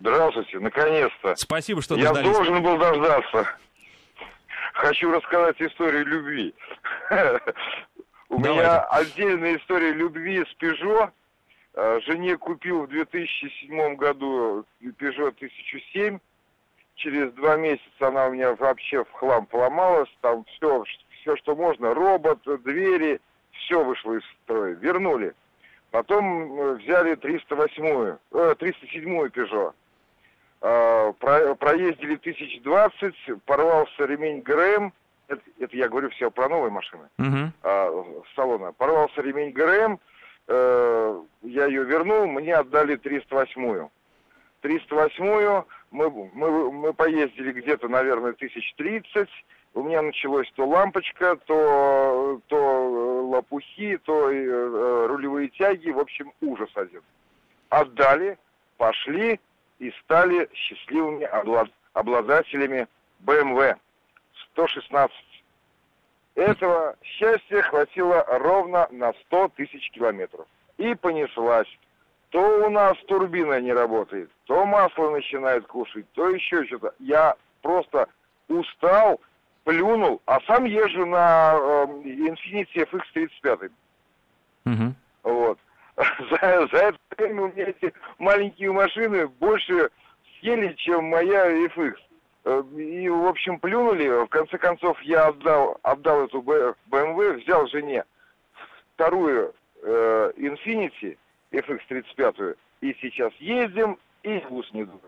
Здравствуйте, 0.00 0.58
наконец-то. 0.58 1.34
Спасибо, 1.36 1.80
что 1.80 1.96
Я 1.96 2.12
дождались. 2.12 2.30
должен 2.30 2.62
был 2.62 2.76
дождаться. 2.76 3.48
Хочу 4.74 5.10
рассказать 5.10 5.56
историю 5.60 6.04
любви. 6.04 6.54
У 8.28 8.38
меня 8.38 8.80
отдельная 8.80 9.56
история 9.56 9.92
любви 9.92 10.44
с 10.44 10.54
Э, 10.60 11.10
жене 11.76 12.36
купил 12.36 12.82
в 12.82 12.88
2007 12.88 13.96
году 13.96 14.64
Peugeot 14.80 15.34
1007. 15.36 16.18
Через 16.96 17.32
два 17.32 17.56
месяца 17.56 18.08
она 18.08 18.26
у 18.26 18.32
меня 18.32 18.54
вообще 18.54 19.04
в 19.04 19.10
хлам 19.12 19.46
поломалась. 19.46 20.08
Там 20.20 20.44
все, 20.44 20.84
все 21.20 21.36
что 21.36 21.56
можно, 21.56 21.92
робот, 21.92 22.40
двери, 22.62 23.20
все 23.50 23.82
вышло 23.82 24.14
из 24.14 24.22
строя. 24.42 24.74
Вернули. 24.74 25.34
Потом 25.90 26.60
э, 26.60 26.74
взяли 26.74 27.14
308-ю, 27.16 28.18
э, 28.32 28.54
307-ю 28.58 29.26
Peugeot. 29.26 29.72
Э, 30.60 31.12
про, 31.18 31.54
проездили 31.54 32.16
1020, 32.16 33.42
порвался 33.44 34.04
ремень 34.04 34.40
ГРМ. 34.40 34.92
Это, 35.28 35.40
это 35.60 35.76
я 35.76 35.88
говорю 35.88 36.10
все 36.10 36.30
про 36.30 36.48
новые 36.48 36.72
машины. 36.72 37.08
Uh-huh. 37.18 37.48
Э, 37.62 38.04
салона. 38.34 38.72
Порвался 38.72 39.20
ремень 39.22 39.52
ГРМ 39.52 40.00
э, 40.48 41.22
я 41.42 41.66
ее 41.66 41.84
вернул, 41.84 42.26
мне 42.26 42.54
отдали 42.54 42.96
308-ю. 42.96 43.90
308-ю 44.62 45.66
мы, 45.90 46.10
мы, 46.10 46.72
мы 46.72 46.92
поездили 46.92 47.52
где-то, 47.52 47.88
наверное, 47.88 48.32
тысяч 48.32 48.74
тридцать. 48.76 49.30
У 49.74 49.82
меня 49.82 50.02
началось 50.02 50.50
то 50.54 50.66
лампочка, 50.66 51.36
то, 51.46 52.40
то 52.46 53.26
лопухи, 53.28 53.96
то 53.98 54.30
э, 54.30 55.06
рулевые 55.06 55.48
тяги. 55.48 55.90
В 55.90 55.98
общем, 55.98 56.32
ужас 56.40 56.70
один. 56.74 57.02
Отдали, 57.68 58.38
пошли 58.76 59.40
и 59.78 59.90
стали 60.02 60.48
счастливыми 60.54 61.28
обладателями 61.92 62.86
BMW 63.24 63.76
116 64.52 65.33
этого 66.34 66.96
счастья 67.02 67.62
хватило 67.62 68.24
ровно 68.28 68.88
на 68.90 69.12
100 69.26 69.48
тысяч 69.56 69.90
километров. 69.90 70.46
И 70.78 70.94
понеслась. 70.94 71.68
То 72.30 72.66
у 72.66 72.70
нас 72.70 72.96
турбина 73.06 73.60
не 73.60 73.72
работает, 73.72 74.28
то 74.46 74.66
масло 74.66 75.10
начинает 75.10 75.64
кушать, 75.68 76.04
то 76.14 76.28
еще 76.30 76.64
что-то. 76.64 76.92
Я 76.98 77.36
просто 77.62 78.08
устал, 78.48 79.20
плюнул, 79.62 80.20
а 80.26 80.40
сам 80.40 80.64
езжу 80.64 81.06
на 81.06 81.54
э, 81.54 81.86
Infiniti 82.02 82.88
FX35. 82.90 83.70
Угу. 84.66 84.94
Вот. 85.22 85.58
За, 85.96 86.66
за 86.72 86.76
это 86.76 86.98
время 87.16 87.42
у 87.42 87.52
меня 87.52 87.68
эти 87.68 87.92
маленькие 88.18 88.72
машины 88.72 89.28
больше 89.28 89.90
съели, 90.40 90.72
чем 90.74 91.04
моя 91.04 91.52
FX. 91.66 91.94
Э, 92.44 92.62
и, 92.76 93.08
в 93.08 93.26
общем, 93.26 93.58
плюнули. 93.58 94.24
В 94.24 94.28
конце 94.28 94.58
концов, 94.58 95.00
я 95.02 95.28
отдал, 95.28 95.78
отдал 95.82 96.24
эту 96.24 96.40
BMW, 96.40 97.42
взял 97.42 97.66
жене 97.68 98.04
вторую 98.94 99.54
э, 99.82 100.32
Infiniti 100.36 101.16
FX35, 101.52 102.56
и 102.82 102.96
сейчас 103.00 103.32
ездим, 103.38 103.98
и 104.22 104.38
вкус 104.40 104.70
не 104.72 104.84
дура. 104.84 104.98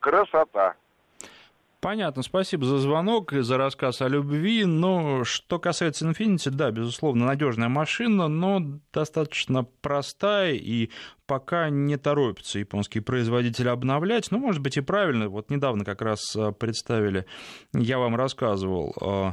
Красота. 0.00 0.74
Понятно, 1.82 2.22
спасибо 2.22 2.64
за 2.64 2.78
звонок 2.78 3.32
и 3.32 3.40
за 3.40 3.56
рассказ 3.58 4.02
о 4.02 4.08
любви. 4.08 4.64
Но 4.64 5.24
что 5.24 5.58
касается 5.58 6.06
Infiniti, 6.06 6.48
да, 6.48 6.70
безусловно, 6.70 7.26
надежная 7.26 7.68
машина, 7.68 8.28
но 8.28 8.62
достаточно 8.92 9.64
простая 9.80 10.52
и 10.52 10.90
пока 11.26 11.70
не 11.70 11.96
торопится 11.96 12.60
японский 12.60 13.00
производитель 13.00 13.68
обновлять. 13.68 14.30
Ну, 14.30 14.38
может 14.38 14.62
быть, 14.62 14.76
и 14.76 14.80
правильно. 14.80 15.28
Вот 15.28 15.50
недавно 15.50 15.84
как 15.84 16.02
раз 16.02 16.36
э, 16.36 16.52
представили, 16.52 17.26
я 17.74 17.98
вам 17.98 18.14
рассказывал, 18.14 18.94
Э, 19.00 19.32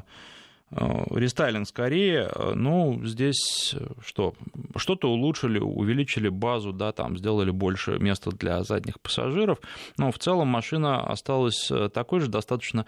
рестайлинг 0.72 1.67
скорее, 1.67 2.30
э, 2.34 2.53
ну, 2.55 2.99
здесь 3.03 3.74
э, 3.74 3.88
что? 4.05 4.34
Что-то 4.76 5.09
улучшили, 5.09 5.59
увеличили 5.59 6.30
базу, 6.30 6.74
да, 6.74 6.91
там 6.91 7.17
сделали 7.17 7.51
больше 7.51 7.97
места 7.97 8.32
для 8.32 8.63
задних 8.63 8.99
пассажиров, 8.99 9.59
но 9.97 10.11
в 10.11 10.20
целом 10.20 10.47
машина 10.47 11.01
осталась 11.01 11.72
такой 11.93 12.20
же, 12.20 12.28
достаточно 12.28 12.86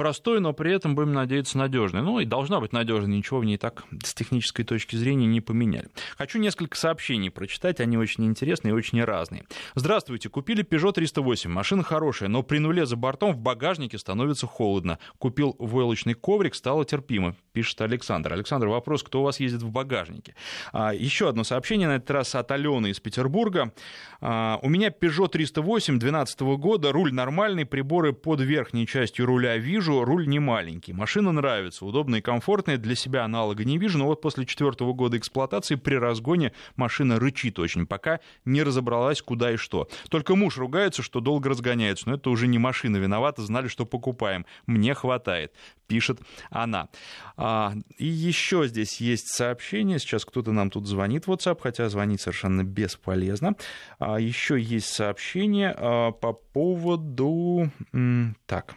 простой, 0.00 0.40
но 0.40 0.54
при 0.54 0.72
этом, 0.72 0.94
будем 0.94 1.12
надеяться, 1.12 1.58
надежный. 1.58 2.00
Ну 2.00 2.20
и 2.20 2.24
должна 2.24 2.58
быть 2.58 2.72
надежной, 2.72 3.18
ничего 3.18 3.38
в 3.40 3.44
ней 3.44 3.58
так 3.58 3.84
с 4.02 4.14
технической 4.14 4.64
точки 4.64 4.96
зрения 4.96 5.26
не 5.26 5.42
поменяли. 5.42 5.88
Хочу 6.16 6.38
несколько 6.38 6.78
сообщений 6.78 7.30
прочитать, 7.30 7.80
они 7.80 7.98
очень 7.98 8.24
интересные 8.24 8.72
и 8.72 8.74
очень 8.74 9.04
разные. 9.04 9.44
Здравствуйте, 9.74 10.30
купили 10.30 10.64
Peugeot 10.64 10.94
308, 10.94 11.50
машина 11.50 11.82
хорошая, 11.82 12.30
но 12.30 12.42
при 12.42 12.60
нуле 12.60 12.86
за 12.86 12.96
бортом 12.96 13.34
в 13.34 13.40
багажнике 13.40 13.98
становится 13.98 14.46
холодно. 14.46 14.98
Купил 15.18 15.54
войлочный 15.58 16.14
коврик, 16.14 16.54
стало 16.54 16.86
терпимо, 16.86 17.36
пишет 17.52 17.78
Александр. 17.82 18.32
Александр, 18.32 18.68
вопрос, 18.68 19.02
кто 19.02 19.20
у 19.20 19.24
вас 19.24 19.38
ездит 19.38 19.60
в 19.60 19.70
багажнике? 19.70 20.34
А, 20.72 20.94
еще 20.94 21.28
одно 21.28 21.44
сообщение, 21.44 21.88
на 21.88 21.96
этот 21.96 22.10
раз 22.10 22.34
от 22.34 22.50
Алены 22.52 22.86
из 22.86 23.00
Петербурга. 23.00 23.74
А, 24.22 24.58
у 24.62 24.70
меня 24.70 24.88
Peugeot 24.88 25.28
308 25.28 25.98
2012 25.98 26.40
года, 26.40 26.90
руль 26.90 27.12
нормальный, 27.12 27.66
приборы 27.66 28.14
под 28.14 28.40
верхней 28.40 28.86
частью 28.86 29.26
руля 29.26 29.58
вижу, 29.58 29.89
руль 29.90 30.28
не 30.28 30.38
маленький. 30.38 30.92
Машина 30.92 31.32
нравится, 31.32 31.84
удобная 31.84 32.20
и 32.20 32.22
комфортная, 32.22 32.78
для 32.78 32.94
себя 32.94 33.24
аналога 33.24 33.64
не 33.64 33.78
вижу, 33.78 33.98
но 33.98 34.06
вот 34.06 34.20
после 34.20 34.46
четвертого 34.46 34.92
года 34.92 35.18
эксплуатации 35.18 35.74
при 35.74 35.96
разгоне 35.96 36.52
машина 36.76 37.18
рычит 37.18 37.58
очень, 37.58 37.86
пока 37.86 38.20
не 38.44 38.62
разобралась 38.62 39.22
куда 39.22 39.52
и 39.52 39.56
что. 39.56 39.88
Только 40.08 40.36
муж 40.36 40.56
ругается, 40.58 41.02
что 41.02 41.20
долго 41.20 41.48
разгоняется, 41.48 42.08
но 42.08 42.14
это 42.14 42.30
уже 42.30 42.46
не 42.46 42.58
машина 42.58 42.96
виновата, 42.96 43.42
знали, 43.42 43.68
что 43.68 43.84
покупаем. 43.84 44.46
Мне 44.66 44.94
хватает, 44.94 45.52
пишет 45.86 46.20
она. 46.50 46.88
А, 47.36 47.74
и 47.98 48.06
еще 48.06 48.68
здесь 48.68 49.00
есть 49.00 49.28
сообщение, 49.28 49.98
сейчас 49.98 50.24
кто-то 50.24 50.52
нам 50.52 50.70
тут 50.70 50.86
звонит 50.86 51.26
в 51.26 51.32
WhatsApp, 51.32 51.58
хотя 51.60 51.88
звонить 51.88 52.20
совершенно 52.20 52.64
бесполезно. 52.64 53.56
А, 53.98 54.20
еще 54.20 54.60
есть 54.60 54.88
сообщение 54.88 55.74
а, 55.76 56.12
по 56.12 56.32
поводу... 56.32 57.70
Так, 58.46 58.74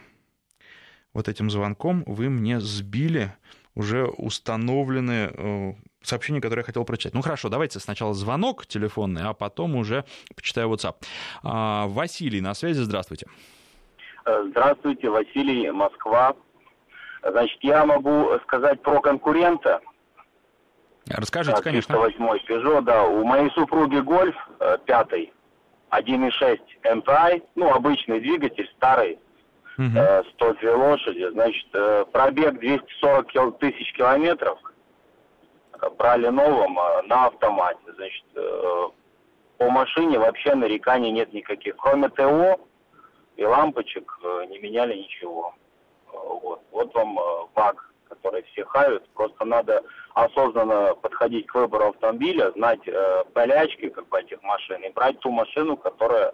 вот 1.14 1.28
этим 1.28 1.48
звонком 1.48 2.02
вы 2.06 2.28
мне 2.28 2.60
сбили 2.60 3.32
уже 3.74 4.04
установленные 4.04 5.30
э, 5.32 5.72
сообщения, 6.02 6.40
которые 6.40 6.62
я 6.62 6.66
хотел 6.66 6.84
прочитать. 6.84 7.14
Ну 7.14 7.22
хорошо, 7.22 7.48
давайте 7.48 7.80
сначала 7.80 8.14
звонок 8.14 8.66
телефонный, 8.66 9.22
а 9.22 9.32
потом 9.32 9.76
уже 9.76 10.04
почитаю 10.36 10.68
WhatsApp. 10.68 10.96
А, 11.42 11.86
Василий 11.86 12.40
на 12.40 12.54
связи, 12.54 12.80
здравствуйте. 12.80 13.26
Э, 14.26 14.44
здравствуйте, 14.50 15.08
Василий, 15.08 15.70
Москва. 15.70 16.34
Значит, 17.22 17.58
я 17.62 17.86
могу 17.86 18.38
сказать 18.42 18.82
про 18.82 19.00
конкурента. 19.00 19.80
Расскажите, 21.08 21.60
конечно. 21.62 21.94
308 21.96 22.46
Peugeot, 22.48 22.80
да. 22.82 23.04
У 23.04 23.24
моей 23.24 23.50
супруги 23.50 23.96
Гольф 23.96 24.36
э, 24.60 24.78
пятый, 24.86 25.32
1.6 25.90 26.58
MPI, 26.82 27.42
ну, 27.54 27.72
обычный 27.72 28.20
двигатель, 28.20 28.70
старый, 28.76 29.18
угу. 29.78 30.24
102 30.34 30.72
лошади. 30.72 31.30
Значит, 31.30 31.70
пробег 32.12 32.58
240 32.58 33.58
тысяч 33.58 33.92
километров– 33.94 34.58
брали 35.90 36.28
новым 36.28 36.74
на 37.06 37.26
автомате. 37.26 37.92
Значит, 37.94 38.24
э, 38.34 38.88
по 39.58 39.70
машине 39.70 40.18
вообще 40.18 40.54
нареканий 40.54 41.10
нет 41.10 41.32
никаких. 41.32 41.76
Кроме 41.76 42.08
ТО 42.08 42.60
и 43.36 43.44
лампочек 43.44 44.18
э, 44.22 44.46
не 44.48 44.58
меняли 44.58 44.96
ничего. 44.96 45.54
Э, 46.12 46.16
вот, 46.16 46.62
вот 46.70 46.94
вам 46.94 47.18
баг, 47.54 47.92
который 48.08 48.42
все 48.52 48.64
хают. 48.64 49.08
Просто 49.10 49.44
надо 49.44 49.82
осознанно 50.14 50.94
подходить 50.94 51.46
к 51.46 51.54
выбору 51.54 51.90
автомобиля, 51.90 52.52
знать 52.52 52.86
э, 52.86 53.24
болячки 53.34 53.88
как 53.88 54.08
бы 54.08 54.20
этих 54.20 54.42
машин 54.42 54.82
и 54.82 54.90
брать 54.90 55.18
ту 55.20 55.30
машину, 55.30 55.76
которая 55.76 56.28
э, 56.28 56.32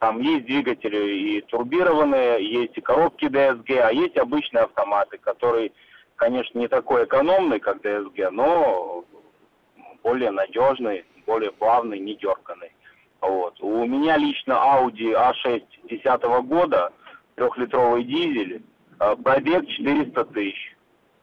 там 0.00 0.20
есть 0.20 0.46
двигатели 0.46 0.96
и 0.96 1.40
турбированные, 1.42 2.44
есть 2.44 2.76
и 2.76 2.80
коробки 2.80 3.26
DSG, 3.26 3.78
а 3.78 3.92
есть 3.92 4.16
обычные 4.16 4.64
автоматы, 4.64 5.18
которые 5.18 5.72
конечно, 6.16 6.58
не 6.58 6.68
такой 6.68 7.04
экономный, 7.04 7.60
как 7.60 7.84
DSG, 7.84 8.30
но 8.30 9.04
более 10.02 10.30
надежный, 10.30 11.04
более 11.26 11.52
плавный, 11.52 11.98
не 11.98 12.16
дерганный. 12.16 12.72
Вот. 13.20 13.60
У 13.60 13.84
меня 13.86 14.16
лично 14.16 14.52
Audi 14.52 15.12
A6 15.12 15.62
10 15.84 16.22
года, 16.46 16.92
трехлитровый 17.34 18.04
дизель, 18.04 18.62
э, 19.00 19.16
пробег 19.16 19.66
400 19.68 20.24
тысяч. 20.26 20.76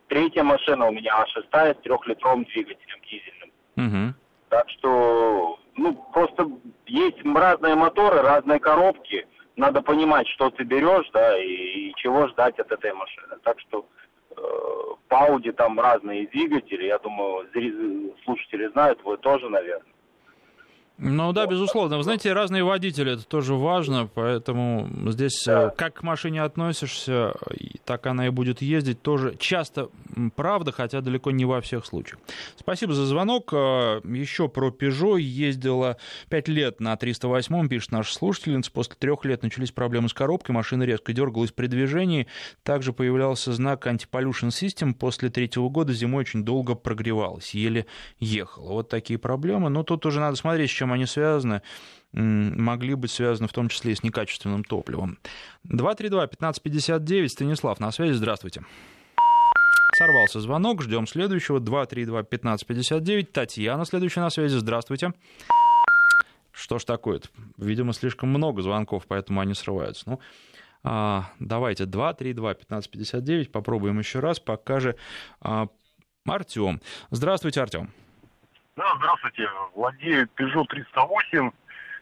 Третья 0.07 0.43
машина 0.43 0.87
у 0.87 0.91
меня 0.91 1.23
А6 1.23 1.75
с 1.75 1.81
трехлитровым 1.81 2.43
двигателем 2.45 2.99
дизельным. 3.09 3.51
Угу. 3.77 4.13
Так 4.49 4.69
что, 4.69 5.59
ну, 5.75 5.93
просто 6.13 6.49
есть 6.85 7.17
разные 7.23 7.75
моторы, 7.75 8.21
разные 8.21 8.59
коробки. 8.59 9.27
Надо 9.55 9.81
понимать, 9.81 10.27
что 10.29 10.49
ты 10.49 10.63
берешь, 10.63 11.09
да, 11.13 11.37
и, 11.37 11.45
и 11.89 11.93
чего 11.97 12.27
ждать 12.27 12.57
от 12.59 12.71
этой 12.71 12.93
машины. 12.93 13.35
Так 13.43 13.59
что 13.59 13.85
по 15.09 15.29
Audi 15.29 15.51
там 15.51 15.79
разные 15.79 16.27
двигатели, 16.27 16.85
я 16.85 16.97
думаю, 16.97 17.47
слушатели 18.23 18.67
знают, 18.69 19.03
вы 19.03 19.17
тоже, 19.17 19.49
наверное. 19.49 19.92
Ну 20.99 21.33
да, 21.33 21.47
безусловно. 21.47 21.97
Вы 21.97 22.03
знаете, 22.03 22.31
разные 22.33 22.63
водители, 22.63 23.13
это 23.13 23.25
тоже 23.25 23.55
важно, 23.55 24.07
поэтому 24.13 24.87
здесь 25.11 25.43
да. 25.45 25.63
Э, 25.63 25.71
как 25.75 25.95
к 25.95 26.03
машине 26.03 26.43
относишься, 26.43 27.33
так 27.83 28.05
она 28.05 28.27
и 28.27 28.29
будет 28.29 28.61
ездить, 28.61 29.01
тоже 29.01 29.35
часто 29.39 29.89
правда, 30.35 30.71
хотя 30.71 31.01
далеко 31.01 31.31
не 31.31 31.45
во 31.45 31.61
всех 31.61 31.85
случаях. 31.87 32.19
Спасибо 32.57 32.93
за 32.93 33.07
звонок. 33.07 33.51
Э, 33.53 34.01
Еще 34.05 34.47
про 34.47 34.69
Peugeot 34.69 35.19
ездила 35.19 35.97
5 36.29 36.47
лет 36.47 36.79
на 36.79 36.93
308-м, 36.93 37.69
пишет 37.69 37.91
наша 37.91 38.13
слушательница. 38.13 38.71
После 38.71 38.95
трех 38.97 39.25
лет 39.25 39.41
начались 39.41 39.71
проблемы 39.71 40.09
с 40.09 40.13
коробкой, 40.13 40.53
машина 40.53 40.83
резко 40.83 41.11
дергалась 41.11 41.51
при 41.51 41.67
движении. 41.67 42.27
Также 42.61 42.93
появлялся 42.93 43.51
знак 43.51 43.87
Anti-Pollution 43.87 44.49
System. 44.49 44.93
После 44.93 45.29
третьего 45.29 45.69
года 45.69 45.91
зимой 45.91 46.21
очень 46.21 46.45
долго 46.45 46.75
прогревалась, 46.75 47.55
еле 47.55 47.87
ехала. 48.19 48.73
Вот 48.73 48.89
такие 48.89 49.17
проблемы. 49.17 49.69
Но 49.69 49.83
тут 49.83 50.05
уже 50.05 50.19
надо 50.19 50.37
смотреть, 50.37 50.69
с 50.69 50.73
чем 50.73 50.92
они 50.93 51.05
связаны, 51.05 51.61
могли 52.13 52.95
быть 52.95 53.11
связаны 53.11 53.47
в 53.47 53.53
том 53.53 53.69
числе 53.69 53.93
и 53.93 53.95
с 53.95 54.03
некачественным 54.03 54.63
топливом. 54.63 55.17
232-1559, 55.67 57.27
Станислав, 57.27 57.79
на 57.79 57.91
связи, 57.91 58.13
здравствуйте. 58.13 58.63
Сорвался 59.95 60.39
звонок, 60.39 60.81
ждем 60.81 61.05
следующего, 61.05 61.59
232-1559, 61.59 63.25
Татьяна, 63.25 63.85
следующая 63.85 64.21
на 64.21 64.29
связи, 64.29 64.55
здравствуйте. 64.55 65.13
Что 66.51 66.79
ж 66.79 66.83
такое-то? 66.83 67.29
Видимо, 67.57 67.93
слишком 67.93 68.29
много 68.29 68.61
звонков, 68.61 69.05
поэтому 69.07 69.41
они 69.41 69.53
срываются. 69.53 70.03
Ну, 70.07 70.19
а, 70.83 71.31
давайте 71.39 71.85
232-1559, 71.85 73.49
попробуем 73.49 73.99
еще 73.99 74.19
раз, 74.19 74.39
пока 74.39 74.79
же 74.79 74.95
а, 75.41 75.67
Артем. 76.25 76.81
Здравствуйте, 77.09 77.61
Артем. 77.61 77.91
Да, 78.75 78.95
здравствуйте. 78.97 79.47
Владею 79.75 80.27
Peugeot 80.35 80.65
308 80.65 81.51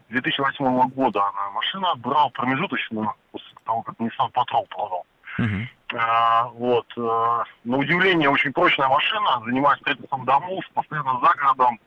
2008 0.10 0.90
года. 0.90 1.22
Она 1.28 1.52
машина 1.52 1.96
брал 1.96 2.30
промежуточно 2.32 3.14
после 3.32 3.50
того, 3.66 3.82
как 3.82 3.96
Nissan 3.96 4.32
Patrol 4.32 4.66
продал. 4.70 5.06
Uh-huh. 5.40 5.66
А, 5.96 6.48
вот. 6.50 6.86
А, 6.98 7.44
на 7.66 7.78
удивление, 7.78 8.30
очень 8.30 8.54
прочная 8.54 8.88
машина. 8.88 9.42
Занимаюсь 9.46 9.80
строительством 9.80 10.26
домов, 10.26 10.64
постоянно 10.74 11.20
за 11.20 11.34
городом, 11.34 11.80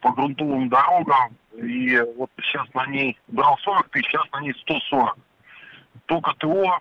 по 0.00 0.12
грунтовым 0.12 0.68
дорогам. 0.68 1.34
И 1.56 1.98
вот 2.16 2.30
сейчас 2.42 2.66
на 2.74 2.86
ней 2.86 3.18
брал 3.28 3.56
40 3.58 3.88
тысяч, 3.88 4.06
сейчас 4.10 4.30
на 4.32 4.40
ней 4.40 4.54
140. 4.54 5.16
Только 6.06 6.34
ТО 6.34 6.78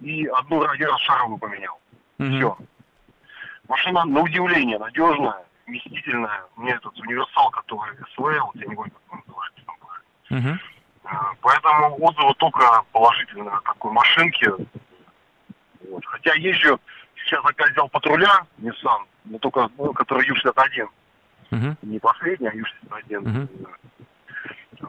и 0.00 0.26
одну 0.26 0.62
радиошаровую 0.62 1.38
поменял. 1.38 1.80
Uh-huh. 2.18 2.36
Все. 2.36 2.58
Машина 3.68 4.04
на 4.04 4.20
удивление 4.20 4.78
надежная 4.78 5.44
вместительная. 5.70 6.44
У 6.56 6.62
меня 6.62 6.74
этот 6.76 6.98
универсал, 6.98 7.50
который 7.50 7.96
не 8.66 8.74
помню, 8.74 8.92
как 8.92 9.14
он 9.14 9.22
называется. 9.26 9.60
Угу. 10.30 10.58
Поэтому 11.40 11.96
отзывы 12.04 12.34
только 12.34 12.84
положительные 12.92 13.54
о 13.54 13.60
такой 13.62 13.92
машинке. 13.92 14.52
Вот. 15.88 16.04
Хотя 16.06 16.34
езжу, 16.34 16.78
сейчас 17.16 17.44
опять 17.44 17.72
взял 17.72 17.88
патруля 17.88 18.46
Nissan, 18.58 19.06
но 19.24 19.38
только, 19.38 19.70
ну, 19.78 19.92
который 19.92 20.26
Ю-61. 20.26 20.88
Угу. 21.52 21.76
Не 21.82 21.98
последний, 21.98 22.48
а 22.48 22.52
Ю-61. 22.52 23.16
Угу. 23.18 23.48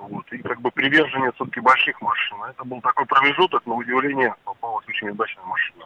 Вот. 0.09 0.32
И 0.32 0.38
как 0.39 0.61
бы 0.61 0.71
приверженец 0.71 1.34
все-таки 1.36 1.59
больших 1.59 1.99
машин. 2.01 2.38
Это 2.43 2.63
был 2.63 2.82
такой 2.82 3.05
промежуток, 3.05 3.65
на 3.65 3.73
удивление 3.73 4.36
попалась 4.43 4.88
очень 4.88 5.09
удачная 5.09 5.45
машина. 5.45 5.86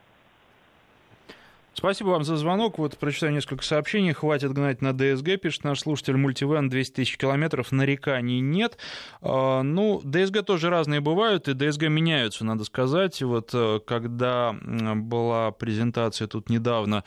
Спасибо 1.77 2.09
вам 2.09 2.23
за 2.23 2.37
звонок. 2.37 2.77
Вот 2.77 2.97
прочитаю 2.97 3.33
несколько 3.33 3.63
сообщений. 3.63 4.13
Хватит 4.13 4.53
гнать 4.53 4.81
на 4.81 4.93
ДСГ, 4.93 5.37
пишет 5.41 5.65
наш 5.65 5.81
слушатель. 5.81 6.15
Мультивен 6.15 6.69
200 6.69 6.93
тысяч 6.93 7.17
километров, 7.17 7.73
нареканий 7.73 8.39
нет. 8.39 8.77
А, 9.21 9.61
ну, 9.61 9.99
ДСГ 10.01 10.45
тоже 10.45 10.69
разные 10.69 11.01
бывают, 11.01 11.49
и 11.49 11.53
ДСГ 11.53 11.89
меняются, 11.89 12.45
надо 12.45 12.63
сказать. 12.63 13.21
Вот 13.21 13.49
э, 13.53 13.81
когда 13.85 14.55
была 14.63 15.51
презентация 15.51 16.27
тут 16.27 16.49
недавно 16.49 17.03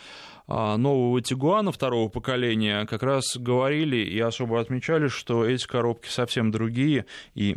а, 0.46 0.76
нового 0.76 1.20
Тигуана 1.20 1.72
второго 1.72 2.08
поколения, 2.08 2.86
как 2.86 3.02
раз 3.02 3.36
говорили 3.36 3.96
и 3.96 4.18
особо 4.18 4.60
отмечали, 4.60 5.08
что 5.08 5.44
эти 5.44 5.66
коробки 5.66 6.08
совсем 6.08 6.50
другие, 6.50 7.04
и 7.34 7.56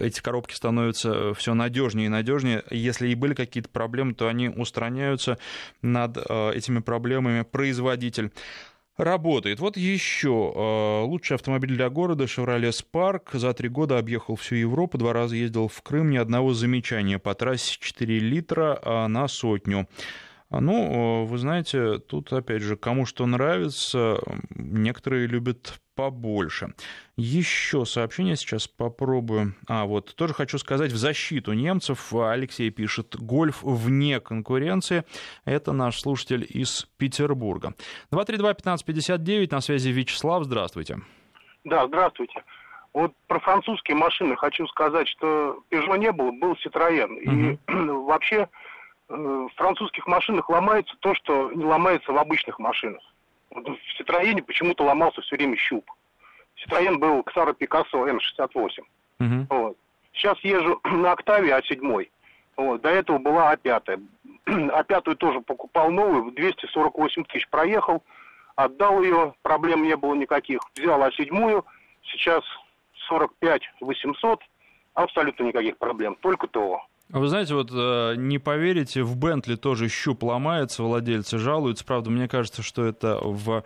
эти 0.00 0.20
коробки 0.20 0.54
становятся 0.54 1.34
все 1.34 1.54
надежнее 1.54 2.06
и 2.06 2.10
надежнее. 2.10 2.64
Если 2.70 3.08
и 3.08 3.14
были 3.14 3.34
какие-то 3.34 3.68
проблемы, 3.68 4.14
то 4.14 4.28
они 4.28 4.48
устраняются 4.48 5.38
над 5.82 6.16
этими 6.18 6.80
проблемами 6.80 7.42
производитель 7.42 8.30
работает. 8.96 9.60
Вот 9.60 9.76
еще 9.76 11.02
лучший 11.04 11.34
автомобиль 11.34 11.74
для 11.74 11.90
города 11.90 12.24
Chevrolet 12.24 12.72
Spark. 12.72 13.36
За 13.38 13.52
три 13.52 13.68
года 13.68 13.98
объехал 13.98 14.36
всю 14.36 14.54
Европу, 14.54 14.96
два 14.96 15.12
раза 15.12 15.36
ездил 15.36 15.68
в 15.68 15.82
Крым, 15.82 16.10
ни 16.10 16.16
одного 16.16 16.54
замечания 16.54 17.18
по 17.18 17.34
трассе 17.34 17.76
4 17.78 18.18
литра 18.20 19.06
на 19.08 19.28
сотню. 19.28 19.86
А, 20.48 20.60
ну, 20.60 21.24
вы 21.24 21.38
знаете, 21.38 21.98
тут, 21.98 22.32
опять 22.32 22.62
же, 22.62 22.76
кому 22.76 23.04
что 23.04 23.26
нравится, 23.26 24.20
некоторые 24.50 25.26
любят 25.26 25.80
побольше. 25.96 26.74
Еще 27.16 27.84
сообщение 27.84 28.36
сейчас 28.36 28.68
попробую. 28.68 29.54
А, 29.66 29.86
вот, 29.86 30.14
тоже 30.14 30.34
хочу 30.34 30.58
сказать 30.58 30.92
в 30.92 30.96
защиту 30.96 31.52
немцев. 31.52 32.14
Алексей 32.14 32.70
пишет, 32.70 33.16
гольф 33.16 33.62
вне 33.62 34.20
конкуренции. 34.20 35.04
Это 35.44 35.72
наш 35.72 35.98
слушатель 36.00 36.46
из 36.48 36.86
Петербурга. 36.96 37.74
232-1559, 38.12 39.48
на 39.50 39.60
связи 39.60 39.88
Вячеслав, 39.88 40.44
здравствуйте. 40.44 40.98
Да, 41.64 41.86
здравствуйте. 41.88 42.44
Вот 42.92 43.12
про 43.26 43.40
французские 43.40 43.96
машины 43.96 44.36
хочу 44.36 44.66
сказать, 44.68 45.08
что 45.08 45.62
Peugeot 45.70 45.98
не 45.98 46.12
было, 46.12 46.30
был 46.30 46.52
Citroën. 46.52 47.18
И 47.18 47.58
вообще 47.68 48.36
Э, 48.42 48.48
в 49.08 49.48
французских 49.56 50.06
машинах 50.06 50.48
ломается 50.48 50.94
то, 51.00 51.14
что 51.14 51.52
не 51.52 51.64
ломается 51.64 52.12
в 52.12 52.18
обычных 52.18 52.58
машинах. 52.58 53.02
Вот 53.50 53.66
в 53.68 54.00
Citroёне 54.00 54.42
почему-то 54.42 54.84
ломался 54.84 55.20
все 55.22 55.36
время 55.36 55.56
щуп. 55.56 55.90
Citroёn 56.56 56.98
был 56.98 57.20
Xara 57.20 57.54
Picasso 57.56 58.06
N68. 58.06 58.70
Uh-huh. 59.20 59.46
Вот. 59.50 59.76
Сейчас 60.12 60.38
езжу 60.40 60.80
на 60.84 61.12
Октаве 61.12 61.50
А7. 61.50 62.08
Вот. 62.56 62.80
До 62.80 62.88
этого 62.88 63.18
была 63.18 63.54
А5. 63.54 64.02
А5 64.46 65.14
тоже 65.16 65.40
покупал 65.40 65.90
новую, 65.90 66.32
248 66.32 67.24
тысяч 67.24 67.48
проехал, 67.48 68.02
отдал 68.54 69.02
ее, 69.02 69.34
проблем 69.42 69.82
не 69.82 69.96
было 69.96 70.14
никаких. 70.14 70.60
Взял 70.74 71.00
А7, 71.02 71.64
сейчас 72.02 72.42
45 73.08 73.62
800, 73.80 74.40
абсолютно 74.94 75.44
никаких 75.44 75.76
проблем, 75.78 76.16
только 76.20 76.46
ТО. 76.46 76.80
Вы 77.08 77.28
знаете, 77.28 77.54
вот 77.54 77.70
э, 77.72 78.14
не 78.16 78.38
поверите, 78.38 79.02
в 79.02 79.16
Бентли 79.16 79.54
тоже 79.54 79.88
щуп 79.88 80.24
ломается, 80.24 80.82
владельцы 80.82 81.38
жалуются. 81.38 81.84
Правда, 81.84 82.10
мне 82.10 82.28
кажется, 82.28 82.62
что 82.62 82.84
это 82.84 83.18
в 83.22 83.62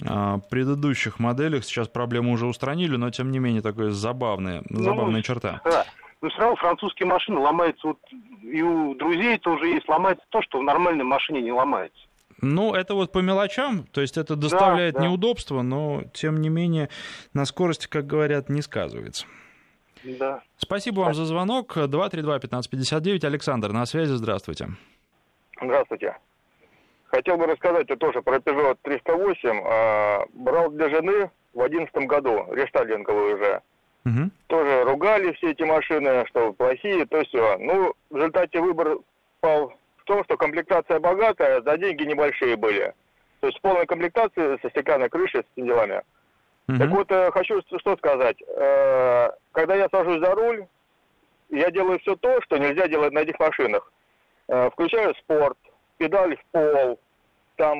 э, 0.00 0.38
предыдущих 0.50 1.18
моделях. 1.18 1.64
Сейчас 1.64 1.88
проблему 1.88 2.32
уже 2.32 2.46
устранили, 2.46 2.96
но 2.96 3.10
тем 3.10 3.30
не 3.30 3.38
менее 3.38 3.62
такая 3.62 3.90
забавная, 3.90 4.62
ну, 4.68 4.82
забавная 4.82 5.22
черта. 5.22 5.62
Да. 5.64 5.86
Но 6.20 6.28
все 6.30 6.38
равно 6.38 6.56
французские 6.56 7.06
машины 7.06 7.38
ломаются, 7.38 7.86
вот 7.86 7.98
и 8.42 8.62
у 8.62 8.94
друзей 8.94 9.38
тоже 9.38 9.66
есть, 9.68 9.88
ломается 9.88 10.24
то, 10.30 10.40
что 10.42 10.58
в 10.58 10.62
нормальной 10.62 11.04
машине 11.04 11.42
не 11.42 11.52
ломается. 11.52 11.98
Ну, 12.40 12.74
это 12.74 12.94
вот 12.94 13.12
по 13.12 13.18
мелочам, 13.18 13.84
то 13.92 14.00
есть 14.00 14.16
это 14.16 14.36
доставляет 14.36 14.94
да, 14.94 15.00
да. 15.00 15.06
неудобства, 15.06 15.62
но 15.62 16.02
тем 16.12 16.40
не 16.40 16.48
менее 16.48 16.88
на 17.32 17.44
скорости, 17.44 17.88
как 17.88 18.06
говорят, 18.06 18.48
не 18.48 18.62
сказывается. 18.62 19.26
Да. 20.04 20.42
Спасибо 20.56 21.00
вам 21.00 21.14
за 21.14 21.24
звонок. 21.24 21.76
232-1559. 21.76 23.24
Александр, 23.24 23.72
на 23.72 23.86
связи. 23.86 24.12
Здравствуйте. 24.12 24.68
Здравствуйте. 25.60 26.16
Хотел 27.06 27.36
бы 27.36 27.46
рассказать 27.46 27.86
тоже 27.98 28.22
про 28.22 28.36
Peugeot 28.38 28.76
308. 28.82 29.62
А, 29.64 30.24
брал 30.32 30.70
для 30.70 30.88
жены 30.90 31.30
в 31.52 31.58
2011 31.58 31.94
году, 32.08 32.46
рестайлинговую 32.52 33.36
уже. 33.36 33.62
Угу. 34.04 34.30
Тоже 34.48 34.84
ругали 34.84 35.32
все 35.32 35.52
эти 35.52 35.62
машины, 35.62 36.24
что 36.28 36.52
плохие, 36.52 37.06
то 37.06 37.24
все. 37.24 37.56
Ну, 37.58 37.94
в 38.10 38.16
результате 38.16 38.60
выбор 38.60 38.98
пал 39.40 39.72
в 39.98 40.04
том, 40.04 40.22
что 40.24 40.36
комплектация 40.36 41.00
богатая, 41.00 41.62
за 41.62 41.78
деньги 41.78 42.02
небольшие 42.02 42.56
были. 42.56 42.92
То 43.40 43.46
есть 43.46 43.60
полная 43.60 43.86
комплектация 43.86 44.58
со 44.58 44.70
стеклянной 44.70 45.08
крышей, 45.08 45.42
с 45.42 45.46
делами. 45.56 46.02
Угу. 46.68 46.78
Так 46.78 46.90
вот, 46.90 47.12
э, 47.12 47.30
хочу 47.30 47.60
что 47.78 47.96
сказать. 47.96 48.42
Э, 48.46 49.30
когда 49.52 49.74
я 49.74 49.88
сажусь 49.90 50.20
за 50.20 50.34
руль, 50.34 50.66
я 51.50 51.70
делаю 51.70 51.98
все 52.00 52.16
то, 52.16 52.40
что 52.42 52.56
нельзя 52.56 52.88
делать 52.88 53.12
на 53.12 53.20
этих 53.20 53.38
машинах. 53.38 53.92
Э, 54.48 54.70
включаю 54.70 55.14
спорт, 55.16 55.58
педаль 55.98 56.36
в 56.36 56.44
пол, 56.52 56.98
там 57.56 57.78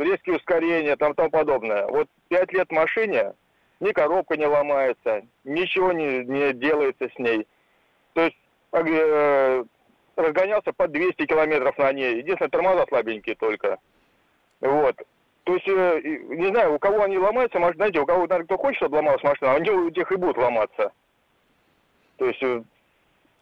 резкие 0.00 0.36
ускорения, 0.36 0.96
там 0.96 1.14
тому 1.14 1.30
подобное. 1.30 1.86
Вот 1.88 2.08
пять 2.28 2.52
лет 2.52 2.70
машине, 2.70 3.34
ни 3.80 3.90
коробка 3.92 4.36
не 4.36 4.46
ломается, 4.46 5.22
ничего 5.44 5.92
не, 5.92 6.24
не 6.24 6.54
делается 6.54 7.08
с 7.14 7.18
ней. 7.18 7.46
То 8.14 8.22
есть 8.22 8.36
разгонялся 10.16 10.72
под 10.72 10.92
200 10.92 11.26
километров 11.26 11.76
на 11.76 11.92
ней. 11.92 12.18
Единственное, 12.18 12.48
тормоза 12.48 12.86
слабенькие 12.88 13.34
только. 13.36 13.76
Вот. 14.60 14.96
То 15.46 15.54
есть, 15.54 15.68
э, 15.68 16.00
не 16.02 16.48
знаю, 16.48 16.74
у 16.74 16.78
кого 16.80 17.04
они 17.04 17.18
ломаются, 17.18 17.60
может, 17.60 17.76
знаете, 17.76 18.00
у 18.00 18.04
кого, 18.04 18.22
наверное, 18.22 18.46
кто 18.46 18.58
хочет, 18.58 18.78
чтобы 18.78 18.96
ломалась 18.96 19.22
машина, 19.22 19.52
они 19.54 19.70
у 19.70 19.90
тех 19.90 20.10
и 20.10 20.16
будут 20.16 20.36
ломаться. 20.38 20.90
То 22.16 22.26
есть... 22.26 22.42
Э, 22.42 22.64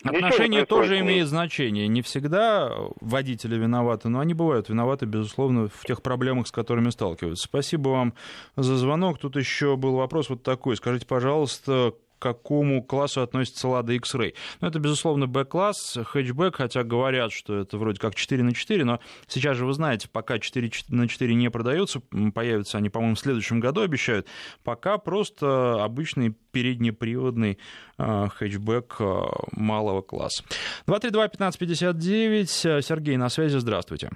Отношение 0.05 0.66
тоже 0.66 1.00
имеет 1.00 1.28
значение. 1.28 1.88
Не 1.88 2.02
всегда 2.02 2.70
водители 3.00 3.57
виноваты, 3.57 4.11
но 4.11 4.20
они 4.20 4.34
бывают 4.34 4.68
виноваты, 4.68 5.07
безусловно, 5.07 5.68
в 5.68 5.86
тех 5.86 6.02
проблемах, 6.02 6.46
с 6.46 6.52
которыми 6.52 6.90
сталкиваются. 6.90 7.44
Спасибо 7.44 7.88
вам 7.88 8.12
за 8.55 8.76
звонок. 8.76 9.18
Тут 9.18 9.36
еще 9.36 9.76
был 9.76 9.96
вопрос 9.96 10.28
вот 10.28 10.42
такой. 10.42 10.76
Скажите, 10.76 11.07
пожалуйста, 11.07 11.94
какому 12.18 12.82
классу 12.82 13.22
относится 13.22 13.68
Lada 13.68 13.94
X-Ray. 13.96 14.34
Ну, 14.60 14.68
это, 14.68 14.78
безусловно, 14.78 15.26
Б-класс, 15.26 15.98
хэтчбэк, 16.02 16.56
хотя 16.56 16.82
говорят, 16.82 17.32
что 17.32 17.58
это 17.58 17.78
вроде 17.78 18.00
как 18.00 18.14
4 18.14 18.42
на 18.42 18.54
4, 18.54 18.84
но 18.84 19.00
сейчас 19.26 19.56
же 19.56 19.66
вы 19.66 19.72
знаете, 19.72 20.08
пока 20.08 20.38
4 20.38 20.70
на 20.88 21.08
4 21.08 21.34
не 21.34 21.50
продаются, 21.50 22.00
появятся 22.34 22.78
они, 22.78 22.90
по-моему, 22.90 23.16
в 23.16 23.20
следующем 23.20 23.60
году, 23.60 23.82
обещают, 23.82 24.26
пока 24.62 24.98
просто 24.98 25.82
обычный 25.82 26.30
переднеприводный 26.52 27.58
э, 27.98 28.28
хэтчбэк 28.28 28.96
э, 29.00 29.22
малого 29.52 30.02
класса. 30.02 30.44
232-1559, 30.86 32.82
Сергей 32.82 33.16
на 33.16 33.28
связи, 33.28 33.58
здравствуйте. 33.58 34.10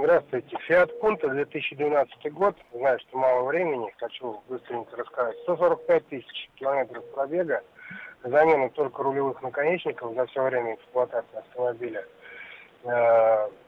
Здравствуйте. 0.00 0.56
Фиат 0.66 1.00
Пунта 1.00 1.28
2012 1.28 2.32
год. 2.32 2.56
Знаю, 2.72 2.98
что 3.00 3.18
мало 3.18 3.44
времени. 3.48 3.92
Хочу 3.98 4.40
быстренько 4.48 4.96
рассказать. 4.96 5.36
145 5.42 6.08
тысяч 6.08 6.50
километров 6.54 7.04
пробега. 7.12 7.62
Замена 8.22 8.68
только 8.70 9.02
рулевых 9.02 9.42
наконечников 9.42 10.14
за 10.14 10.26
все 10.26 10.42
время 10.44 10.76
эксплуатации 10.76 11.38
автомобиля. 11.38 12.04
20 12.84 13.58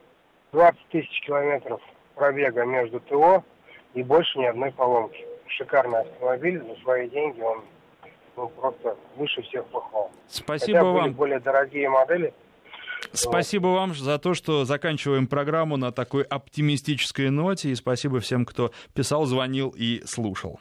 э, 0.52 0.76
тысяч 0.90 1.20
километров 1.26 1.80
пробега 2.14 2.64
между 2.64 3.00
ТО 3.00 3.42
и 3.94 4.02
больше 4.04 4.38
ни 4.38 4.44
одной 4.44 4.70
поломки. 4.70 5.26
Шикарный 5.48 6.00
автомобиль. 6.00 6.62
За 6.62 6.80
свои 6.82 7.08
деньги 7.08 7.40
он 7.40 7.64
ну, 8.36 8.48
просто 8.48 8.96
выше 9.16 9.42
всех 9.42 9.66
похвал. 9.66 10.12
Спасибо 10.28 10.78
Хотя 10.78 10.92
вам. 10.92 11.12
более 11.12 11.40
дорогие 11.40 11.88
модели. 11.88 12.32
Спасибо 13.12 13.68
вам 13.68 13.94
за 13.94 14.18
то, 14.18 14.34
что 14.34 14.64
заканчиваем 14.64 15.26
программу 15.26 15.76
на 15.76 15.92
такой 15.92 16.22
оптимистической 16.22 17.30
ноте. 17.30 17.70
И 17.70 17.74
спасибо 17.74 18.20
всем, 18.20 18.44
кто 18.44 18.72
писал, 18.94 19.26
звонил 19.26 19.74
и 19.76 20.02
слушал. 20.06 20.60